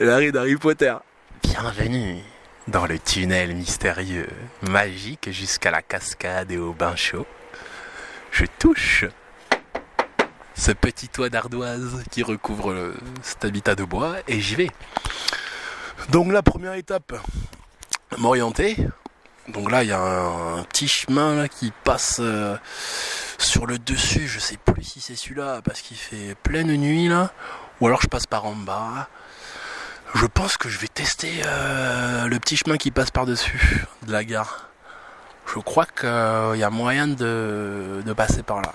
L'arrêt 0.00 0.32
d'Harry 0.32 0.56
Potter. 0.56 0.94
Bienvenue 1.42 2.22
dans 2.68 2.86
le 2.86 2.98
tunnel 2.98 3.54
mystérieux, 3.54 4.28
magique 4.62 5.30
jusqu'à 5.30 5.70
la 5.70 5.80
cascade 5.80 6.50
et 6.50 6.58
au 6.58 6.72
bain 6.72 6.96
chaud. 6.96 7.26
Je 8.30 8.44
touche 8.58 9.06
ce 10.58 10.72
petit 10.72 11.08
toit 11.08 11.30
d'ardoise 11.30 12.02
qui 12.10 12.22
recouvre 12.22 12.92
cet 13.22 13.44
habitat 13.44 13.76
de 13.76 13.84
bois 13.84 14.16
et 14.26 14.40
j'y 14.40 14.56
vais. 14.56 14.70
Donc 16.10 16.32
la 16.32 16.42
première 16.42 16.74
étape, 16.74 17.14
m'orienter. 18.18 18.76
Donc 19.48 19.70
là, 19.70 19.82
il 19.82 19.88
y 19.88 19.92
a 19.92 20.00
un, 20.00 20.62
petit 20.64 20.88
chemin 20.88 21.48
qui 21.48 21.72
passe 21.84 22.18
euh, 22.20 22.56
sur 23.38 23.66
le 23.66 23.78
dessus. 23.78 24.26
Je 24.26 24.38
sais 24.38 24.56
plus 24.56 24.82
si 24.82 25.00
c'est 25.00 25.16
celui-là 25.16 25.62
parce 25.62 25.80
qu'il 25.80 25.96
fait 25.96 26.34
pleine 26.42 26.74
nuit 26.76 27.08
là. 27.08 27.32
Ou 27.80 27.86
alors 27.86 28.02
je 28.02 28.08
passe 28.08 28.26
par 28.26 28.44
en 28.44 28.56
bas. 28.56 29.08
Je 30.14 30.26
pense 30.26 30.56
que 30.56 30.68
je 30.68 30.78
vais 30.78 30.88
tester 30.88 31.32
euh, 31.44 32.26
le 32.26 32.38
petit 32.40 32.56
chemin 32.56 32.76
qui 32.76 32.90
passe 32.90 33.10
par-dessus 33.10 33.86
de 34.06 34.12
la 34.12 34.24
gare. 34.24 34.68
Je 35.46 35.60
crois 35.60 35.86
qu'il 35.86 36.58
y 36.58 36.62
a 36.62 36.70
moyen 36.70 37.06
de, 37.06 38.02
passer 38.16 38.42
par 38.42 38.60
là. 38.60 38.74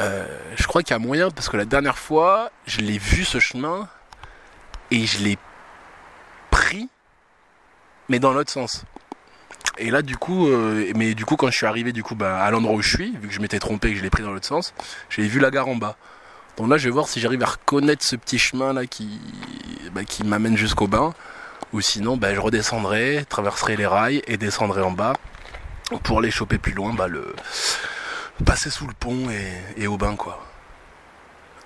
Euh, 0.00 0.26
je 0.56 0.66
crois 0.66 0.82
qu'il 0.82 0.92
y 0.92 0.96
a 0.96 0.98
moyen 0.98 1.30
parce 1.30 1.48
que 1.48 1.56
la 1.56 1.64
dernière 1.64 1.98
fois, 1.98 2.50
je 2.66 2.80
l'ai 2.80 2.98
vu 2.98 3.24
ce 3.24 3.38
chemin 3.38 3.88
et 4.90 5.06
je 5.06 5.22
l'ai 5.22 5.38
pris, 6.50 6.88
mais 8.08 8.18
dans 8.18 8.32
l'autre 8.32 8.50
sens. 8.50 8.84
Et 9.78 9.90
là, 9.90 10.02
du 10.02 10.16
coup, 10.16 10.48
euh, 10.48 10.92
mais 10.96 11.14
du 11.14 11.24
coup, 11.24 11.36
quand 11.36 11.50
je 11.50 11.56
suis 11.56 11.66
arrivé 11.66 11.92
du 11.92 12.02
coup, 12.02 12.14
bah, 12.14 12.42
à 12.42 12.50
l'endroit 12.50 12.74
où 12.74 12.82
je 12.82 12.94
suis, 12.94 13.16
vu 13.16 13.28
que 13.28 13.34
je 13.34 13.40
m'étais 13.40 13.58
trompé 13.58 13.88
et 13.88 13.92
que 13.92 13.98
je 13.98 14.02
l'ai 14.02 14.10
pris 14.10 14.22
dans 14.22 14.32
l'autre 14.32 14.46
sens, 14.46 14.74
j'ai 15.10 15.22
vu 15.22 15.40
la 15.40 15.50
gare 15.50 15.68
en 15.68 15.76
bas. 15.76 15.96
Donc 16.56 16.68
là, 16.68 16.76
je 16.76 16.84
vais 16.84 16.90
voir 16.90 17.08
si 17.08 17.20
j'arrive 17.20 17.42
à 17.42 17.46
reconnaître 17.46 18.04
ce 18.04 18.16
petit 18.16 18.38
chemin 18.38 18.72
là 18.72 18.86
qui, 18.86 19.18
bah, 19.92 20.04
qui 20.04 20.24
m'amène 20.24 20.56
jusqu'au 20.56 20.86
bain. 20.86 21.14
Ou 21.72 21.80
sinon, 21.80 22.18
bah, 22.18 22.34
je 22.34 22.40
redescendrai, 22.40 23.24
traverserai 23.28 23.76
les 23.76 23.86
rails 23.86 24.22
et 24.26 24.36
descendrai 24.36 24.82
en 24.82 24.90
bas 24.90 25.14
pour 26.02 26.18
aller 26.18 26.30
choper 26.30 26.58
plus 26.58 26.72
loin 26.72 26.92
bah, 26.92 27.08
le 27.08 27.34
passer 28.42 28.70
sous 28.70 28.86
le 28.86 28.94
pont 28.94 29.28
et, 29.76 29.86
au 29.86 29.96
bain 29.96 30.16
quoi. 30.16 30.44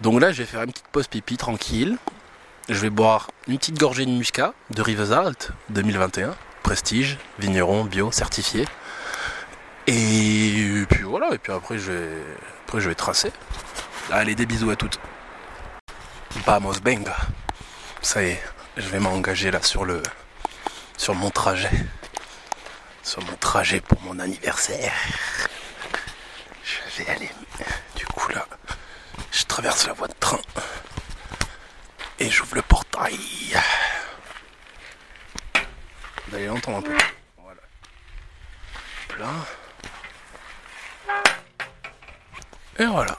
Donc 0.00 0.20
là, 0.20 0.30
je 0.30 0.38
vais 0.38 0.46
faire 0.46 0.62
une 0.62 0.72
petite 0.72 0.88
pause 0.88 1.08
pipi 1.08 1.36
tranquille 1.36 1.98
je 2.68 2.80
vais 2.80 2.90
boire 2.90 3.30
une 3.46 3.58
petite 3.58 3.78
gorgée 3.78 4.04
de 4.06 4.10
muscat 4.10 4.52
de 4.70 4.82
Rivesalt 4.82 5.52
2021, 5.70 6.34
prestige, 6.62 7.16
vigneron, 7.38 7.84
bio, 7.84 8.10
certifié. 8.10 8.66
Et 9.86 10.84
puis 10.90 11.04
voilà, 11.04 11.32
et 11.32 11.38
puis 11.38 11.52
après 11.52 11.78
je 11.78 11.92
vais, 11.92 12.08
après 12.66 12.80
je 12.80 12.88
vais 12.88 12.96
tracer. 12.96 13.30
Allez, 14.10 14.34
des 14.34 14.46
bisous 14.46 14.70
à 14.70 14.76
toutes. 14.76 14.98
Vamos, 16.44 16.80
benga. 16.82 17.16
Ça 18.02 18.22
y 18.22 18.30
est, 18.30 18.42
je 18.76 18.88
vais 18.88 18.98
m'engager 18.98 19.52
là 19.52 19.62
sur 19.62 19.84
le, 19.84 20.02
sur 20.96 21.14
mon 21.14 21.30
trajet, 21.30 21.70
sur 23.04 23.22
mon 23.22 23.36
trajet 23.36 23.80
pour 23.80 24.00
mon 24.02 24.18
anniversaire. 24.18 24.92
Je 26.66 27.02
vais 27.04 27.10
aller. 27.10 27.30
Du 27.94 28.04
coup 28.06 28.28
là, 28.32 28.46
je 29.30 29.44
traverse 29.44 29.86
la 29.86 29.92
voie 29.92 30.08
de 30.08 30.14
train 30.14 30.40
et 32.18 32.28
j'ouvre 32.28 32.56
le 32.56 32.62
portail. 32.62 33.18
Vous 36.28 36.34
allez 36.34 36.46
l'entendre 36.46 36.78
un 36.78 36.82
peu. 36.82 36.96
Voilà. 37.38 37.60
Plein. 39.08 39.46
Et 42.78 42.86
voilà. 42.86 43.16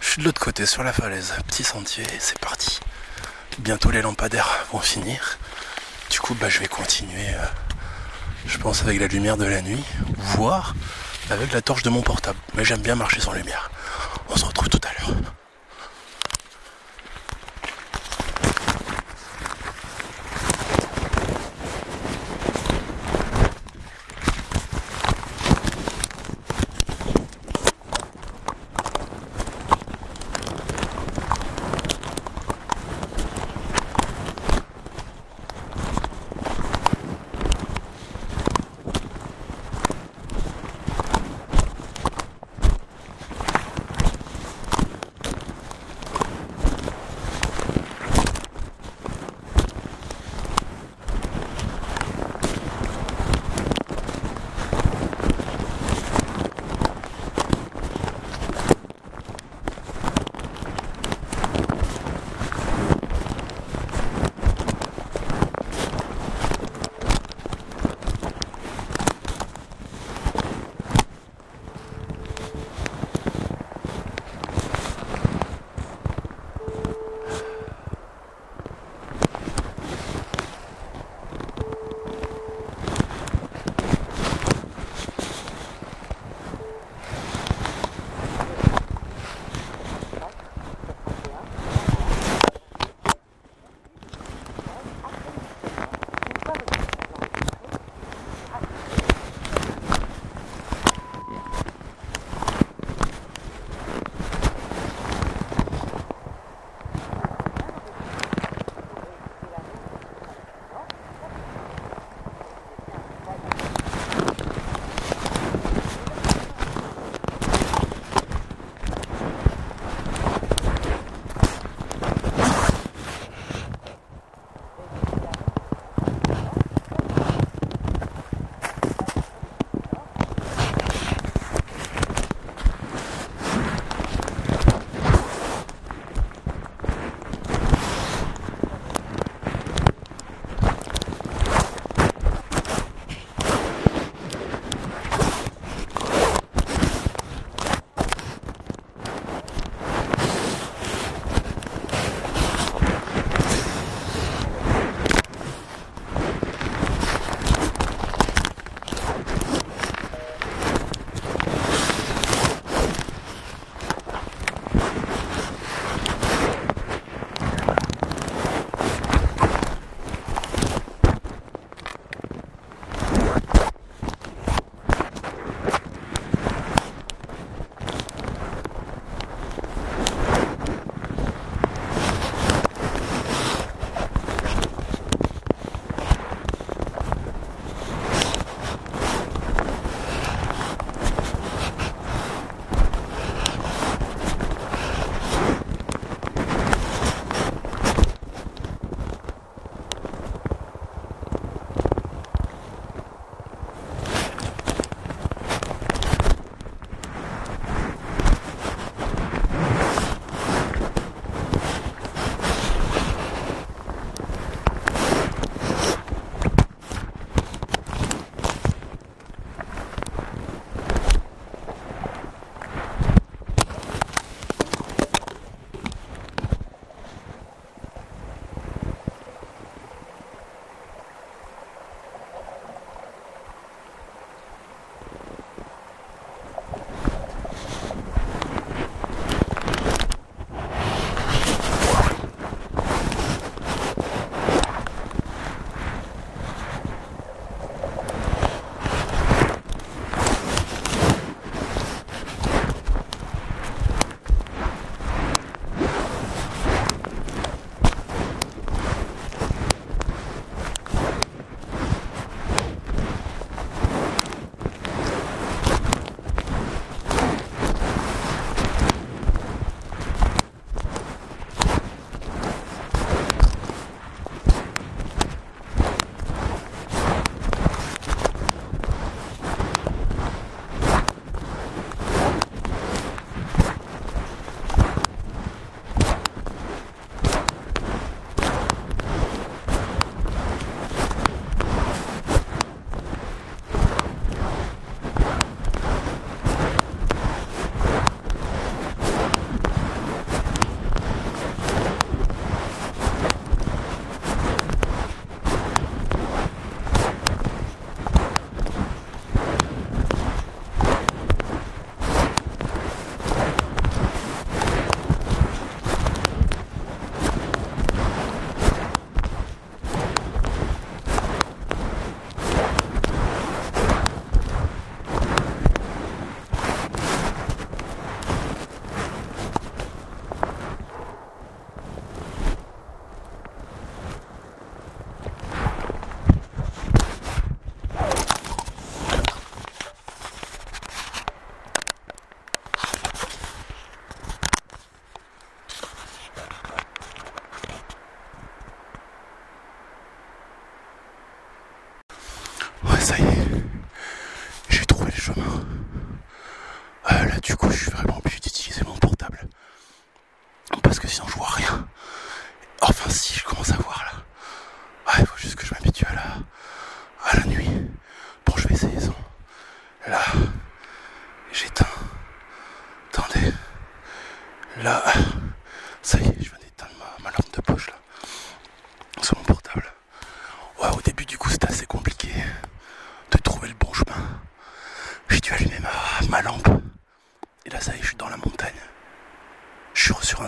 Je 0.00 0.08
suis 0.08 0.20
de 0.20 0.24
l'autre 0.24 0.40
côté 0.40 0.64
sur 0.64 0.82
la 0.82 0.92
falaise. 0.92 1.34
Petit 1.48 1.64
sentier, 1.64 2.04
c'est 2.18 2.38
parti. 2.38 2.80
Bientôt 3.58 3.90
les 3.90 4.00
lampadaires 4.02 4.66
vont 4.72 4.80
finir. 4.80 5.38
Du 6.10 6.20
coup, 6.20 6.34
bah, 6.34 6.48
je 6.48 6.60
vais 6.60 6.68
continuer, 6.68 7.28
euh, 7.34 7.46
je 8.46 8.56
pense, 8.58 8.82
avec 8.82 9.00
la 9.00 9.06
lumière 9.06 9.36
de 9.36 9.44
la 9.44 9.60
nuit, 9.60 9.84
voire 10.16 10.74
avec 11.30 11.52
la 11.52 11.62
torche 11.62 11.82
de 11.82 11.90
mon 11.90 12.02
portable. 12.02 12.38
Mais 12.54 12.64
j'aime 12.64 12.80
bien 12.80 12.94
marcher 12.94 13.20
sans 13.20 13.32
lumière. 13.32 13.70
On 14.28 14.36
se 14.36 14.44
retrouve 14.44 14.68
tout 14.68 14.80
à 14.84 14.88
l'heure. 15.00 15.35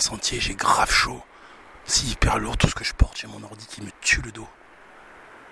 Sentier, 0.08 0.40
j'ai 0.40 0.54
grave 0.54 0.90
chaud. 0.90 1.22
C'est 1.84 2.06
hyper 2.06 2.38
lourd 2.38 2.56
tout 2.56 2.68
ce 2.68 2.74
que 2.74 2.84
je 2.84 2.94
porte. 2.94 3.18
J'ai 3.18 3.26
mon 3.26 3.42
ordi 3.42 3.66
qui 3.66 3.82
me 3.82 3.90
tue 4.00 4.22
le 4.22 4.32
dos. 4.32 4.48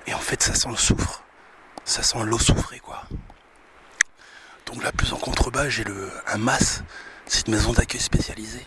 Et 0.06 0.14
en 0.14 0.18
fait, 0.18 0.42
ça 0.42 0.54
sent 0.54 0.70
le 0.70 0.76
soufre. 0.76 1.22
Ça 1.84 2.02
sent 2.02 2.22
l'eau 2.24 2.38
soufrée, 2.38 2.80
quoi. 2.80 3.04
Donc 4.64 4.82
là, 4.82 4.92
plus 4.92 5.12
en 5.12 5.18
contrebas, 5.18 5.68
j'ai 5.68 5.84
le 5.84 6.10
un 6.28 6.38
mas. 6.38 6.82
C'est 7.26 7.48
une 7.48 7.54
maison 7.54 7.74
d'accueil 7.74 8.00
spécialisée. 8.00 8.66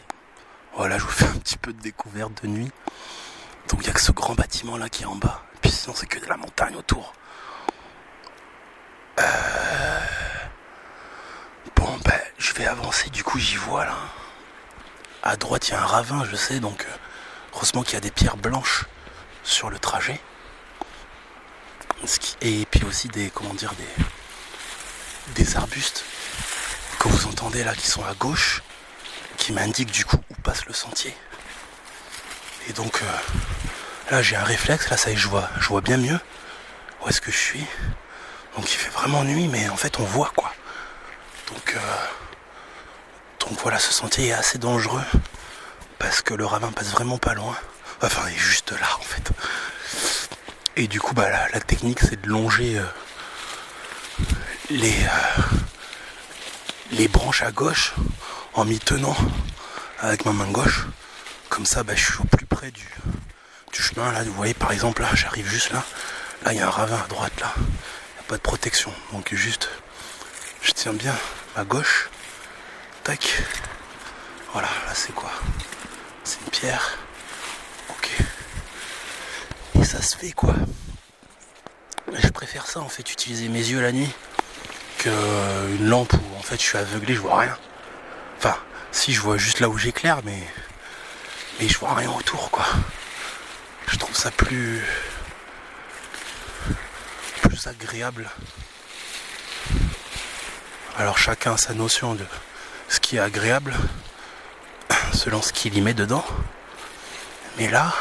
Voilà, 0.76 1.00
je 1.00 1.06
vous 1.06 1.10
fais 1.10 1.26
un 1.26 1.38
petit 1.38 1.58
peu 1.58 1.74
de 1.74 1.82
découverte 1.82 2.44
de 2.44 2.48
nuit. 2.48 2.72
Donc 3.70 3.82
il 3.82 3.86
n'y 3.86 3.90
a 3.90 3.94
que 3.94 4.02
ce 4.02 4.12
grand 4.12 4.36
bâtiment 4.36 4.78
là 4.78 4.90
qui 4.90 5.04
est 5.04 5.08
en 5.08 5.16
bas. 5.16 5.42
Puis 5.62 5.72
sinon, 5.72 5.96
c'est 5.96 6.06
que 6.06 6.20
de 6.20 6.28
la 6.28 6.38
montagne 6.38 6.76
autour. 6.76 7.14
Euh... 9.20 9.24
Bon, 11.76 11.98
ben, 12.06 12.20
je 12.38 12.54
vais 12.54 12.68
avancer. 12.68 13.10
Du 13.10 13.24
coup, 13.24 13.40
j'y 13.40 13.56
vois 13.56 13.86
là. 13.86 13.98
À 15.24 15.36
droite, 15.36 15.68
il 15.68 15.72
y 15.72 15.74
a 15.74 15.82
un 15.82 15.86
ravin, 15.86 16.26
je 16.30 16.36
sais. 16.36 16.60
Donc, 16.60 16.84
euh, 16.84 16.98
heureusement 17.54 17.84
qu'il 17.84 17.94
y 17.96 17.98
a 17.98 18.02
des 18.02 18.12
pierres 18.12 18.38
blanches 18.38 18.86
sur 19.44 19.70
le 19.70 19.80
trajet. 19.80 20.20
Et 22.42 22.66
puis 22.72 22.84
aussi 22.86 23.10
des, 23.10 23.30
comment 23.30 23.54
dire, 23.54 23.74
des, 23.74 25.44
des 25.44 25.58
arbustes 25.58 26.06
que 26.98 27.08
vous 27.10 27.28
entendez 27.28 27.64
là 27.64 27.76
qui 27.76 27.88
sont 27.88 28.04
à 28.06 28.14
gauche, 28.14 28.64
qui 29.38 29.52
m'indiquent 29.52 29.92
du 29.92 30.06
coup 30.06 30.18
où 30.30 30.34
passe 30.42 30.66
le 30.66 30.74
sentier. 30.74 31.16
Et 32.70 32.74
donc 32.74 33.02
euh, 33.02 34.12
là 34.12 34.22
j'ai 34.22 34.36
un 34.38 34.44
réflexe, 34.44 34.90
là 34.90 34.98
ça 34.98 35.10
y 35.10 35.14
est, 35.14 35.18
je 35.18 35.28
vois, 35.28 35.50
je 35.60 35.68
vois 35.68 35.82
bien 35.82 35.98
mieux 35.98 36.20
où 37.02 37.10
est-ce 37.10 37.20
que 37.22 37.32
je 37.32 37.38
suis. 37.38 37.66
Donc 38.56 38.72
il 38.72 38.76
fait 38.78 38.90
vraiment 38.90 39.24
nuit, 39.24 39.48
mais 39.48 39.68
en 39.70 39.78
fait 39.78 40.00
on 40.00 40.04
voit 40.04 40.32
quoi. 40.36 40.54
Donc, 41.48 41.76
euh, 41.76 41.80
donc 43.40 43.60
voilà, 43.62 43.80
ce 43.80 43.92
sentier 43.92 44.28
est 44.28 44.34
assez 44.34 44.58
dangereux 44.58 45.04
parce 45.98 46.22
que 46.22 46.34
le 46.34 46.46
ravin 46.46 46.72
passe 46.72 46.92
vraiment 46.92 47.18
pas 47.18 47.34
loin. 47.34 47.56
Enfin, 48.02 48.22
il 48.30 48.36
est 48.36 48.38
juste 48.38 48.72
là 48.72 48.88
en 48.98 49.04
fait. 49.04 49.32
Et 50.76 50.88
du 50.88 51.00
coup, 51.00 51.14
bah, 51.14 51.30
la, 51.52 51.60
technique 51.60 52.00
c'est 52.00 52.22
de 52.22 52.30
longer 52.30 52.78
euh, 52.78 52.84
les, 54.70 54.96
euh, 55.04 55.42
les 56.92 57.08
branches 57.08 57.42
à 57.42 57.52
gauche 57.52 57.94
en 58.54 58.66
m'y 58.66 58.80
tenant 58.80 59.16
avec 60.00 60.26
ma 60.26 60.32
main 60.32 60.50
gauche. 60.52 60.86
Comme 61.50 61.66
ça, 61.66 61.84
bah, 61.84 61.94
je 61.96 62.06
suis 62.06 62.22
au 62.22 62.26
plus 62.26 62.46
près 62.46 62.72
du, 62.72 62.88
du 63.74 63.82
chemin. 63.82 64.12
Là, 64.12 64.24
vous 64.24 64.34
voyez, 64.34 64.54
par 64.54 64.72
exemple, 64.72 65.02
là, 65.02 65.10
j'arrive 65.14 65.48
juste 65.48 65.72
là. 65.72 65.84
Là, 66.44 66.54
il 66.54 66.60
y 66.60 66.62
a 66.62 66.68
un 66.68 66.70
ravin 66.70 67.02
à 67.04 67.08
droite, 67.08 67.34
là. 67.42 67.54
Il 67.58 67.64
n'y 67.64 68.20
a 68.20 68.24
pas 68.28 68.38
de 68.38 68.42
protection. 68.42 68.94
Donc, 69.12 69.34
juste, 69.34 69.70
je 70.62 70.72
tiens 70.72 70.94
bien 70.94 71.16
ma 71.56 71.64
gauche. 71.64 72.10
Voilà, 74.54 74.68
là, 74.86 74.94
c'est 74.94 75.14
quoi? 75.14 75.32
C'est 76.24 76.40
une 76.42 76.52
pierre. 76.52 76.98
Ok. 77.90 78.10
Et 79.76 79.84
ça 79.84 80.02
se 80.02 80.16
fait, 80.16 80.32
quoi? 80.32 80.54
Je 82.14 82.28
préfère 82.30 82.68
ça, 82.68 82.80
en 82.82 82.90
fait, 82.90 83.12
utiliser 83.12 83.48
mes 83.48 83.60
yeux 83.60 83.82
la 83.82 83.92
nuit 83.92 84.12
que 84.98 85.10
une 85.76 85.88
lampe 85.88 86.14
où, 86.14 86.38
en 86.38 86.42
fait, 86.42 86.58
je 86.58 86.66
suis 86.66 86.78
aveuglé, 86.78 87.16
je 87.16 87.20
vois 87.20 87.40
rien. 87.40 87.58
Enfin, 88.38 88.58
si 88.92 89.14
je 89.14 89.22
vois 89.22 89.38
juste 89.38 89.60
là 89.60 89.70
où 89.70 89.78
j'éclaire, 89.78 90.22
mais 90.24 90.44
mais 91.60 91.68
je 91.68 91.78
vois 91.78 91.94
rien 91.94 92.10
autour 92.12 92.50
quoi. 92.52 92.66
Je 93.88 93.98
trouve 93.98 94.16
ça 94.16 94.32
plus 94.32 94.84
plus 97.42 97.68
agréable. 97.68 98.30
Alors 100.98 101.18
chacun 101.18 101.54
a 101.54 101.58
sa 101.58 101.74
notion 101.74 102.16
de 102.16 102.26
ce 102.90 103.00
qui 103.00 103.16
est 103.16 103.20
agréable 103.20 103.74
selon 105.14 105.42
ce 105.42 105.54
qu'il 105.54 105.78
y 105.78 105.82
met 105.82 105.94
dedans. 105.94 106.26
Mais 107.58 107.70
là, 107.70 107.94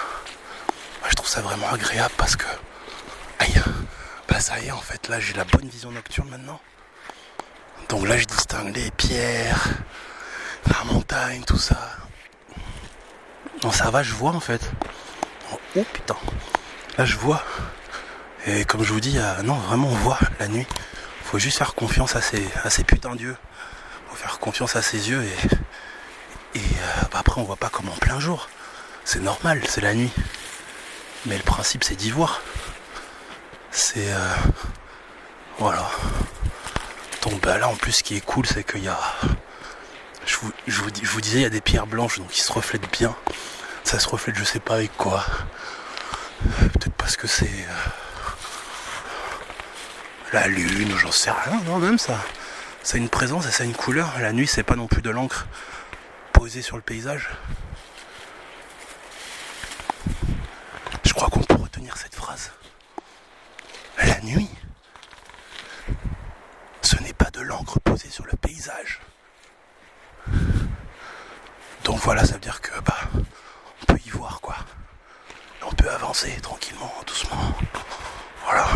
je 1.09 1.15
trouve 1.15 1.29
ça 1.29 1.41
vraiment 1.41 1.69
agréable 1.69 2.15
parce 2.17 2.35
que 2.35 2.47
aïe, 3.39 3.63
bah 4.29 4.41
ça 4.41 4.59
y 4.59 4.67
est 4.67 4.71
en 4.73 4.81
fait 4.81 5.09
là 5.09 5.21
j'ai 5.21 5.35
la 5.35 5.45
bonne 5.45 5.69
vision 5.69 5.93
nocturne 5.93 6.29
maintenant. 6.29 6.61
Donc 7.89 8.09
là 8.09 8.17
je 8.17 8.25
distingue 8.25 8.75
les 8.75 8.91
pierres, 8.91 9.65
la 10.67 10.85
montagne, 10.93 11.43
tout 11.47 11.59
ça. 11.59 11.79
Non, 13.65 13.73
ça 13.73 13.91
va, 13.91 14.03
je 14.03 14.13
vois 14.15 14.33
en 14.33 14.41
fait. 14.41 14.71
Oh 15.53 15.85
putain. 15.93 16.17
Là, 16.99 17.05
je 17.05 17.17
vois. 17.17 17.45
Et 18.47 18.65
comme 18.65 18.83
je 18.83 18.93
vous 18.93 19.01
dis, 19.01 19.19
euh, 19.19 19.43
non, 19.43 19.55
vraiment, 19.55 19.87
on 19.87 19.95
voit 19.95 20.19
la 20.41 20.49
nuit. 20.49 20.67
Faut 21.23 21.39
juste 21.39 21.59
faire 21.59 21.75
confiance 21.75 22.17
à 22.17 22.21
ces, 22.21 22.85
putains 22.85 23.15
d'yeux. 23.15 23.37
Faire 24.19 24.41
confiance 24.41 24.75
à 24.75 24.83
ses 24.83 25.11
yeux 25.11 25.23
et. 25.23 25.33
Euh, 26.57 26.61
bah, 27.13 27.19
après, 27.21 27.41
on 27.41 27.45
voit 27.45 27.57
pas 27.57 27.69
comme 27.69 27.89
en 27.89 27.97
plein 27.97 28.19
jour. 28.19 28.49
C'est 29.05 29.21
normal, 29.21 29.63
c'est 29.69 29.81
la 29.81 29.95
nuit. 29.95 30.11
Mais 31.27 31.37
le 31.37 31.43
principe, 31.45 31.85
c'est 31.85 31.95
d'y 31.95 32.11
voir. 32.11 32.43
C'est. 33.71 34.13
euh, 34.13 34.35
voilà. 35.59 35.89
Donc, 37.23 37.41
bah, 37.43 37.59
là, 37.59 37.69
en 37.69 37.77
plus, 37.77 37.93
ce 37.93 38.03
qui 38.03 38.17
est 38.17 38.21
cool, 38.21 38.45
c'est 38.45 38.65
qu'il 38.65 38.83
y 38.83 38.89
a. 38.89 38.99
Je 40.27 40.37
vous, 40.39 40.51
je, 40.67 40.81
vous, 40.83 41.21
disais, 41.21 41.39
il 41.39 41.43
y 41.43 41.47
a 41.47 41.51
des 41.51 41.61
pierres 41.61 41.87
blanches, 41.87 42.19
donc 42.19 42.37
ils 42.37 42.43
se 42.43 42.53
reflètent 42.53 42.91
bien. 42.91 43.15
Ça 43.85 44.01
se 44.01 44.09
reflète, 44.09 44.37
je 44.37 44.45
sais 44.45 44.61
pas 44.61 44.75
avec 44.75 44.95
quoi. 44.97 45.25
Peut-être 46.59 46.93
parce 46.99 47.17
que 47.17 47.27
c'est 47.29 47.47
euh, 47.47 47.89
la 50.33 50.49
lune, 50.49 50.93
ou 50.93 50.99
j'en 50.99 51.13
sais 51.13 51.31
rien. 51.31 51.61
Non, 51.67 51.79
même 51.79 51.99
ça, 51.99 52.19
ça 52.83 52.97
a 52.97 52.99
une 52.99 53.09
présence 53.09 53.47
et 53.47 53.51
ça 53.51 53.65
a 53.65 53.67
une 53.67 53.75
couleur. 53.75 54.19
La 54.21 54.33
nuit, 54.33 54.47
c'est 54.47 54.63
pas 54.63 54.77
non 54.77 54.87
plus 54.87 55.03
de 55.03 55.11
l'encre 55.11 55.47
posée 56.33 56.63
sur 56.63 56.77
le 56.77 56.83
paysage. 56.83 57.31
Je 61.05 61.13
crois 61.13 61.29
qu'on 61.29 61.43
peut 61.43 61.57
retenir 61.57 61.97
cette 61.97 62.15
phrase. 62.15 62.53
La 63.99 64.21
nuit, 64.21 64.51
ce 66.83 66.97
n'est 67.03 67.13
pas 67.13 67.31
de 67.31 67.41
l'encre 67.41 67.81
posée 67.81 68.11
sur 68.11 68.25
le 68.27 68.37
paysage. 68.41 69.01
Donc 71.85 71.99
voilà, 72.01 72.25
ça 72.25 72.35
veut 72.35 72.41
dire 72.41 72.61
que 72.61 72.79
bah 72.81 72.99
on 73.83 73.87
peut 73.87 73.99
y 74.05 74.11
voir 74.11 74.41
quoi. 74.41 74.57
On 75.63 75.73
peut 75.73 75.91
avancer 75.91 76.31
tranquillement, 76.41 76.93
doucement. 77.07 77.55
Voilà. 78.45 78.69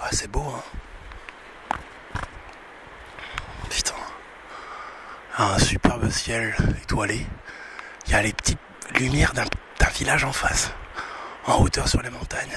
Ah, 0.00 0.08
c'est 0.12 0.28
beau, 0.28 0.44
hein. 0.54 0.62
Putain. 3.68 3.94
Un 5.38 5.58
superbe 5.58 6.08
ciel 6.10 6.56
étoilé. 6.82 7.26
Il 8.06 8.12
y 8.12 8.14
a 8.14 8.22
les 8.22 8.32
petites 8.32 8.58
lumières 8.98 9.34
d'un 9.34 9.44
village 9.90 10.24
en 10.24 10.32
face, 10.32 10.70
en 11.46 11.60
hauteur 11.60 11.88
sur 11.88 12.00
les 12.00 12.08
montagnes. 12.08 12.56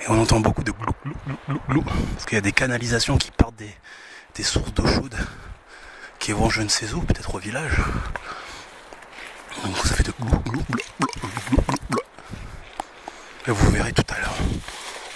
Et 0.00 0.04
on 0.08 0.18
entend 0.18 0.40
beaucoup 0.40 0.64
de 0.64 0.72
glou, 0.72 0.92
glou, 1.04 1.14
glou, 1.46 1.60
glou, 1.68 1.82
parce 1.82 2.24
qu'il 2.24 2.36
y 2.36 2.38
a 2.38 2.42
des 2.42 2.52
canalisations 2.52 3.18
qui 3.18 3.30
partent 3.30 3.56
des, 3.56 4.42
sources 4.42 4.72
d'eau 4.72 4.86
chaude 4.86 5.16
qui 6.18 6.32
vont 6.32 6.48
je 6.48 6.62
ne 6.62 6.68
sais 6.68 6.90
où, 6.94 7.02
peut-être 7.02 7.34
au 7.34 7.38
village. 7.38 7.76
Donc 9.64 9.76
ça 9.78 9.94
fait 9.94 10.04
de 10.04 10.12
glou, 10.12 10.38
glou, 10.46 10.64
glou, 10.70 10.82
glou, 11.00 11.30
glou, 11.50 11.76
glou. 11.90 12.00
Et 13.46 13.50
vous 13.50 13.70
verrez 13.72 13.92
tout 13.92 14.04
à 14.08 14.18
l'heure, 14.20 14.36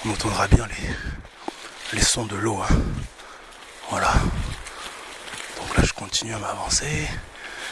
on 0.05 0.11
entendra 0.11 0.49
bien 0.49 0.66
les, 1.93 2.03
sons 2.03 2.27
de 2.27 2.37
l'eau. 2.37 2.61
hein. 2.61 2.75
Voilà. 3.89 4.12
Je 5.83 5.93
continue 5.93 6.33
à 6.33 6.39
m'avancer. 6.39 7.09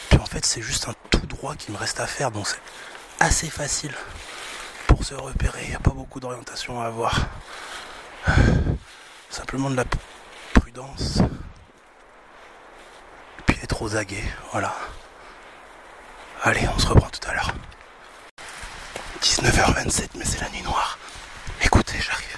Puis 0.08 0.18
en 0.18 0.24
fait 0.26 0.44
c'est 0.44 0.62
juste 0.62 0.88
un 0.88 0.94
tout 1.10 1.26
droit 1.26 1.54
qui 1.54 1.70
me 1.70 1.76
reste 1.76 2.00
à 2.00 2.06
faire, 2.06 2.32
donc 2.32 2.46
c'est 2.48 2.60
assez 3.20 3.48
facile 3.48 3.94
pour 4.88 5.04
se 5.04 5.14
repérer. 5.14 5.60
Il 5.62 5.68
n'y 5.70 5.76
a 5.76 5.80
pas 5.80 5.92
beaucoup 5.92 6.18
d'orientation 6.18 6.80
à 6.80 6.86
avoir. 6.86 7.28
Simplement 9.30 9.70
de 9.70 9.76
la 9.76 9.84
prudence. 10.54 11.18
Et 13.38 13.42
puis 13.46 13.58
être 13.62 13.80
aux 13.82 13.94
aguets, 13.96 14.24
voilà. 14.50 14.74
Allez, 16.42 16.66
on 16.74 16.78
se 16.78 16.88
reprend 16.88 17.10
tout 17.10 17.28
à 17.28 17.34
l'heure. 17.34 17.54
19h27, 19.22 20.08
mais 20.16 20.24
c'est 20.24 20.40
la 20.40 20.48
nuit 20.50 20.62
noire. 20.62 20.98
la 21.60 22.29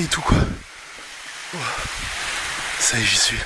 et 0.00 0.06
tout 0.06 0.20
quoi. 0.22 0.38
Oh. 1.54 1.58
Ça 2.78 2.98
y 2.98 3.02
est, 3.02 3.04
j'y 3.04 3.16
suis. 3.16 3.38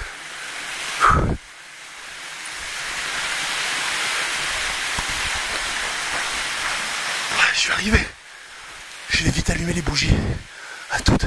Je 7.52 7.58
suis 7.58 7.72
arrivé. 7.72 7.98
Je 9.10 9.24
vais 9.24 9.30
vite 9.30 9.50
allumer 9.50 9.72
les 9.72 9.82
bougies. 9.82 10.14
À 10.90 11.00
toutes. 11.00 11.26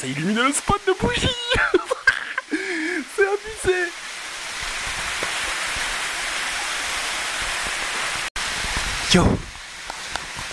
Ça 0.00 0.06
illumine 0.06 0.38
le 0.38 0.52
spot 0.52 0.80
de 0.86 0.92
bougie 1.00 1.26
C'est 2.50 3.26
abusé 3.26 3.90
Yo 9.12 9.24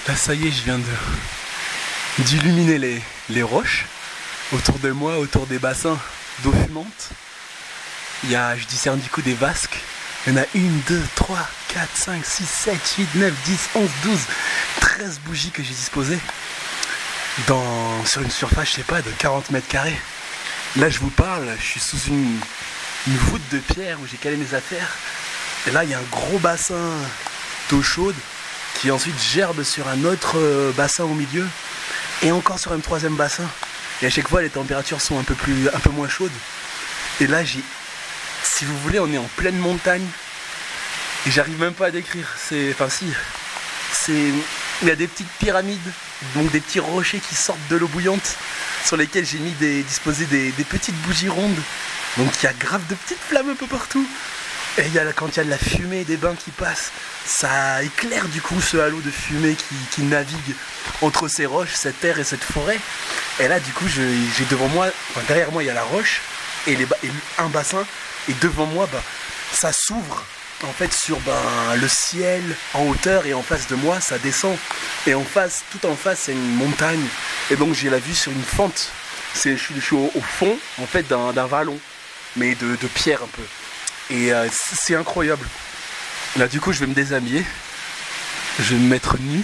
Là 0.07 0.15
ça 0.15 0.33
y 0.33 0.47
est, 0.47 0.51
je 0.51 0.63
viens 0.63 0.79
de 0.79 0.83
d'illuminer 2.23 2.79
les, 2.79 3.01
les 3.29 3.43
roches 3.43 3.85
autour 4.51 4.79
de 4.79 4.89
moi, 4.89 5.19
autour 5.19 5.45
des 5.45 5.59
bassins 5.59 5.99
d'eau 6.43 6.51
fumante. 6.51 7.09
Il 8.23 8.31
y 8.31 8.35
a, 8.35 8.57
je 8.57 8.65
discerne 8.65 8.99
du 8.99 9.09
coup 9.09 9.21
des 9.21 9.33
vasques. 9.33 9.77
Il 10.25 10.33
y 10.33 10.37
en 10.37 10.41
a 10.41 10.45
une, 10.55 10.79
deux, 10.87 11.03
trois, 11.13 11.47
quatre, 11.67 11.95
cinq, 11.95 12.25
six, 12.25 12.47
sept, 12.47 12.95
huit, 12.97 13.13
neuf, 13.15 13.33
dix, 13.45 13.69
onze, 13.75 13.91
douze, 14.01 14.25
treize 14.79 15.19
bougies 15.25 15.51
que 15.51 15.61
j'ai 15.61 15.73
disposées 15.73 16.19
sur 18.05 18.21
une 18.21 18.31
surface, 18.31 18.69
je 18.69 18.73
sais 18.75 18.83
pas, 18.83 19.01
de 19.01 19.09
40 19.11 19.51
mètres 19.51 19.67
carrés. 19.67 19.99
Là, 20.77 20.89
je 20.89 20.99
vous 20.99 21.09
parle, 21.09 21.47
je 21.59 21.65
suis 21.65 21.79
sous 21.79 21.97
une, 22.07 22.39
voûte 23.07 23.41
de 23.51 23.59
pierre 23.59 23.99
où 24.01 24.07
j'ai 24.07 24.17
calé 24.17 24.37
mes 24.37 24.53
affaires. 24.53 24.89
Et 25.67 25.71
là, 25.71 25.83
il 25.83 25.89
y 25.89 25.93
a 25.93 25.99
un 25.99 26.09
gros 26.11 26.39
bassin 26.39 26.91
d'eau 27.69 27.81
chaude 27.81 28.15
qui 28.75 28.91
ensuite 28.91 29.19
gerbe 29.21 29.63
sur 29.63 29.87
un 29.87 30.03
autre 30.03 30.37
euh, 30.37 30.71
bassin 30.73 31.05
au 31.05 31.13
milieu 31.13 31.47
et 32.21 32.31
encore 32.31 32.59
sur 32.59 32.71
un 32.71 32.79
troisième 32.79 33.15
bassin. 33.15 33.47
Et 34.01 34.05
à 34.05 34.09
chaque 34.09 34.27
fois, 34.27 34.41
les 34.41 34.49
températures 34.49 35.01
sont 35.01 35.17
un 35.17 35.23
peu, 35.23 35.33
plus, 35.33 35.69
un 35.69 35.79
peu 35.79 35.89
moins 35.91 36.09
chaudes. 36.09 36.31
Et 37.21 37.27
là, 37.27 37.43
j'ai, 37.43 37.61
si 38.43 38.65
vous 38.65 38.77
voulez, 38.79 38.99
on 38.99 39.11
est 39.11 39.17
en 39.17 39.29
pleine 39.37 39.57
montagne. 39.57 40.05
Et 41.25 41.31
j'arrive 41.31 41.59
même 41.59 41.73
pas 41.73 41.87
à 41.87 41.91
décrire. 41.91 42.27
C'est, 42.37 42.71
enfin 42.71 42.89
si, 42.89 43.05
c'est, 43.93 44.31
il 44.81 44.87
y 44.87 44.91
a 44.91 44.95
des 44.95 45.07
petites 45.07 45.31
pyramides 45.39 45.91
donc 46.33 46.51
des 46.51 46.59
petits 46.59 46.79
rochers 46.79 47.19
qui 47.19 47.35
sortent 47.35 47.67
de 47.69 47.75
l'eau 47.75 47.87
bouillante 47.87 48.37
sur 48.85 48.97
lesquels 48.97 49.25
j'ai 49.25 49.39
mis 49.39 49.51
des, 49.53 49.83
disposé 49.83 50.25
des, 50.25 50.51
petites 50.69 50.95
bougies 51.01 51.29
rondes. 51.29 51.61
Donc 52.17 52.31
il 52.41 52.45
y 52.45 52.47
a 52.47 52.53
grave 52.53 52.85
de 52.87 52.95
petites 52.95 53.19
flammes 53.19 53.49
un 53.49 53.55
peu 53.55 53.67
partout. 53.67 54.05
Et 54.77 54.83
il 54.87 55.13
quand 55.15 55.27
il 55.27 55.37
y 55.37 55.39
a 55.39 55.43
de 55.45 55.49
la 55.49 55.57
fumée 55.57 56.03
des 56.03 56.17
bains 56.17 56.35
qui 56.35 56.51
passent, 56.51 56.91
ça 57.25 57.81
éclaire 57.81 58.27
du 58.27 58.41
coup 58.41 58.59
ce 58.59 58.75
halo 58.75 58.99
de 58.99 59.09
fumée 59.09 59.55
qui, 59.91 60.01
navigue 60.03 60.55
entre 61.01 61.29
ces 61.29 61.45
roches, 61.45 61.73
cette 61.73 61.99
terre 62.01 62.19
et 62.19 62.25
cette 62.25 62.43
forêt. 62.43 62.79
Et 63.39 63.47
là 63.47 63.59
du 63.59 63.71
coup 63.71 63.87
j'ai 63.87 64.45
devant 64.49 64.67
moi, 64.67 64.87
derrière 65.27 65.51
moi 65.51 65.63
il 65.63 65.67
y 65.67 65.69
a 65.69 65.73
la 65.73 65.83
roche 65.83 66.21
et, 66.67 66.75
les, 66.75 66.87
un 67.37 67.47
bassin. 67.47 67.85
Et 68.27 68.33
devant 68.41 68.65
moi 68.65 68.89
bah, 68.91 69.01
ça 69.53 69.71
s'ouvre 69.71 70.25
en 70.63 70.71
fait 70.71 70.93
sur 70.93 71.19
ben, 71.21 71.75
le 71.75 71.87
ciel 71.87 72.43
en 72.73 72.87
hauteur 72.87 73.25
et 73.25 73.33
en 73.33 73.41
face 73.41 73.67
de 73.67 73.75
moi 73.75 73.99
ça 73.99 74.17
descend. 74.17 74.57
Et 75.07 75.13
en 75.13 75.23
face 75.23 75.63
tout 75.71 75.85
en 75.85 75.95
face 75.95 76.21
c'est 76.23 76.31
une 76.33 76.55
montagne. 76.55 77.05
Et 77.51 77.55
donc 77.55 77.73
j'ai 77.73 77.89
la 77.89 77.99
vue 77.99 78.15
sur 78.15 78.31
une 78.31 78.43
fente. 78.43 78.91
C'est 79.33 79.57
je, 79.57 79.79
suis 79.79 79.95
au, 79.95 80.09
fond 80.21 80.57
en 80.79 80.85
fait 80.85 81.07
d'un 81.07 81.45
vallon 81.45 81.77
mais 82.35 82.55
de, 82.55 82.87
pierre 82.87 83.21
un 83.23 83.27
peu. 83.27 84.13
Et 84.13 84.33
euh, 84.33 84.47
c'est 84.51 84.95
incroyable. 84.95 85.47
Là 86.37 86.47
du 86.47 86.61
coup 86.61 86.71
je 86.71 86.79
vais 86.79 86.87
me 86.87 86.93
déshabiller. 86.93 87.45
Je 88.59 88.75
vais 88.75 88.79
me 88.79 88.87
mettre 88.87 89.17
nu. 89.19 89.41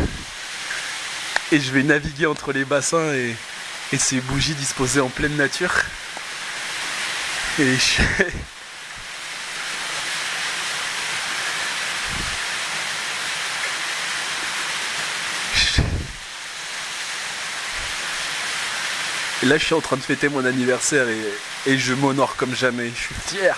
Et 1.52 1.60
je 1.60 1.72
vais 1.74 1.84
naviguer 1.84 2.28
entre 2.28 2.54
les 2.54 2.64
bassins 2.64 3.14
et, 3.14 3.36
et 3.92 3.98
ces 3.98 4.22
bougies 4.22 4.56
disposées 4.56 5.02
en 5.02 5.10
pleine 5.10 5.36
nature. 5.36 5.74
Et 7.60 7.76
je... 7.76 8.24
là, 19.44 19.58
je 19.58 19.66
suis 19.66 19.74
en 19.74 19.82
train 19.82 19.98
de 19.98 20.02
fêter 20.02 20.30
mon 20.30 20.46
anniversaire 20.46 21.08
et, 21.66 21.78
je 21.78 21.94
m'honore 21.94 22.36
comme 22.36 22.56
jamais. 22.56 22.90
Je 22.90 23.02
suis 23.02 23.16
fier. 23.16 23.58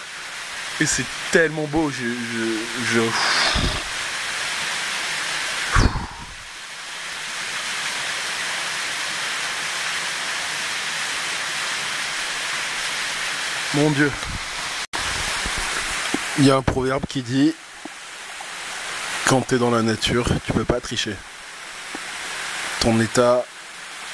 Et 0.80 0.86
c'est 0.86 1.06
tellement 1.32 1.66
beau. 1.66 1.92
Je, 1.92 2.04
je, 2.94 3.02
Mon 13.76 13.90
Dieu. 13.90 14.12
Il 16.38 16.46
y 16.46 16.52
a 16.52 16.56
un 16.56 16.62
proverbe 16.62 17.06
qui 17.08 17.24
dit 17.24 17.54
quand 19.26 19.42
tu 19.42 19.56
es 19.56 19.58
dans 19.58 19.72
la 19.72 19.82
nature, 19.82 20.28
tu 20.46 20.54
peux 20.54 20.64
pas 20.64 20.80
tricher. 20.80 21.16
Ton 22.82 23.00
état, 23.02 23.44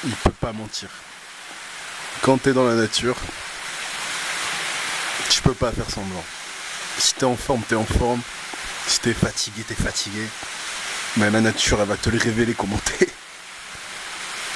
il 0.04 0.12
peut 0.12 0.30
pas 0.30 0.52
mentir 0.52 0.88
quand 2.22 2.38
t'es 2.38 2.52
dans 2.52 2.66
la 2.66 2.74
nature, 2.74 3.16
tu 5.28 5.40
peux 5.42 5.54
pas 5.54 5.72
faire 5.72 5.88
semblant. 5.88 6.24
Si 6.98 7.14
t'es 7.14 7.24
en 7.24 7.36
forme, 7.36 7.62
t'es 7.62 7.76
en 7.76 7.86
forme. 7.86 8.20
Si 8.86 9.00
t'es 9.00 9.14
fatigué, 9.14 9.62
t'es 9.66 9.74
fatigué. 9.74 10.26
Mais 11.16 11.30
la 11.30 11.40
nature, 11.40 11.80
elle 11.80 11.88
va 11.88 11.96
te 11.96 12.10
le 12.10 12.18
révéler 12.18 12.54
comment 12.54 12.78
t'es. 12.78 13.08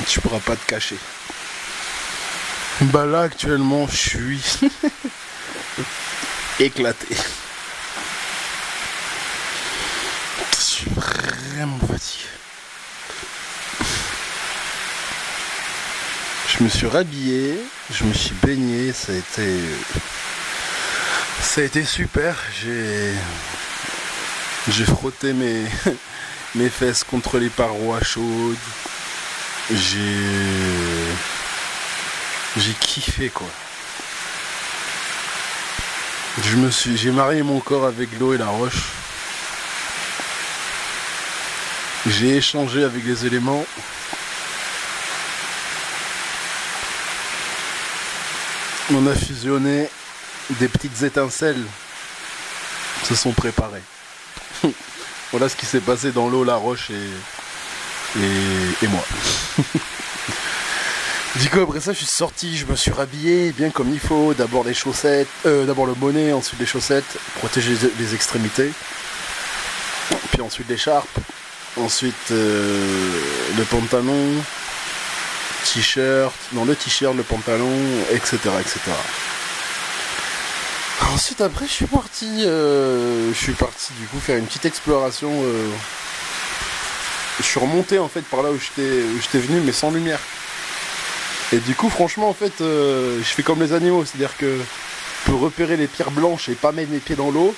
Tu 0.08 0.20
pourras 0.20 0.40
pas 0.40 0.56
te 0.56 0.66
cacher. 0.66 0.98
Bah 2.80 3.06
là, 3.06 3.22
actuellement, 3.22 3.86
je 3.86 3.96
suis 3.96 4.42
éclaté. 6.60 7.16
Je 10.56 10.62
suis 10.62 10.90
vraiment 10.90 11.78
fatigué. 11.78 12.23
Je 16.56 16.62
me 16.62 16.68
suis 16.68 16.86
rhabillé, 16.86 17.58
je 17.90 18.04
me 18.04 18.12
suis 18.12 18.34
baigné, 18.40 18.92
ça 18.92 19.10
a 19.10 19.16
été. 19.16 19.58
Ça 21.42 21.62
a 21.62 21.64
été 21.64 21.84
super. 21.84 22.36
J'ai. 22.62 23.12
J'ai 24.70 24.84
frotté 24.84 25.32
mes. 25.32 25.64
mes 26.54 26.68
fesses 26.68 27.02
contre 27.02 27.38
les 27.38 27.48
parois 27.48 28.00
chaudes. 28.04 28.56
J'ai. 29.68 30.20
J'ai 32.56 32.74
kiffé 32.74 33.30
quoi. 33.30 33.48
Je 36.40 36.54
me 36.54 36.70
suis. 36.70 36.96
J'ai 36.96 37.10
marié 37.10 37.42
mon 37.42 37.58
corps 37.58 37.86
avec 37.86 38.16
l'eau 38.20 38.32
et 38.32 38.38
la 38.38 38.46
roche. 38.46 38.92
J'ai 42.06 42.36
échangé 42.36 42.84
avec 42.84 43.04
les 43.04 43.26
éléments. 43.26 43.66
On 48.92 49.06
a 49.06 49.14
fusionné 49.14 49.88
des 50.60 50.68
petites 50.68 51.02
étincelles. 51.02 51.64
Se 53.04 53.14
sont 53.14 53.32
préparés. 53.32 53.82
voilà 55.30 55.48
ce 55.48 55.56
qui 55.56 55.64
s'est 55.64 55.80
passé 55.80 56.12
dans 56.12 56.28
l'eau, 56.28 56.44
la 56.44 56.56
roche 56.56 56.90
et, 56.90 58.24
et, 58.82 58.88
moi. 58.88 59.04
du 61.36 61.50
coup 61.50 61.60
après 61.60 61.80
ça 61.80 61.92
je 61.92 61.98
suis 61.98 62.06
sorti, 62.06 62.56
je 62.56 62.66
me 62.66 62.76
suis 62.76 62.92
rhabillé 62.92 63.52
bien 63.52 63.70
comme 63.70 63.90
il 63.92 63.98
faut, 63.98 64.34
d'abord 64.34 64.64
les 64.64 64.74
chaussettes, 64.74 65.28
euh, 65.46 65.66
d'abord 65.66 65.86
le 65.86 65.94
bonnet, 65.94 66.32
ensuite 66.32 66.60
les 66.60 66.66
chaussettes, 66.66 67.18
protéger 67.38 67.76
les 67.98 68.14
extrémités, 68.14 68.70
puis 70.30 70.42
ensuite 70.42 70.68
l'écharpe, 70.68 71.18
ensuite 71.76 72.30
euh, 72.30 73.18
le 73.56 73.64
pantalon, 73.64 74.30
t-shirt, 75.74 76.34
non 76.52 76.64
le 76.64 76.76
t-shirt, 76.76 77.16
le 77.16 77.24
pantalon, 77.24 77.76
etc. 78.12 78.38
etc. 78.60 78.80
Ensuite 81.12 81.40
après 81.40 81.66
je 81.66 81.72
suis 81.72 81.86
parti 81.86 82.44
euh, 82.44 83.32
je 83.32 83.38
suis 83.38 83.52
parti 83.52 83.92
du 84.00 84.06
coup 84.06 84.18
faire 84.20 84.38
une 84.38 84.46
petite 84.46 84.64
exploration. 84.64 85.30
Euh, 85.32 85.68
je 87.38 87.44
suis 87.44 87.58
remonté 87.58 87.98
en 87.98 88.08
fait 88.08 88.22
par 88.22 88.42
là 88.42 88.50
où 88.50 88.58
j'étais 88.58 89.38
venu 89.38 89.60
mais 89.60 89.72
sans 89.72 89.90
lumière. 89.90 90.20
Et 91.52 91.58
du 91.58 91.74
coup 91.74 91.90
franchement 91.90 92.28
en 92.28 92.34
fait 92.34 92.60
euh, 92.60 93.18
je 93.18 93.28
fais 93.28 93.42
comme 93.42 93.60
les 93.60 93.72
animaux, 93.72 94.04
c'est-à-dire 94.04 94.36
que 94.36 94.58
pour 95.24 95.40
repérer 95.40 95.76
les 95.76 95.88
pierres 95.88 96.12
blanches 96.12 96.48
et 96.48 96.54
pas 96.54 96.70
mettre 96.70 96.90
mes 96.90 96.98
pieds 96.98 97.16
dans 97.16 97.30
l'eau, 97.30 97.54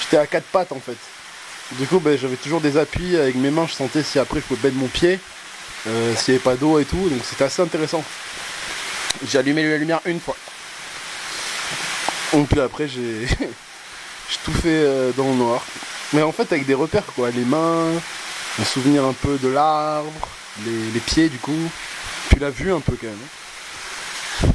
j'étais 0.00 0.18
à 0.18 0.26
quatre 0.26 0.46
pattes 0.46 0.72
en 0.72 0.80
fait. 0.80 0.98
Du 1.72 1.86
coup 1.86 1.98
ben, 1.98 2.18
j'avais 2.18 2.36
toujours 2.36 2.60
des 2.60 2.76
appuis 2.76 3.16
avec 3.16 3.36
mes 3.36 3.50
mains, 3.50 3.66
je 3.66 3.72
sentais 3.72 4.02
si 4.02 4.18
après 4.18 4.40
je 4.40 4.44
pouvais 4.44 4.68
mettre 4.68 4.76
mon 4.76 4.88
pied, 4.88 5.18
s'il 5.84 6.34
n'y 6.34 6.36
avait 6.36 6.38
pas 6.38 6.56
d'eau 6.56 6.78
et 6.78 6.84
tout, 6.84 7.08
donc 7.08 7.20
c'était 7.24 7.44
assez 7.44 7.62
intéressant. 7.62 8.02
J'ai 9.26 9.38
allumé 9.38 9.68
la 9.68 9.76
lumière 9.76 10.00
une 10.06 10.20
fois. 10.20 10.36
Donc 12.32 12.48
puis 12.48 12.60
après 12.60 12.88
j'ai 12.88 13.26
tout 14.44 14.52
fait 14.52 14.68
euh, 14.68 15.12
dans 15.16 15.28
le 15.28 15.34
noir. 15.34 15.62
Mais 16.12 16.22
en 16.22 16.32
fait 16.32 16.52
avec 16.52 16.66
des 16.66 16.74
repères 16.74 17.06
quoi, 17.14 17.30
les 17.30 17.44
mains, 17.44 17.92
un 18.58 18.64
souvenir 18.64 19.04
un 19.04 19.12
peu 19.12 19.38
de 19.38 19.48
l'arbre, 19.48 20.10
les, 20.64 21.00
pieds 21.00 21.28
du 21.28 21.38
coup, 21.38 21.70
puis 22.28 22.40
la 22.40 22.50
vue 22.50 22.72
un 22.72 22.80
peu 22.80 22.96
quand 23.00 23.06
même. 23.06 24.52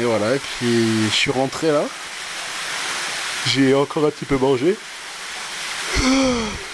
Et 0.00 0.04
voilà, 0.04 0.34
et 0.34 0.38
puis 0.38 1.08
je 1.10 1.14
suis 1.14 1.30
rentré 1.30 1.70
là. 1.70 1.84
J'ai 3.46 3.74
encore 3.74 4.06
un 4.06 4.10
petit 4.10 4.24
peu 4.24 4.36
mangé. 4.36 4.76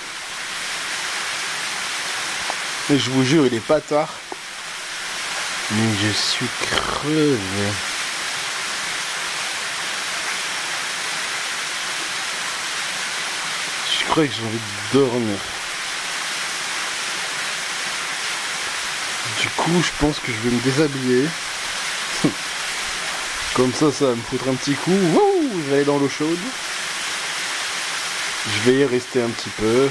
Je 2.90 3.10
vous 3.10 3.24
jure, 3.24 3.46
il 3.46 3.54
est 3.54 3.60
pas 3.60 3.80
tard. 3.80 4.08
Mais 5.72 5.94
je 6.02 6.12
suis 6.12 6.48
crevé. 6.60 7.68
crois 14.10 14.26
que 14.26 14.32
j'ai 14.32 14.42
envie 14.42 14.58
de 14.58 14.98
dormir. 14.98 15.38
Du 19.40 19.48
coup, 19.50 19.82
je 19.82 19.90
pense 20.00 20.18
que 20.18 20.32
je 20.32 20.48
vais 20.48 20.50
me 20.56 20.60
déshabiller. 20.62 21.28
Comme 23.54 23.72
ça, 23.72 23.92
ça 23.92 24.06
va 24.06 24.14
me 24.16 24.22
foutre 24.22 24.48
un 24.48 24.54
petit 24.54 24.74
coup. 24.74 24.90
je 24.90 25.70
vais 25.70 25.76
aller 25.76 25.84
dans 25.84 25.98
l'eau 25.98 26.08
chaude. 26.08 26.38
Je 28.46 28.70
vais 28.70 28.78
y 28.78 28.84
rester 28.84 29.22
un 29.22 29.28
petit 29.28 29.50
peu. 29.50 29.88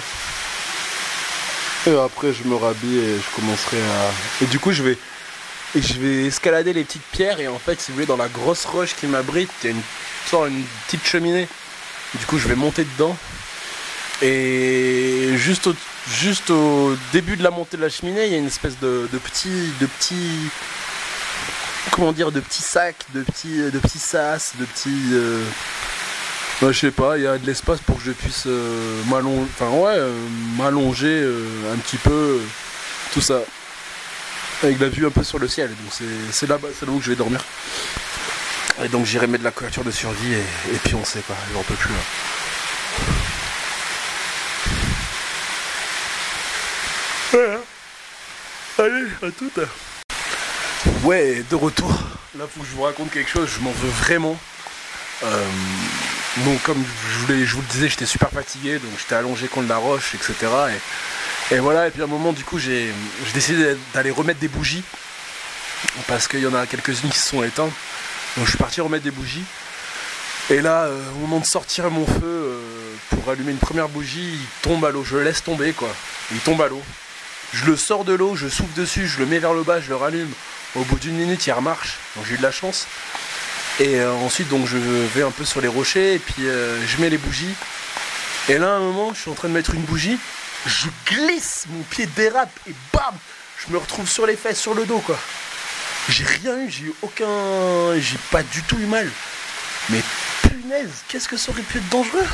Et 1.88 1.96
après, 1.96 2.34
je 2.34 2.44
me 2.44 2.56
rhabille 2.56 2.98
et 2.98 3.18
je 3.18 3.36
commencerai 3.36 3.78
à. 3.78 4.44
Et 4.44 4.48
du 4.48 4.60
coup, 4.60 4.72
je 4.72 4.84
vais. 4.84 4.98
Et 5.76 5.82
je 5.82 6.00
vais 6.00 6.26
escalader 6.26 6.74
les 6.74 6.84
petites 6.84 7.06
pierres 7.12 7.40
et 7.40 7.48
en 7.48 7.60
fait, 7.60 7.80
si 7.80 7.92
vous 7.92 7.96
voulez, 7.96 8.08
dans 8.08 8.18
la 8.18 8.28
grosse 8.28 8.66
roche 8.66 8.96
qui 8.96 9.06
m'abrite, 9.06 9.52
il 9.64 9.70
y 9.70 9.74
a 9.74 9.76
une, 9.76 10.54
une 10.54 10.64
petite 10.88 11.06
cheminée. 11.06 11.48
Du 12.16 12.26
coup, 12.26 12.40
je 12.40 12.48
vais 12.48 12.56
monter 12.56 12.86
dedans 12.98 13.16
et 14.22 15.30
juste 15.38 15.68
au, 15.68 15.76
juste 16.10 16.50
au 16.50 16.96
début 17.14 17.38
de 17.38 17.44
la 17.44 17.52
montée 17.52 17.78
de 17.78 17.82
la 17.82 17.90
cheminée, 17.90 18.26
il 18.26 18.32
y 18.34 18.36
a 18.36 18.38
une 18.38 18.48
espèce 18.48 18.78
de, 18.80 19.08
de 19.12 19.18
petit, 19.18 19.72
de 19.80 19.86
petit, 19.86 20.50
comment 21.92 22.12
dire, 22.12 22.32
de 22.32 22.42
petits 22.42 22.62
sacs, 22.62 23.06
de 23.14 23.22
petits, 23.22 23.62
de 23.72 23.80
petits 23.80 24.00
sas, 24.00 24.54
de 24.60 24.66
petits, 24.66 25.12
euh, 25.14 25.42
je 26.62 26.72
sais 26.74 26.92
pas, 26.92 27.18
il 27.18 27.24
y 27.24 27.28
a 27.28 27.38
de 27.38 27.46
l'espace 27.46 27.80
pour 27.80 27.98
que 27.98 28.04
je 28.04 28.12
puisse 28.12 28.44
euh, 28.46 29.04
m'allonger, 29.06 29.50
enfin 29.54 29.70
ouais, 29.70 29.96
euh, 29.96 30.14
m'allonger 30.58 31.26
un 31.72 31.78
petit 31.78 31.98
peu, 31.98 32.40
tout 33.14 33.22
ça, 33.22 33.40
avec 34.62 34.80
la 34.80 34.90
vue 34.90 35.06
un 35.08 35.10
peu 35.10 35.24
sur 35.24 35.40
le 35.40 35.48
ciel. 35.48 35.70
Donc 35.70 36.10
c'est 36.32 36.48
là, 36.48 36.58
c'est 36.78 36.86
là 36.86 36.92
où 36.92 37.02
je 37.02 37.12
vais 37.12 37.16
dormir. 37.16 37.44
Et 38.84 38.90
donc 38.90 39.06
j'irai 39.06 39.28
mettre 39.28 39.44
de 39.44 39.46
la 39.46 39.52
couverture 39.52 39.84
de 39.84 39.92
survie 39.92 40.34
et, 40.34 40.78
puis 40.84 40.96
on 40.96 41.06
sait 41.06 41.22
pas, 41.22 41.36
j'en 41.54 41.64
peux 41.64 41.76
plus 41.76 41.94
là. 41.94 42.00
Hein. 47.34 47.60
Allez, 48.80 49.08
à 49.22 49.32
tout. 49.32 49.52
Ouais, 51.04 51.44
de 51.50 51.56
retour. 51.56 51.92
Là, 52.38 52.46
faut 52.48 52.62
que 52.62 52.66
je 52.66 52.76
vous 52.76 52.84
raconte 52.84 53.12
quelque 53.12 53.30
chose. 53.30 53.50
Je 53.54 53.62
m'en 53.62 53.72
veux 53.72 53.90
vraiment. 53.90 54.38
Euh, 55.24 55.46
donc, 56.38 56.62
comme 56.64 56.84
je, 56.84 57.56
vous 57.56 57.62
le 57.62 57.68
disais, 57.68 57.90
j'étais 57.90 58.06
super 58.06 58.30
fatigué. 58.30 58.80
Donc, 58.80 58.92
j'étais 58.98 59.16
allongé 59.16 59.48
contre 59.48 59.68
la 59.68 59.78
roche, 59.78 60.16
etc. 60.16 60.34
Et, 61.52 61.56
et 61.56 61.60
voilà. 61.60 61.88
Et 61.88 61.92
puis, 61.92 62.02
à 62.02 62.06
un 62.06 62.08
moment, 62.08 62.32
du 62.32 62.44
coup, 62.44 62.60
j'ai 62.60 62.94
décidé 63.34 63.76
d'aller 63.94 64.12
remettre 64.12 64.40
des 64.40 64.48
bougies. 64.48 64.84
Parce 66.08 66.28
qu'il 66.28 66.42
y 66.42 66.48
en 66.48 66.54
a 66.54 66.66
quelques-unes 66.66 67.10
qui 67.10 67.18
se 67.18 67.30
sont 67.30 67.44
éteintes. 67.44 67.74
Donc, 68.38 68.46
je 68.46 68.50
suis 68.50 68.58
parti 68.58 68.82
remettre 68.82 69.04
des 69.04 69.12
bougies. 69.12 69.44
Et 70.50 70.62
là, 70.62 70.86
euh, 70.86 71.12
au 71.16 71.20
moment 71.20 71.40
de 71.40 71.46
sortir 71.46 71.90
mon 71.92 72.06
feu 72.06 72.24
euh, 72.24 72.62
pour 73.10 73.30
allumer 73.30 73.52
une 73.52 73.58
première 73.58 73.88
bougie, 73.88 74.34
il 74.34 74.46
tombe 74.62 74.84
à 74.84 74.92
l'eau. 74.92 75.04
Je 75.04 75.18
le 75.18 75.24
laisse 75.24 75.44
tomber, 75.44 75.74
quoi. 75.74 75.90
Il 76.32 76.40
tombe 76.40 76.62
à 76.62 76.68
l'eau. 76.68 76.82
Je 77.54 77.66
le 77.66 77.76
sors 77.76 78.06
de 78.06 78.14
l'eau, 78.14 78.36
je 78.36 78.48
souffle 78.48 78.74
dessus, 78.76 79.08
je 79.08 79.20
le 79.20 79.26
mets 79.26 79.40
vers 79.40 79.54
le 79.54 79.64
bas, 79.64 79.82
je 79.82 79.90
le 79.90 79.96
rallume. 79.96 80.32
Au 80.76 80.84
bout 80.84 81.00
d'une 81.00 81.16
minute, 81.16 81.46
il 81.48 81.52
remarche. 81.52 81.98
Donc 82.16 82.26
j'ai 82.28 82.36
eu 82.36 82.38
de 82.38 82.44
la 82.44 82.52
chance. 82.52 82.86
Et 83.80 84.00
euh, 84.02 84.12
ensuite, 84.12 84.50
donc 84.50 84.68
je 84.68 84.78
vais 84.78 85.24
un 85.24 85.32
peu 85.32 85.46
sur 85.46 85.62
les 85.62 85.70
rochers 85.70 86.16
et 86.16 86.20
puis 86.20 86.48
euh, 86.48 86.86
je 86.86 87.02
mets 87.02 87.10
les 87.10 87.18
bougies. 87.18 87.56
Et 88.50 88.58
là, 88.58 88.74
à 88.74 88.76
un 88.76 88.80
moment, 88.80 89.14
je 89.14 89.22
suis 89.22 89.32
en 89.32 89.36
train 89.36 89.48
de 89.48 89.54
mettre 89.54 89.74
une 89.74 89.84
bougie. 89.84 90.18
Je 90.66 90.88
glisse, 91.06 91.66
mon 91.70 91.84
pied 91.84 92.06
dérape 92.08 92.52
et 92.68 92.74
bam 92.92 93.16
Je 93.58 93.72
me 93.72 93.78
retrouve 93.78 94.10
sur 94.10 94.26
les 94.26 94.36
fesses, 94.36 94.60
sur 94.60 94.74
le 94.74 94.86
dos, 94.86 95.00
quoi. 95.00 95.18
J'ai 96.10 96.26
rien 96.26 96.58
eu, 96.60 96.70
j'ai 96.70 96.86
eu 96.86 96.94
aucun. 97.02 97.98
J'ai 98.00 98.18
pas 98.32 98.44
du 98.44 98.62
tout 98.64 98.78
eu 98.80 98.86
mal. 98.86 99.10
Mais 99.90 100.02
punaise, 100.42 101.04
qu'est-ce 101.08 101.30
que 101.30 101.38
ça 101.38 101.52
aurait 101.52 101.62
pu 101.62 101.78
être 101.78 101.90
dangereux? 101.90 102.28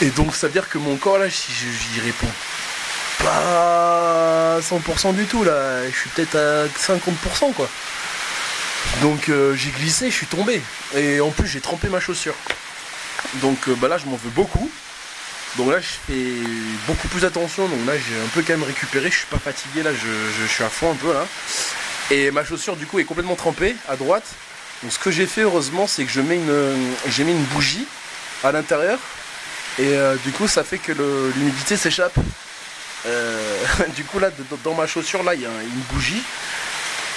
Et 0.00 0.10
donc, 0.10 0.34
ça 0.34 0.46
veut 0.46 0.52
dire 0.52 0.68
que 0.68 0.78
mon 0.78 0.96
corps, 0.96 1.18
là, 1.18 1.28
j'y 1.28 2.00
réponds 2.00 2.32
pas 3.18 4.60
100% 4.60 5.14
du 5.14 5.26
tout 5.26 5.44
là, 5.44 5.84
je 5.90 5.96
suis 5.96 6.10
peut-être 6.10 6.36
à 6.36 6.66
50% 6.66 7.52
quoi. 7.52 7.68
Donc 9.02 9.28
euh, 9.28 9.54
j'ai 9.54 9.70
glissé, 9.70 10.10
je 10.10 10.14
suis 10.14 10.26
tombé. 10.26 10.60
Et 10.96 11.20
en 11.20 11.30
plus 11.30 11.46
j'ai 11.46 11.60
trempé 11.60 11.88
ma 11.88 12.00
chaussure. 12.00 12.34
Donc 13.34 13.68
euh, 13.68 13.74
bah 13.76 13.88
là 13.88 13.98
je 13.98 14.06
m'en 14.06 14.16
veux 14.16 14.30
beaucoup. 14.30 14.70
Donc 15.56 15.70
là 15.70 15.80
je 15.80 15.86
fais 16.06 16.32
beaucoup 16.86 17.08
plus 17.08 17.24
attention. 17.24 17.68
Donc 17.68 17.86
là 17.86 17.94
j'ai 17.94 18.16
un 18.16 18.28
peu 18.34 18.42
quand 18.42 18.54
même 18.54 18.64
récupéré. 18.64 19.10
Je 19.10 19.18
suis 19.18 19.26
pas 19.26 19.38
fatigué 19.38 19.82
là, 19.82 19.90
je, 19.92 20.46
suis 20.46 20.64
à 20.64 20.68
fond 20.68 20.92
un 20.92 20.94
peu. 20.94 21.12
Et 22.10 22.30
ma 22.30 22.44
chaussure 22.44 22.76
du 22.76 22.86
coup 22.86 22.98
est 22.98 23.04
complètement 23.04 23.36
trempée 23.36 23.76
à 23.88 23.96
droite. 23.96 24.26
Donc 24.82 24.92
ce 24.92 24.98
que 24.98 25.10
j'ai 25.10 25.26
fait 25.26 25.42
heureusement 25.42 25.86
c'est 25.86 26.04
que 26.04 26.10
j'ai 26.10 26.22
mis 26.22 26.36
une 27.32 27.44
bougie 27.52 27.86
à 28.42 28.52
l'intérieur. 28.52 28.98
Et 29.78 29.94
euh, 29.94 30.16
du 30.24 30.32
coup 30.32 30.48
ça 30.48 30.64
fait 30.64 30.78
que 30.78 30.92
l'humidité 31.36 31.76
s'échappe. 31.76 32.18
Du 33.96 34.04
coup 34.04 34.18
là 34.18 34.28
dans 34.64 34.74
ma 34.74 34.86
chaussure 34.86 35.22
là 35.22 35.34
il 35.34 35.40
y 35.40 35.46
a 35.46 35.48
une 35.48 35.82
bougie 35.92 36.22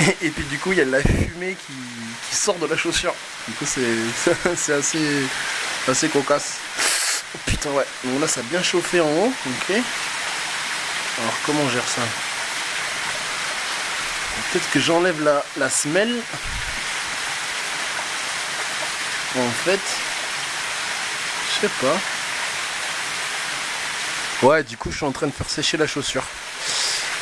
et, 0.22 0.30
puis 0.30 0.44
du 0.46 0.58
coup 0.58 0.72
il 0.72 0.80
y 0.80 0.82
a 0.82 0.86
de 0.86 0.92
la 0.92 1.02
fumée 1.02 1.56
qui, 1.56 2.36
sort 2.36 2.56
de 2.56 2.66
la 2.66 2.78
chaussure. 2.78 3.14
Du 3.48 3.54
coup 3.54 3.66
c'est 3.66 4.72
assez, 4.74 5.04
assez 5.88 6.10
cocasse. 6.10 6.58
Oh, 7.36 7.40
putain 7.46 7.70
ouais, 7.72 7.86
donc 8.04 8.22
là 8.22 8.28
ça 8.28 8.40
a 8.40 8.44
bien 8.44 8.64
chauffé 8.64 9.00
en 9.00 9.08
haut, 9.08 9.34
ok. 9.46 9.70
Alors 9.70 11.34
comment 11.46 11.62
on 11.62 11.70
gère 11.70 11.88
ça? 11.88 12.02
Peut-être 14.52 14.72
que 14.72 14.80
j'enlève 14.80 15.22
la, 15.24 15.46
la 15.58 15.70
semelle. 15.70 16.22
En 19.38 19.50
fait, 19.64 19.80
je 21.48 21.62
sais 21.62 21.74
pas. 21.82 21.98
Ouais, 24.46 24.64
du 24.64 24.76
coup, 24.76 24.92
je 24.92 24.98
suis 24.98 25.06
en 25.06 25.12
train 25.12 25.28
de 25.28 25.32
faire 25.32 25.50
sécher 25.50 25.78
la 25.78 25.88
chaussure. 25.88 26.26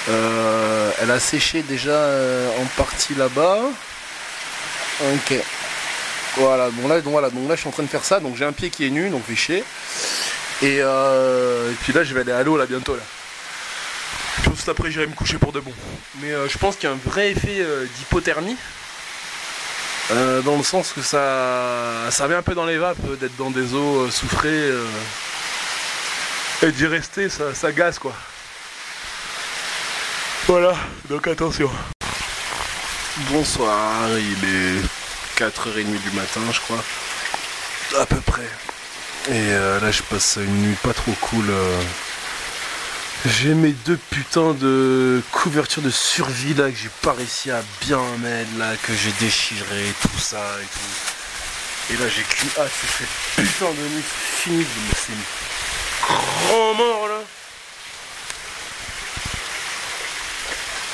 Euh, 0.08 0.92
elle 1.02 1.12
a 1.12 1.20
séché 1.20 1.62
déjà 1.62 1.92
euh, 1.92 2.50
en 2.62 2.66
partie 2.78 3.16
là-bas. 3.16 3.60
Ok. 5.02 5.34
Voilà, 6.38 6.70
bon 6.72 6.88
là, 6.88 7.02
donc 7.02 7.12
voilà, 7.12 7.30
donc 7.30 7.50
là, 7.50 7.56
je 7.56 7.62
suis 7.62 7.70
en 7.70 7.72
train 7.72 7.84
de 7.84 7.88
faire 7.90 8.06
ça. 8.06 8.20
Donc 8.20 8.38
j'ai 8.38 8.46
un 8.46 8.52
pied 8.52 8.70
qui 8.70 8.86
est 8.86 8.90
nu, 8.90 9.10
donc 9.10 9.24
fait 9.24 9.64
euh, 10.64 11.72
Et, 11.72 11.76
puis 11.82 11.94
là, 11.94 12.04
je 12.04 12.14
vais 12.14 12.22
aller 12.22 12.32
à 12.32 12.44
l'eau 12.44 12.58
là 12.58 12.66
bientôt 12.66 12.96
là. 12.96 13.04
Juste 14.50 14.70
après, 14.70 14.90
j'irai 14.90 15.08
me 15.08 15.14
coucher 15.14 15.38
pour 15.38 15.52
de 15.52 15.60
bon. 15.60 15.74
Mais 16.22 16.32
je 16.48 16.58
pense 16.58 16.76
qu'il 16.76 16.88
y 16.90 16.92
a 16.92 16.96
un 16.96 17.00
vrai 17.10 17.32
effet 17.32 17.66
d'hypothermie. 17.98 18.56
Dans 20.10 20.58
le 20.58 20.64
sens 20.64 20.92
que 20.94 21.02
ça, 21.02 22.08
ça 22.10 22.28
vient 22.28 22.40
un 22.40 22.42
peu 22.42 22.56
dans 22.56 22.66
les 22.66 22.78
vapes 22.78 23.20
d'être 23.20 23.36
dans 23.38 23.52
des 23.52 23.74
eaux 23.74 24.10
soufrées 24.10 24.48
euh, 24.50 24.84
et 26.64 26.72
d'y 26.72 26.88
rester, 26.88 27.30
ça, 27.30 27.54
ça 27.54 27.72
gaze 27.72 28.00
quoi. 28.00 28.14
Voilà, 30.50 30.74
donc 31.08 31.28
attention. 31.28 31.70
Bonsoir, 33.30 34.10
il 34.18 34.44
est 34.44 34.82
4h30 35.38 35.84
du 35.86 36.10
matin, 36.16 36.42
je 36.52 36.60
crois. 36.62 36.84
À 38.00 38.08
peu 38.08 38.20
près. 38.22 38.50
Et 39.30 39.52
là, 39.52 39.92
je 39.92 40.02
passe 40.02 40.40
une 40.42 40.64
nuit 40.64 40.78
pas 40.82 40.96
trop 40.96 41.12
cool. 41.22 41.54
J'ai 43.28 43.54
mes 43.54 43.74
deux 43.74 44.00
putains 44.10 44.56
de 44.56 45.22
couvertures 45.32 45.84
de 45.84 45.92
survie 45.92 46.56
là 46.56 46.72
que 46.72 46.78
j'ai 46.78 46.90
pas 47.04 47.14
réussi 47.14 47.52
à 47.52 47.62
bien 47.82 48.02
mettre 48.18 48.50
là, 48.58 48.76
que 48.82 48.96
j'ai 48.96 49.12
déchiré, 49.20 49.94
tout 50.02 50.20
ça 50.20 50.42
et 50.64 50.66
tout. 50.66 51.94
Et 51.94 51.98
là 51.98 52.10
j'ai 52.10 52.24
qu'une 52.24 52.50
hâte, 52.58 52.72
c'est 52.98 53.44
putain 53.44 53.70
de 53.70 53.96
nuit, 53.96 54.04
c'est 54.04 54.42
fini, 54.42 54.66
mais 54.66 54.96
c'est 54.98 55.14
une 55.14 56.48
grand 56.48 56.74
mort 56.74 57.08
là. 57.08 57.19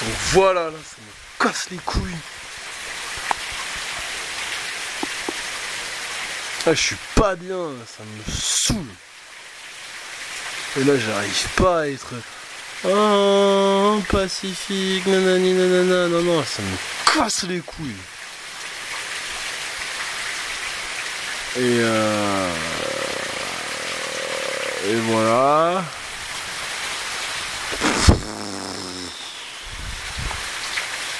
Donc 0.01 0.13
voilà 0.31 0.65
là, 0.65 0.77
ça 0.83 0.97
me 0.99 1.43
casse 1.45 1.69
les 1.71 1.77
couilles. 1.77 2.21
Ah 6.67 6.73
je 6.73 6.81
suis 6.81 6.97
pas 7.13 7.35
bien, 7.35 7.69
ça 7.85 8.03
me 8.03 8.33
saoule. 8.33 8.95
Et 10.77 10.83
là, 10.83 10.93
j'arrive 10.97 11.47
pas 11.55 11.81
à 11.81 11.87
être. 11.87 12.13
Oh, 12.83 14.01
pacifique, 14.11 15.05
nanani, 15.05 15.53
nanana. 15.53 16.07
Non, 16.07 16.21
non, 16.21 16.43
ça 16.43 16.61
me 16.61 16.75
casse 17.13 17.43
les 17.43 17.59
couilles. 17.59 17.95
Et 21.57 21.79
euh... 21.79 22.51
Et 24.87 24.95
voilà. 24.95 25.83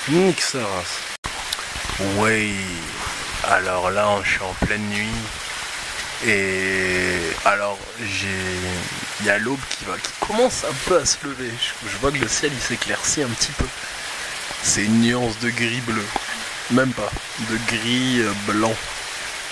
Nique 0.08 0.42
sa. 0.42 0.60
Oui. 2.18 2.54
Alors 3.44 3.90
là, 3.90 4.20
je 4.24 4.30
suis 4.30 4.42
en 4.42 4.54
pleine 4.66 4.88
nuit. 4.90 5.08
Et 6.28 7.18
alors, 7.44 7.80
j'ai, 8.00 8.28
il 9.20 9.26
y 9.26 9.30
a 9.32 9.40
l'aube 9.40 9.60
qui 9.72 9.86
va, 9.86 9.98
qui 9.98 10.12
commence 10.28 10.64
un 10.64 10.74
peu 10.88 10.98
à 11.00 11.06
se 11.06 11.18
lever. 11.24 11.50
Je, 11.60 11.98
vois 11.98 12.12
que 12.12 12.18
le 12.18 12.28
ciel 12.28 12.52
il 12.54 12.62
s'éclaircit 12.62 13.24
un 13.24 13.30
petit 13.30 13.52
peu. 13.54 13.66
C'est 14.62 14.86
une 14.86 15.02
nuance 15.02 15.40
de 15.40 15.50
gris 15.50 15.82
bleu, 15.82 16.06
même 16.70 16.94
pas, 16.94 17.10
de 17.50 17.58
gris 17.68 18.22
euh, 18.22 18.32
blanc 18.48 18.74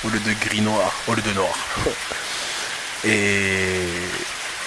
au 0.04 0.10
lieu 0.10 0.20
de 0.20 0.34
gris 0.46 0.62
noir, 0.62 0.94
au 1.08 1.16
lieu 1.16 1.22
de 1.22 1.34
noir. 1.34 1.56
et, 3.06 3.88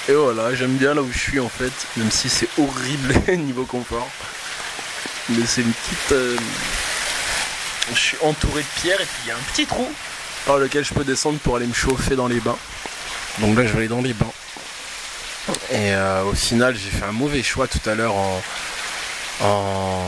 et 0.09 0.15
voilà, 0.15 0.53
j'aime 0.57 0.77
bien 0.77 0.95
là 0.95 1.03
où 1.03 1.13
je 1.13 1.19
suis 1.19 1.41
en 1.41 1.49
fait, 1.49 1.73
même 1.97 2.11
si 2.11 2.29
c'est 2.29 2.49
horrible 2.59 3.15
niveau 3.39 3.65
confort. 3.65 4.11
Mais 5.31 5.47
c'est 5.47 5.63
une 5.63 5.73
petite. 5.73 6.13
Euh, 6.13 6.37
je 7.93 7.99
suis 7.99 8.17
entouré 8.23 8.63
de 8.63 8.81
pierres 8.81 9.01
et 9.01 9.05
puis 9.05 9.23
il 9.25 9.29
y 9.29 9.31
a 9.31 9.35
un 9.37 9.53
petit 9.53 9.67
trou 9.67 9.89
par 10.47 10.59
lequel 10.59 10.85
je 10.85 10.95
peux 10.95 11.05
descendre 11.05 11.39
pour 11.39 11.57
aller 11.57 11.67
me 11.67 11.75
chauffer 11.75 12.17
dans 12.17 12.29
les 12.29 12.41
bains. 12.41 12.59
Donc 13.39 13.57
là, 13.57 13.67
je 13.67 13.73
vais 13.73 13.79
aller 13.79 13.89
dans 13.89 14.03
les 14.03 14.13
bains. 14.15 14.33
Et 15.71 15.95
euh, 15.95 16.25
au 16.25 16.35
final, 16.35 16.77
j'ai 16.77 16.91
fait 16.91 17.05
un 17.05 17.13
mauvais 17.13 17.43
choix 17.43 17.69
tout 17.69 17.81
à 17.89 17.95
l'heure 17.95 18.15
en, 18.15 18.43
en, 19.43 20.03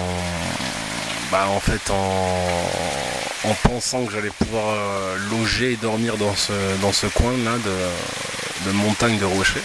bah, 1.30 1.46
en 1.48 1.60
fait, 1.60 1.90
en, 1.90 3.54
pensant 3.62 4.04
que 4.04 4.12
j'allais 4.12 4.30
pouvoir 4.30 4.74
euh, 4.76 5.16
loger 5.30 5.72
et 5.72 5.76
dormir 5.76 6.16
dans 6.16 6.34
ce, 6.34 6.52
dans 6.80 6.92
ce 6.92 7.06
coin 7.06 7.32
là 7.44 7.52
de, 7.64 8.70
de 8.70 8.72
montagne 8.72 9.18
de 9.18 9.24
rochers. 9.24 9.62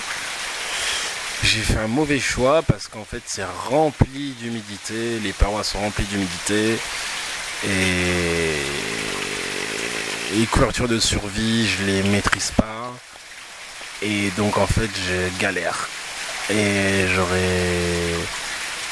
J'ai 1.43 1.61
fait 1.61 1.77
un 1.77 1.87
mauvais 1.87 2.19
choix 2.19 2.61
parce 2.63 2.87
qu'en 2.87 3.03
fait 3.03 3.21
c'est 3.25 3.45
rempli 3.69 4.31
d'humidité, 4.39 5.19
les 5.19 5.33
parois 5.33 5.63
sont 5.63 5.79
remplies 5.79 6.05
d'humidité 6.05 6.79
et 7.65 8.53
les 10.35 10.45
couvertures 10.47 10.87
de 10.87 10.99
survie, 10.99 11.67
je 11.67 11.83
les 11.83 12.03
maîtrise 12.03 12.51
pas. 12.51 12.93
Et 14.01 14.31
donc 14.37 14.57
en 14.57 14.67
fait, 14.67 14.89
je 15.07 15.39
galère. 15.39 15.87
Et 16.49 17.07
j'aurais. 17.15 18.15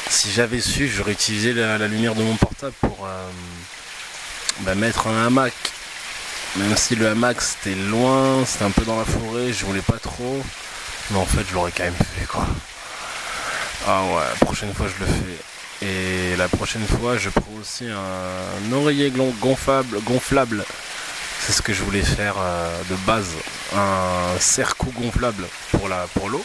Si 0.08 0.30
j'avais 0.30 0.60
su, 0.60 0.88
j'aurais 0.88 1.12
utilisé 1.12 1.52
la, 1.52 1.78
lumière 1.88 2.14
de 2.14 2.22
mon 2.22 2.36
portable 2.36 2.74
pour 2.80 3.06
euh, 3.06 3.30
bah, 4.60 4.74
mettre 4.74 5.06
un 5.06 5.26
hamac. 5.26 5.54
Même 6.56 6.76
si 6.76 6.96
le 6.96 7.08
hamac 7.08 7.40
c'était 7.40 7.74
loin, 7.74 8.44
c'était 8.46 8.64
un 8.64 8.70
peu 8.70 8.84
dans 8.84 8.98
la 8.98 9.06
forêt, 9.06 9.52
je 9.52 9.64
voulais 9.64 9.80
pas 9.80 9.98
trop. 9.98 10.42
Mais 11.10 11.18
en 11.18 11.26
fait, 11.26 11.44
je 11.48 11.54
l'aurais 11.54 11.72
quand 11.72 11.84
même 11.84 11.94
fait 11.94 12.26
quoi. 12.26 12.46
Ah 13.86 14.02
ouais, 14.04 14.22
la 14.40 14.46
prochaine 14.46 14.72
fois 14.72 14.86
je 14.86 15.04
le 15.04 15.10
fais. 15.10 15.86
Et 15.86 16.36
la 16.36 16.48
prochaine 16.48 16.86
fois, 16.86 17.18
je 17.18 17.28
prends 17.28 17.54
aussi 17.60 17.86
un 17.88 18.72
oreiller 18.72 19.12
gonflable, 19.40 20.00
gonflable 20.04 20.64
c'est 21.44 21.52
ce 21.52 21.60
que 21.62 21.72
je 21.72 21.82
voulais 21.82 22.02
faire 22.02 22.36
euh, 22.38 22.82
de 22.88 22.94
base, 23.04 23.34
un 23.74 24.38
cercle 24.38 24.86
gonflable 24.92 25.44
pour 25.72 25.88
la 25.88 26.06
pour 26.14 26.28
l'eau. 26.28 26.44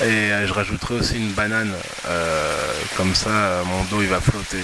Et 0.00 0.04
euh, 0.04 0.46
je 0.46 0.52
rajouterai 0.52 0.94
aussi 0.94 1.16
une 1.16 1.32
banane, 1.32 1.74
euh, 2.06 2.72
comme 2.96 3.16
ça 3.16 3.62
mon 3.66 3.82
dos 3.84 4.00
il 4.00 4.08
va 4.08 4.20
flotter. 4.20 4.62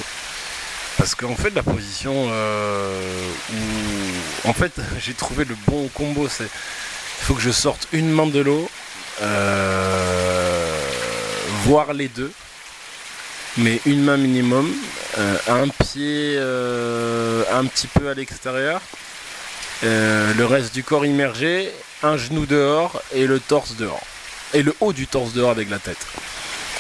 Parce 1.07 1.15
qu'en 1.15 1.37
fait 1.37 1.55
la 1.55 1.63
position 1.63 2.25
où 2.25 4.49
en 4.49 4.53
fait 4.53 4.73
j'ai 4.99 5.15
trouvé 5.15 5.45
le 5.45 5.55
bon 5.69 5.87
combo, 5.95 6.27
c'est 6.29 6.51
faut 7.21 7.35
que 7.35 7.41
je 7.41 7.53
sorte 7.53 7.87
une 7.93 8.11
main 8.11 8.27
de 8.27 8.41
l'eau, 8.41 8.69
voire 11.63 11.93
les 11.93 12.09
deux, 12.09 12.33
mais 13.57 13.81
une 13.87 14.03
main 14.03 14.17
minimum, 14.17 14.69
euh, 15.19 15.37
un 15.47 15.69
pied 15.69 16.35
euh, 16.39 17.45
un 17.53 17.67
petit 17.67 17.87
peu 17.87 18.09
à 18.09 18.15
l'extérieur, 18.15 18.81
euh, 19.85 20.35
le 20.35 20.45
reste 20.45 20.75
du 20.75 20.83
corps 20.83 21.07
immergé, 21.07 21.71
un 22.03 22.17
genou 22.17 22.47
dehors 22.47 23.01
et 23.15 23.29
le 23.29 23.39
torse 23.39 23.77
dehors. 23.77 24.03
Et 24.55 24.65
le 24.65 24.75
haut 24.81 24.93
du 24.93 25.07
torse 25.07 25.35
dehors 25.35 25.51
avec 25.51 25.71
la 25.71 25.79
tête. 25.79 26.05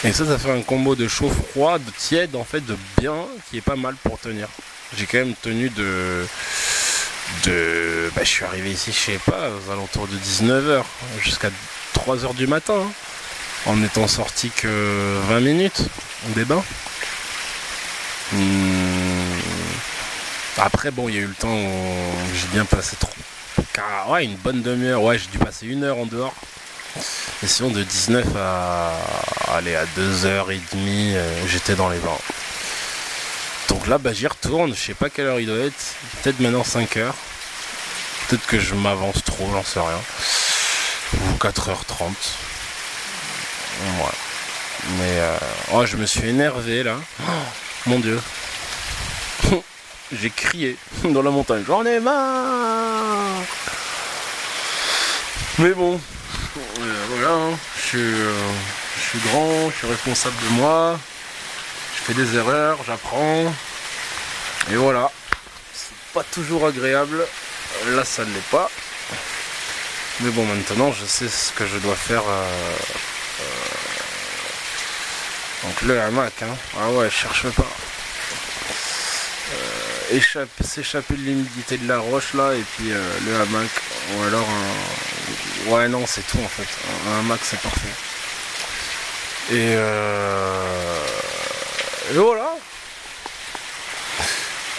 Et 0.05 0.13
ça, 0.13 0.27
ça 0.27 0.39
fait 0.39 0.51
un 0.51 0.63
combo 0.63 0.95
de 0.95 1.09
chaud-froid, 1.09 1.79
de 1.79 1.91
tiède, 1.91 2.37
en 2.37 2.45
fait, 2.45 2.65
de 2.65 2.77
bien, 2.99 3.17
qui 3.51 3.59
est 3.59 3.63
pas 3.63 3.77
mal 3.77 3.95
pour 4.03 4.19
tenir. 4.19 4.49
J'ai 4.97 5.07
quand 5.07 5.19
même 5.19 5.35
tenu 5.35 5.71
de. 5.71 6.27
de 7.45 8.11
bah, 8.15 8.23
je 8.23 8.29
suis 8.29 8.45
arrivé 8.45 8.71
ici, 8.71 8.93
je 8.93 9.13
sais 9.13 9.21
pas, 9.25 9.51
aux 9.51 9.73
alentours 9.73 10.07
de 10.07 10.17
19h, 10.17 10.85
jusqu'à 11.23 11.51
3h 11.95 12.35
du 12.35 12.47
matin. 12.47 12.75
Hein 12.77 12.93
en 13.67 13.83
étant 13.83 14.07
sorti 14.07 14.51
que 14.51 15.19
20 15.29 15.41
minutes 15.41 15.83
des 16.35 16.45
bains. 16.45 16.63
Hmm. 18.33 19.41
Après, 20.59 20.91
bon, 20.91 21.09
il 21.09 21.17
y 21.17 21.19
a 21.19 21.23
eu 21.23 21.27
le 21.27 21.35
temps 21.35 21.55
où 21.55 22.35
j'ai 22.35 22.49
bien 22.49 22.65
passé 22.65 22.97
trop. 22.97 23.13
ouais, 24.13 24.25
une 24.25 24.37
bonne 24.37 24.63
demi-heure. 24.63 25.03
Ouais, 25.03 25.19
j'ai 25.19 25.29
dû 25.29 25.39
passer 25.39 25.67
une 25.67 25.85
heure 25.85 25.99
en 25.99 26.07
dehors. 26.07 26.35
Et 27.43 27.47
sinon, 27.47 27.71
de 27.71 27.83
19 27.83 28.25
à 28.37 28.93
aller 29.57 29.75
à 29.75 29.85
2h30, 29.85 30.59
euh, 30.77 31.47
j'étais 31.47 31.75
dans 31.75 31.91
les 31.91 31.99
bains. 31.99 32.19
Donc 33.69 33.87
là, 33.87 33.99
bah, 33.99 34.13
j'y 34.13 34.27
retourne. 34.27 34.75
Je 34.75 34.81
sais 34.81 34.95
pas 34.95 35.11
quelle 35.11 35.27
heure 35.27 35.41
il 35.41 35.47
doit 35.47 35.59
être. 35.59 35.95
Peut-être 36.23 36.41
maintenant 36.41 36.65
5 36.65 36.97
h 36.97 37.13
Peut-être 38.29 38.47
que 38.47 38.59
je 38.59 38.75
m'avance 38.75 39.23
trop, 39.23 39.49
j'en 39.53 39.63
sais 39.63 39.81
rien. 39.81 40.01
Ou 41.15 41.37
4h30. 41.39 42.03
Ouais. 43.83 44.17
Mais 44.99 45.21
euh, 45.21 45.37
oh, 45.73 45.85
je 45.85 45.97
me 45.97 46.07
suis 46.07 46.29
énervé 46.29 46.83
là. 46.83 46.97
Oh, 47.21 47.33
mon 47.87 47.99
dieu. 47.99 48.21
J'ai 50.13 50.31
crié 50.31 50.77
dans 51.05 51.23
la 51.23 51.31
montagne. 51.31 51.65
J'en 51.67 51.85
ai 51.85 52.01
marre. 52.01 53.43
Mais 55.59 55.71
bon, 55.73 56.01
voilà. 57.09 57.31
Hein. 57.31 57.59
Euh, 57.95 58.35
je, 58.97 59.03
suis, 59.03 59.19
grand, 59.29 59.71
je 59.71 59.77
suis 59.77 59.87
responsable 59.87 60.37
de 60.45 60.49
moi. 60.55 60.99
Je 61.97 62.03
fais 62.03 62.15
des 62.15 62.37
erreurs, 62.37 62.79
j'apprends. 62.87 63.53
Et 64.71 64.77
voilà. 64.77 65.11
C'est 65.73 66.13
pas 66.13 66.25
toujours 66.25 66.67
agréable. 66.67 67.25
Là, 67.89 68.05
ça 68.05 68.25
ne 68.25 68.33
l'est 68.33 68.51
pas. 68.51 68.71
Mais 70.21 70.31
bon, 70.31 70.45
maintenant, 70.47 70.93
je 70.93 71.05
sais 71.05 71.29
ce 71.29 71.53
que 71.53 71.67
je 71.67 71.79
dois 71.79 71.97
faire. 71.97 72.23
Euh, 72.27 72.77
donc 75.63 75.83
le 75.83 76.01
hamac, 76.01 76.43
hein. 76.43 76.57
Ah 76.81 76.91
ouais, 76.91 77.11
cherche 77.11 77.49
pas. 77.51 77.67
Euh, 79.53 80.21
s'échapper 80.63 81.15
de 81.15 81.23
l'humidité 81.23 81.79
de 81.79 81.89
la 81.89 81.99
roche 81.99 82.35
là 82.35 82.55
et 82.55 82.63
puis 82.77 82.93
euh, 82.93 83.01
le 83.27 83.35
hamac 83.37 83.71
ou 84.13 84.23
alors 84.23 84.49
un 84.49 85.16
ouais 85.69 85.89
non 85.89 86.05
c'est 86.07 86.27
tout 86.27 86.39
en 86.39 86.49
fait 86.49 86.69
un, 87.09 87.21
hamac 87.21 87.41
c'est 87.43 87.61
parfait 87.61 87.89
et, 89.53 89.73
et 92.13 92.19
voilà 92.19 92.57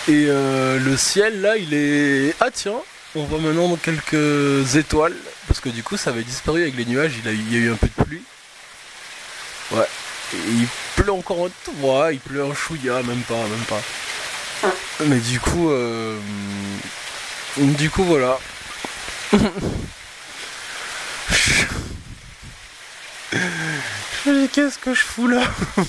Et 0.10 0.28
euh, 0.30 0.80
le 0.80 0.96
ciel 0.96 1.42
là, 1.42 1.58
il 1.58 1.74
est. 1.74 2.34
Ah 2.40 2.50
tiens, 2.50 2.80
on 3.14 3.26
voit 3.26 3.40
maintenant 3.40 3.76
quelques 3.76 4.76
étoiles. 4.78 5.16
Parce 5.48 5.60
que 5.60 5.68
du 5.68 5.84
coup, 5.84 5.98
ça 5.98 6.12
avait 6.12 6.24
disparu 6.24 6.62
avec 6.62 6.78
les 6.78 6.86
nuages. 6.86 7.12
Il, 7.22 7.28
a, 7.28 7.34
il 7.34 7.54
y 7.54 7.58
a 7.58 7.60
eu 7.60 7.72
un 7.72 7.76
peu 7.76 7.88
de 7.88 8.04
pluie. 8.04 8.22
Ouais. 9.72 9.88
Et 10.34 10.38
il 10.50 10.68
pleut 10.96 11.12
encore 11.12 11.46
un 11.46 11.50
tout. 11.66 11.74
Ouais, 11.86 12.16
il 12.16 12.20
pleut 12.22 12.42
un 12.42 12.54
chouïa, 12.54 13.04
même 13.04 13.22
pas, 13.22 13.36
même 13.36 13.66
pas. 13.68 13.82
Mais 15.08 15.20
du 15.20 15.42
coup, 15.42 15.70
euh, 15.72 16.18
du 17.58 17.90
coup, 17.90 18.04
voilà. 18.06 18.40
Qu'est-ce 24.58 24.78
que 24.80 24.94
je 24.94 25.02
fous 25.02 25.28
là 25.28 25.42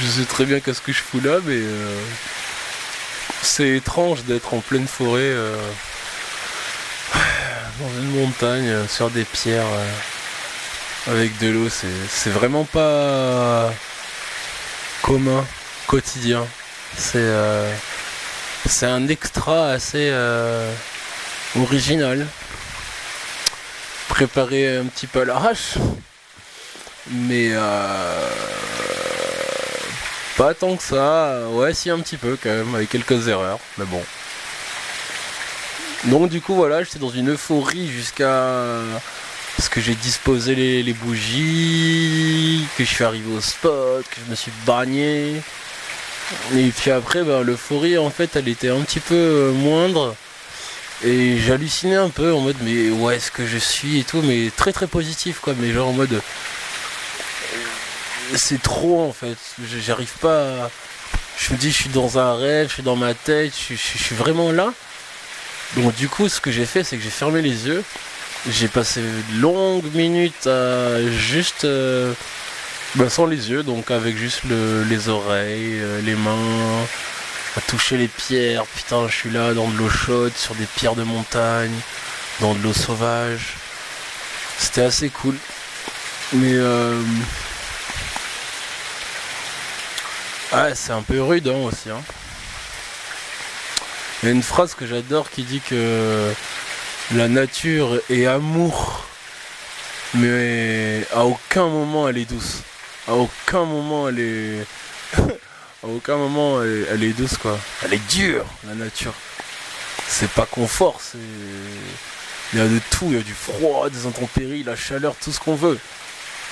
Je 0.00 0.06
sais 0.06 0.24
très 0.24 0.44
bien 0.44 0.58
qu'est-ce 0.60 0.80
que 0.80 0.92
je 0.92 1.00
fous 1.00 1.20
là, 1.20 1.38
mais 1.44 1.56
euh, 1.56 2.00
c'est 3.42 3.76
étrange 3.76 4.24
d'être 4.24 4.54
en 4.54 4.60
pleine 4.60 4.88
forêt, 4.88 5.20
euh, 5.22 5.56
dans 7.80 7.88
une 8.00 8.20
montagne, 8.20 8.68
euh, 8.68 8.88
sur 8.88 9.10
des 9.10 9.24
pierres, 9.24 9.66
avec 11.06 11.38
de 11.38 11.48
l'eau. 11.48 11.68
C'est 11.68 12.30
vraiment 12.30 12.64
pas 12.64 13.70
commun, 15.02 15.44
quotidien. 15.86 16.46
C'est 16.96 17.30
c'est 18.66 18.86
un 18.86 19.08
extra 19.08 19.68
assez 19.68 20.10
original 21.56 22.26
préparé 24.14 24.76
un 24.76 24.84
petit 24.84 25.08
peu 25.08 25.22
à 25.22 25.24
l'arrache. 25.24 25.74
Mais 27.10 27.48
euh, 27.50 28.28
pas 30.36 30.54
tant 30.54 30.76
que 30.76 30.84
ça. 30.84 31.48
Ouais, 31.50 31.74
si 31.74 31.90
un 31.90 31.98
petit 31.98 32.16
peu 32.16 32.38
quand 32.40 32.48
même, 32.48 32.74
avec 32.76 32.90
quelques 32.90 33.26
erreurs. 33.26 33.58
Mais 33.76 33.84
bon. 33.86 34.00
Donc 36.04 36.30
du 36.30 36.40
coup 36.40 36.54
voilà, 36.54 36.84
j'étais 36.84 37.00
dans 37.00 37.10
une 37.10 37.30
euphorie 37.30 37.88
jusqu'à 37.88 38.78
ce 39.60 39.68
que 39.68 39.80
j'ai 39.80 39.96
disposé 39.96 40.54
les, 40.54 40.92
bougies, 40.92 42.64
que 42.78 42.84
je 42.84 42.88
suis 42.88 43.04
arrivé 43.04 43.34
au 43.34 43.40
spot, 43.40 44.04
que 44.08 44.16
je 44.24 44.30
me 44.30 44.36
suis 44.36 44.52
bagné. 44.64 45.42
Et 46.54 46.68
puis 46.68 46.92
après, 46.92 47.24
ben, 47.24 47.42
l'euphorie 47.42 47.98
en 47.98 48.10
fait, 48.10 48.36
elle 48.36 48.46
était 48.46 48.68
un 48.68 48.80
petit 48.82 49.00
peu 49.00 49.50
moindre. 49.56 50.14
Et 51.04 51.38
j'hallucinais 51.38 51.96
un 51.96 52.08
peu 52.08 52.32
en 52.32 52.40
mode 52.40 52.56
mais 52.62 52.88
où 52.88 53.10
est-ce 53.10 53.30
que 53.30 53.46
je 53.46 53.58
suis 53.58 53.98
et 53.98 54.04
tout, 54.04 54.22
mais 54.22 54.50
très 54.56 54.72
très 54.72 54.86
positif 54.86 55.38
quoi, 55.38 55.54
mais 55.58 55.70
genre 55.70 55.88
en 55.88 55.92
mode 55.92 56.22
c'est 58.34 58.62
trop 58.62 59.02
en 59.06 59.12
fait, 59.12 59.36
j'arrive 59.80 60.14
pas 60.22 60.70
Je 61.38 61.52
me 61.52 61.58
dis 61.58 61.70
je 61.70 61.76
suis 61.76 61.90
dans 61.90 62.18
un 62.18 62.34
rêve, 62.34 62.68
je 62.68 62.74
suis 62.74 62.82
dans 62.82 62.96
ma 62.96 63.12
tête, 63.12 63.52
je, 63.68 63.74
suis 63.74 64.14
vraiment 64.14 64.50
là. 64.50 64.72
Donc 65.76 65.94
du 65.94 66.08
coup 66.08 66.30
ce 66.30 66.40
que 66.40 66.50
j'ai 66.50 66.64
fait 66.64 66.84
c'est 66.84 66.96
que 66.96 67.02
j'ai 67.02 67.10
fermé 67.10 67.42
les 67.42 67.66
yeux, 67.66 67.84
j'ai 68.48 68.68
passé 68.68 69.02
de 69.02 69.40
longues 69.42 69.92
minutes 69.92 70.46
à 70.46 71.06
juste 71.10 71.64
euh, 71.64 72.14
bah, 72.94 73.10
sans 73.10 73.26
les 73.26 73.50
yeux, 73.50 73.62
donc 73.62 73.90
avec 73.90 74.16
juste 74.16 74.44
les 74.44 75.08
oreilles, 75.10 75.80
euh, 75.80 76.00
les 76.00 76.14
mains, 76.14 76.86
à 77.56 77.60
toucher 77.60 77.96
les 77.96 78.08
pierres. 78.08 78.64
Putain, 78.66 79.06
je 79.08 79.14
suis 79.14 79.30
là 79.30 79.54
dans 79.54 79.68
de 79.68 79.76
l'eau 79.76 79.88
chaude, 79.88 80.32
sur 80.36 80.54
des 80.54 80.66
pierres 80.66 80.94
de 80.94 81.02
montagne, 81.04 81.74
dans 82.40 82.54
de 82.54 82.62
l'eau 82.62 82.72
sauvage. 82.72 83.54
C'était 84.58 84.82
assez 84.82 85.10
cool. 85.10 85.36
Mais 86.32 86.54
euh... 86.54 87.00
c'est 90.74 90.92
un 90.92 91.02
peu 91.02 91.22
rude 91.22 91.48
hein, 91.48 91.62
aussi. 91.64 91.90
Hein. 91.90 92.02
Il 94.22 94.26
y 94.26 94.28
a 94.30 94.34
une 94.34 94.42
phrase 94.42 94.74
que 94.74 94.86
j'adore 94.86 95.30
qui 95.30 95.42
dit 95.42 95.60
que 95.60 96.32
la 97.14 97.28
nature 97.28 98.00
est 98.08 98.26
amour, 98.26 99.04
mais 100.14 101.06
à 101.12 101.24
aucun 101.24 101.68
moment 101.68 102.08
elle 102.08 102.18
est 102.18 102.24
douce. 102.24 102.62
À 103.06 103.12
aucun 103.12 103.64
moment 103.64 104.08
elle 104.08 104.20
est 104.20 104.66
à 105.84 105.86
aucun 105.88 106.16
moment 106.16 106.62
elle, 106.62 107.02
est 107.02 107.12
douce 107.12 107.36
quoi. 107.36 107.58
Elle 107.84 107.94
est 107.94 108.08
dure, 108.08 108.46
la 108.66 108.74
nature. 108.74 109.14
C'est 110.08 110.30
pas 110.30 110.46
confort, 110.46 111.00
c'est. 111.00 111.18
Il 112.52 112.58
y 112.58 112.62
a 112.62 112.66
de 112.66 112.80
tout, 112.90 113.06
il 113.06 113.14
y 113.14 113.18
a 113.18 113.22
du 113.22 113.34
froid, 113.34 113.90
des 113.90 114.06
intempéries, 114.06 114.62
la 114.62 114.76
chaleur, 114.76 115.16
tout 115.20 115.32
ce 115.32 115.40
qu'on 115.40 115.56
veut. 115.56 115.78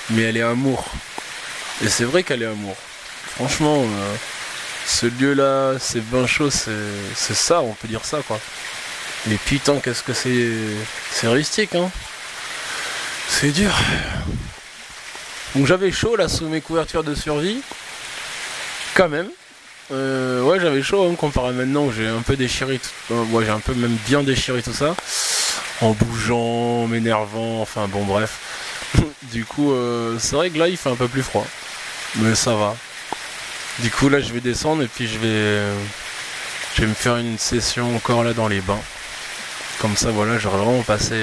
Mais 0.09 0.23
elle 0.23 0.37
est 0.37 0.41
amour. 0.41 0.85
Et 1.83 1.89
c'est 1.89 2.03
vrai 2.03 2.23
qu'elle 2.23 2.43
est 2.43 2.47
amour. 2.47 2.75
Franchement, 3.35 3.83
euh, 3.83 4.15
ce 4.85 5.05
lieu-là, 5.05 5.79
ces 5.79 6.01
bains 6.01 6.27
chauds, 6.27 6.51
c'est 6.51 7.33
ça, 7.33 7.61
on 7.61 7.73
peut 7.73 7.87
dire 7.87 8.05
ça 8.05 8.19
quoi. 8.27 8.39
Mais 9.27 9.37
putain, 9.37 9.79
qu'est-ce 9.79 10.03
que 10.03 10.13
c'est. 10.13 10.51
C'est 11.11 11.27
rustique, 11.27 11.75
hein. 11.75 11.89
C'est 13.29 13.51
dur. 13.51 13.71
Donc 15.55 15.65
j'avais 15.65 15.91
chaud 15.91 16.15
là 16.15 16.27
sous 16.27 16.47
mes 16.49 16.61
couvertures 16.61 17.03
de 17.03 17.15
survie. 17.15 17.61
Quand 18.95 19.09
même. 19.09 19.27
Euh, 19.91 20.41
ouais, 20.43 20.59
j'avais 20.59 20.83
chaud 20.83 21.09
hein, 21.09 21.15
comparé 21.15 21.49
à 21.49 21.51
maintenant 21.51 21.85
où 21.85 21.91
j'ai 21.91 22.07
un 22.07 22.21
peu 22.21 22.35
déchiré 22.35 22.79
tout. 22.79 23.13
Euh, 23.13 23.23
ouais, 23.25 23.43
j'ai 23.45 23.51
un 23.51 23.59
peu 23.59 23.73
même 23.73 23.97
bien 24.07 24.23
déchiré 24.23 24.61
tout 24.61 24.73
ça. 24.73 24.95
En 25.81 25.91
bougeant, 25.91 26.87
m'énervant, 26.87 27.61
enfin 27.61 27.87
bon, 27.87 28.05
bref. 28.05 28.91
du 29.23 29.45
coup, 29.45 29.71
euh, 29.73 30.17
c'est 30.19 30.35
vrai 30.35 30.51
que 30.51 30.59
là 30.59 30.67
il 30.67 30.77
fait 30.77 30.89
un 30.89 30.95
peu 30.95 31.07
plus 31.07 31.23
froid. 31.23 31.45
Mais 32.17 32.35
ça 32.35 32.55
va. 32.55 32.75
Du 33.79 33.89
coup, 33.89 34.09
là 34.09 34.19
je 34.19 34.31
vais 34.31 34.41
descendre 34.41 34.83
et 34.83 34.87
puis 34.87 35.07
je 35.07 35.17
vais. 35.17 35.61
je 36.75 36.81
vais 36.81 36.87
me 36.87 36.93
faire 36.93 37.17
une 37.17 37.39
session 37.39 37.95
encore 37.95 38.23
là 38.23 38.33
dans 38.33 38.47
les 38.47 38.61
bains. 38.61 38.81
Comme 39.79 39.97
ça, 39.97 40.11
voilà, 40.11 40.37
j'aurais 40.37 40.57
vraiment 40.57 40.83
passé 40.83 41.15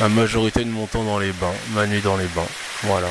la 0.00 0.08
majorité 0.08 0.64
de 0.64 0.70
mon 0.70 0.86
temps 0.86 1.04
dans 1.04 1.18
les 1.18 1.32
bains, 1.32 1.54
ma 1.70 1.86
nuit 1.86 2.00
dans 2.00 2.16
les 2.16 2.26
bains. 2.26 2.48
Voilà. 2.82 3.08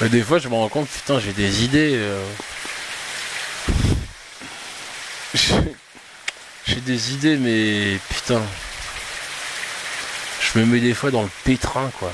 Mais 0.00 0.08
des 0.08 0.22
fois, 0.22 0.38
je 0.38 0.48
me 0.48 0.54
rends 0.54 0.68
compte, 0.68 0.88
putain, 0.88 1.20
j'ai 1.20 1.32
des 1.32 1.64
idées. 1.64 1.94
Euh. 1.94 2.24
J'ai 6.66 6.80
des 6.80 7.12
idées, 7.12 7.36
mais 7.36 7.98
putain. 8.08 8.42
Je 10.40 10.58
me 10.58 10.66
mets 10.66 10.80
des 10.80 10.94
fois 10.94 11.10
dans 11.10 11.22
le 11.22 11.30
pétrin, 11.44 11.90
quoi. 11.98 12.12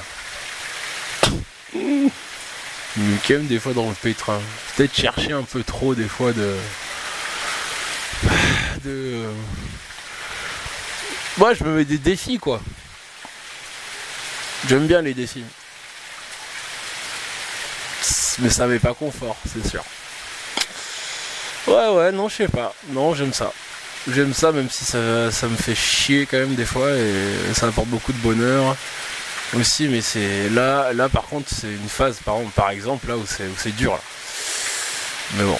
Mais 1.74 3.16
quand 3.26 3.34
même 3.34 3.46
des 3.46 3.58
fois 3.60 3.72
dans 3.74 3.88
le 3.88 3.94
pétrin. 3.94 4.40
Peut-être 4.76 4.94
chercher 4.94 5.32
un 5.32 5.42
peu 5.42 5.62
trop 5.62 5.94
des 5.94 6.08
fois 6.08 6.32
de. 6.32 6.56
De. 8.84 9.24
Moi, 11.36 11.54
je 11.54 11.64
me 11.64 11.76
mets 11.76 11.84
des 11.84 11.98
défis, 11.98 12.38
quoi. 12.38 12.60
J'aime 14.68 14.86
bien 14.86 15.02
les 15.02 15.14
défis 15.14 15.44
mais 18.40 18.50
ça 18.50 18.66
m'est 18.66 18.78
pas 18.78 18.94
confort, 18.94 19.36
c'est 19.46 19.66
sûr. 19.66 19.84
Ouais, 21.66 21.88
ouais, 21.88 22.12
non, 22.12 22.28
je 22.28 22.36
sais 22.36 22.48
pas. 22.48 22.74
Non, 22.90 23.14
j'aime 23.14 23.32
ça. 23.32 23.52
J'aime 24.10 24.32
ça, 24.32 24.52
même 24.52 24.70
si 24.70 24.84
ça, 24.84 24.98
me 24.98 25.56
fait 25.56 25.74
chier 25.74 26.26
quand 26.26 26.38
même 26.38 26.54
des 26.54 26.64
fois, 26.64 26.90
et 26.92 27.52
ça 27.54 27.66
apporte 27.66 27.88
beaucoup 27.88 28.12
de 28.12 28.18
bonheur 28.18 28.76
aussi, 29.54 29.88
mais 29.88 30.00
c'est 30.00 30.48
là, 30.50 30.92
là 30.92 31.08
par 31.08 31.24
contre, 31.24 31.48
c'est 31.54 31.68
une 31.68 31.88
phase, 31.88 32.18
par, 32.54 32.70
exemple, 32.70 33.08
là 33.08 33.16
où 33.16 33.24
c'est, 33.26 33.44
où 33.44 33.54
c'est 33.56 33.74
dur. 33.74 33.98
Mais 35.36 35.44
bon, 35.44 35.58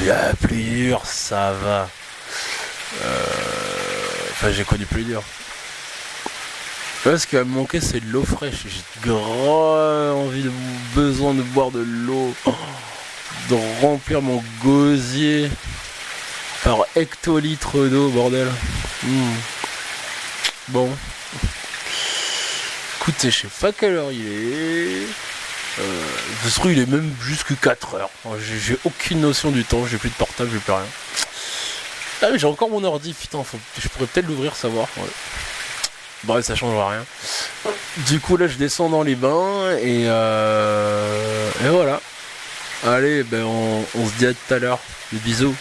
il 0.00 0.06
y 0.06 0.10
a 0.10 0.32
plus 0.40 0.62
dur, 0.62 1.02
ça 1.04 1.52
va. 1.52 1.88
Euh, 3.02 3.24
enfin, 4.32 4.50
j'ai 4.50 4.64
connu 4.64 4.84
plus 4.86 5.04
dur. 5.04 5.22
Ce 7.04 7.26
qui 7.26 7.36
va 7.36 7.44
me 7.44 7.50
manquer, 7.50 7.80
c'est 7.80 8.00
de 8.00 8.10
l'eau 8.10 8.24
fraîche. 8.24 8.64
J'ai 8.66 9.08
grand 9.08 10.12
envie 10.12 10.42
de 10.42 10.52
besoin 10.94 11.34
de 11.34 11.42
boire 11.42 11.70
de 11.70 11.80
l'eau, 11.80 12.34
de 13.48 13.80
remplir 13.80 14.20
mon 14.20 14.42
gosier 14.62 15.50
par 16.62 16.84
hectolitres 16.96 17.88
d'eau, 17.88 18.10
bordel. 18.10 18.48
Hmm. 19.02 19.32
Bon. 20.68 20.90
Écoutez, 23.00 23.30
je 23.30 23.40
sais 23.40 23.48
pas 23.60 23.72
quelle 23.72 23.94
heure 23.94 24.12
il 24.12 24.26
est. 24.26 25.06
Euh, 25.78 26.06
ce 26.44 26.60
truc 26.60 26.72
il 26.76 26.82
est 26.82 26.86
même 26.86 27.10
jusque 27.22 27.58
4 27.58 27.94
heures. 27.94 28.10
J'ai 28.40 28.78
aucune 28.84 29.20
notion 29.20 29.50
du 29.50 29.64
temps, 29.64 29.86
j'ai 29.86 29.96
plus 29.96 30.10
de 30.10 30.14
portable, 30.14 30.50
j'ai 30.52 30.58
plus 30.58 30.72
rien. 30.72 30.86
Ah 32.22 32.36
j'ai 32.36 32.46
encore 32.46 32.68
mon 32.68 32.84
ordi, 32.84 33.14
putain, 33.14 33.42
je 33.80 33.88
pourrais 33.88 34.06
peut-être 34.06 34.26
l'ouvrir, 34.26 34.54
savoir. 34.54 34.86
Bref, 36.24 36.44
ça 36.44 36.54
changera 36.54 36.90
rien. 36.90 37.04
Du 38.08 38.20
coup, 38.20 38.36
là, 38.36 38.46
je 38.46 38.56
descends 38.56 38.88
dans 38.88 39.02
les 39.02 39.14
bains 39.14 39.70
et, 39.78 40.04
euh, 40.06 41.50
et 41.64 41.68
voilà. 41.68 42.00
Allez, 42.86 43.22
ben, 43.22 43.44
on, 43.44 43.84
se 44.06 44.18
dit 44.18 44.26
à 44.26 44.32
tout 44.32 44.54
à 44.54 44.58
l'heure. 44.58 44.78
Bisous. 45.12 45.54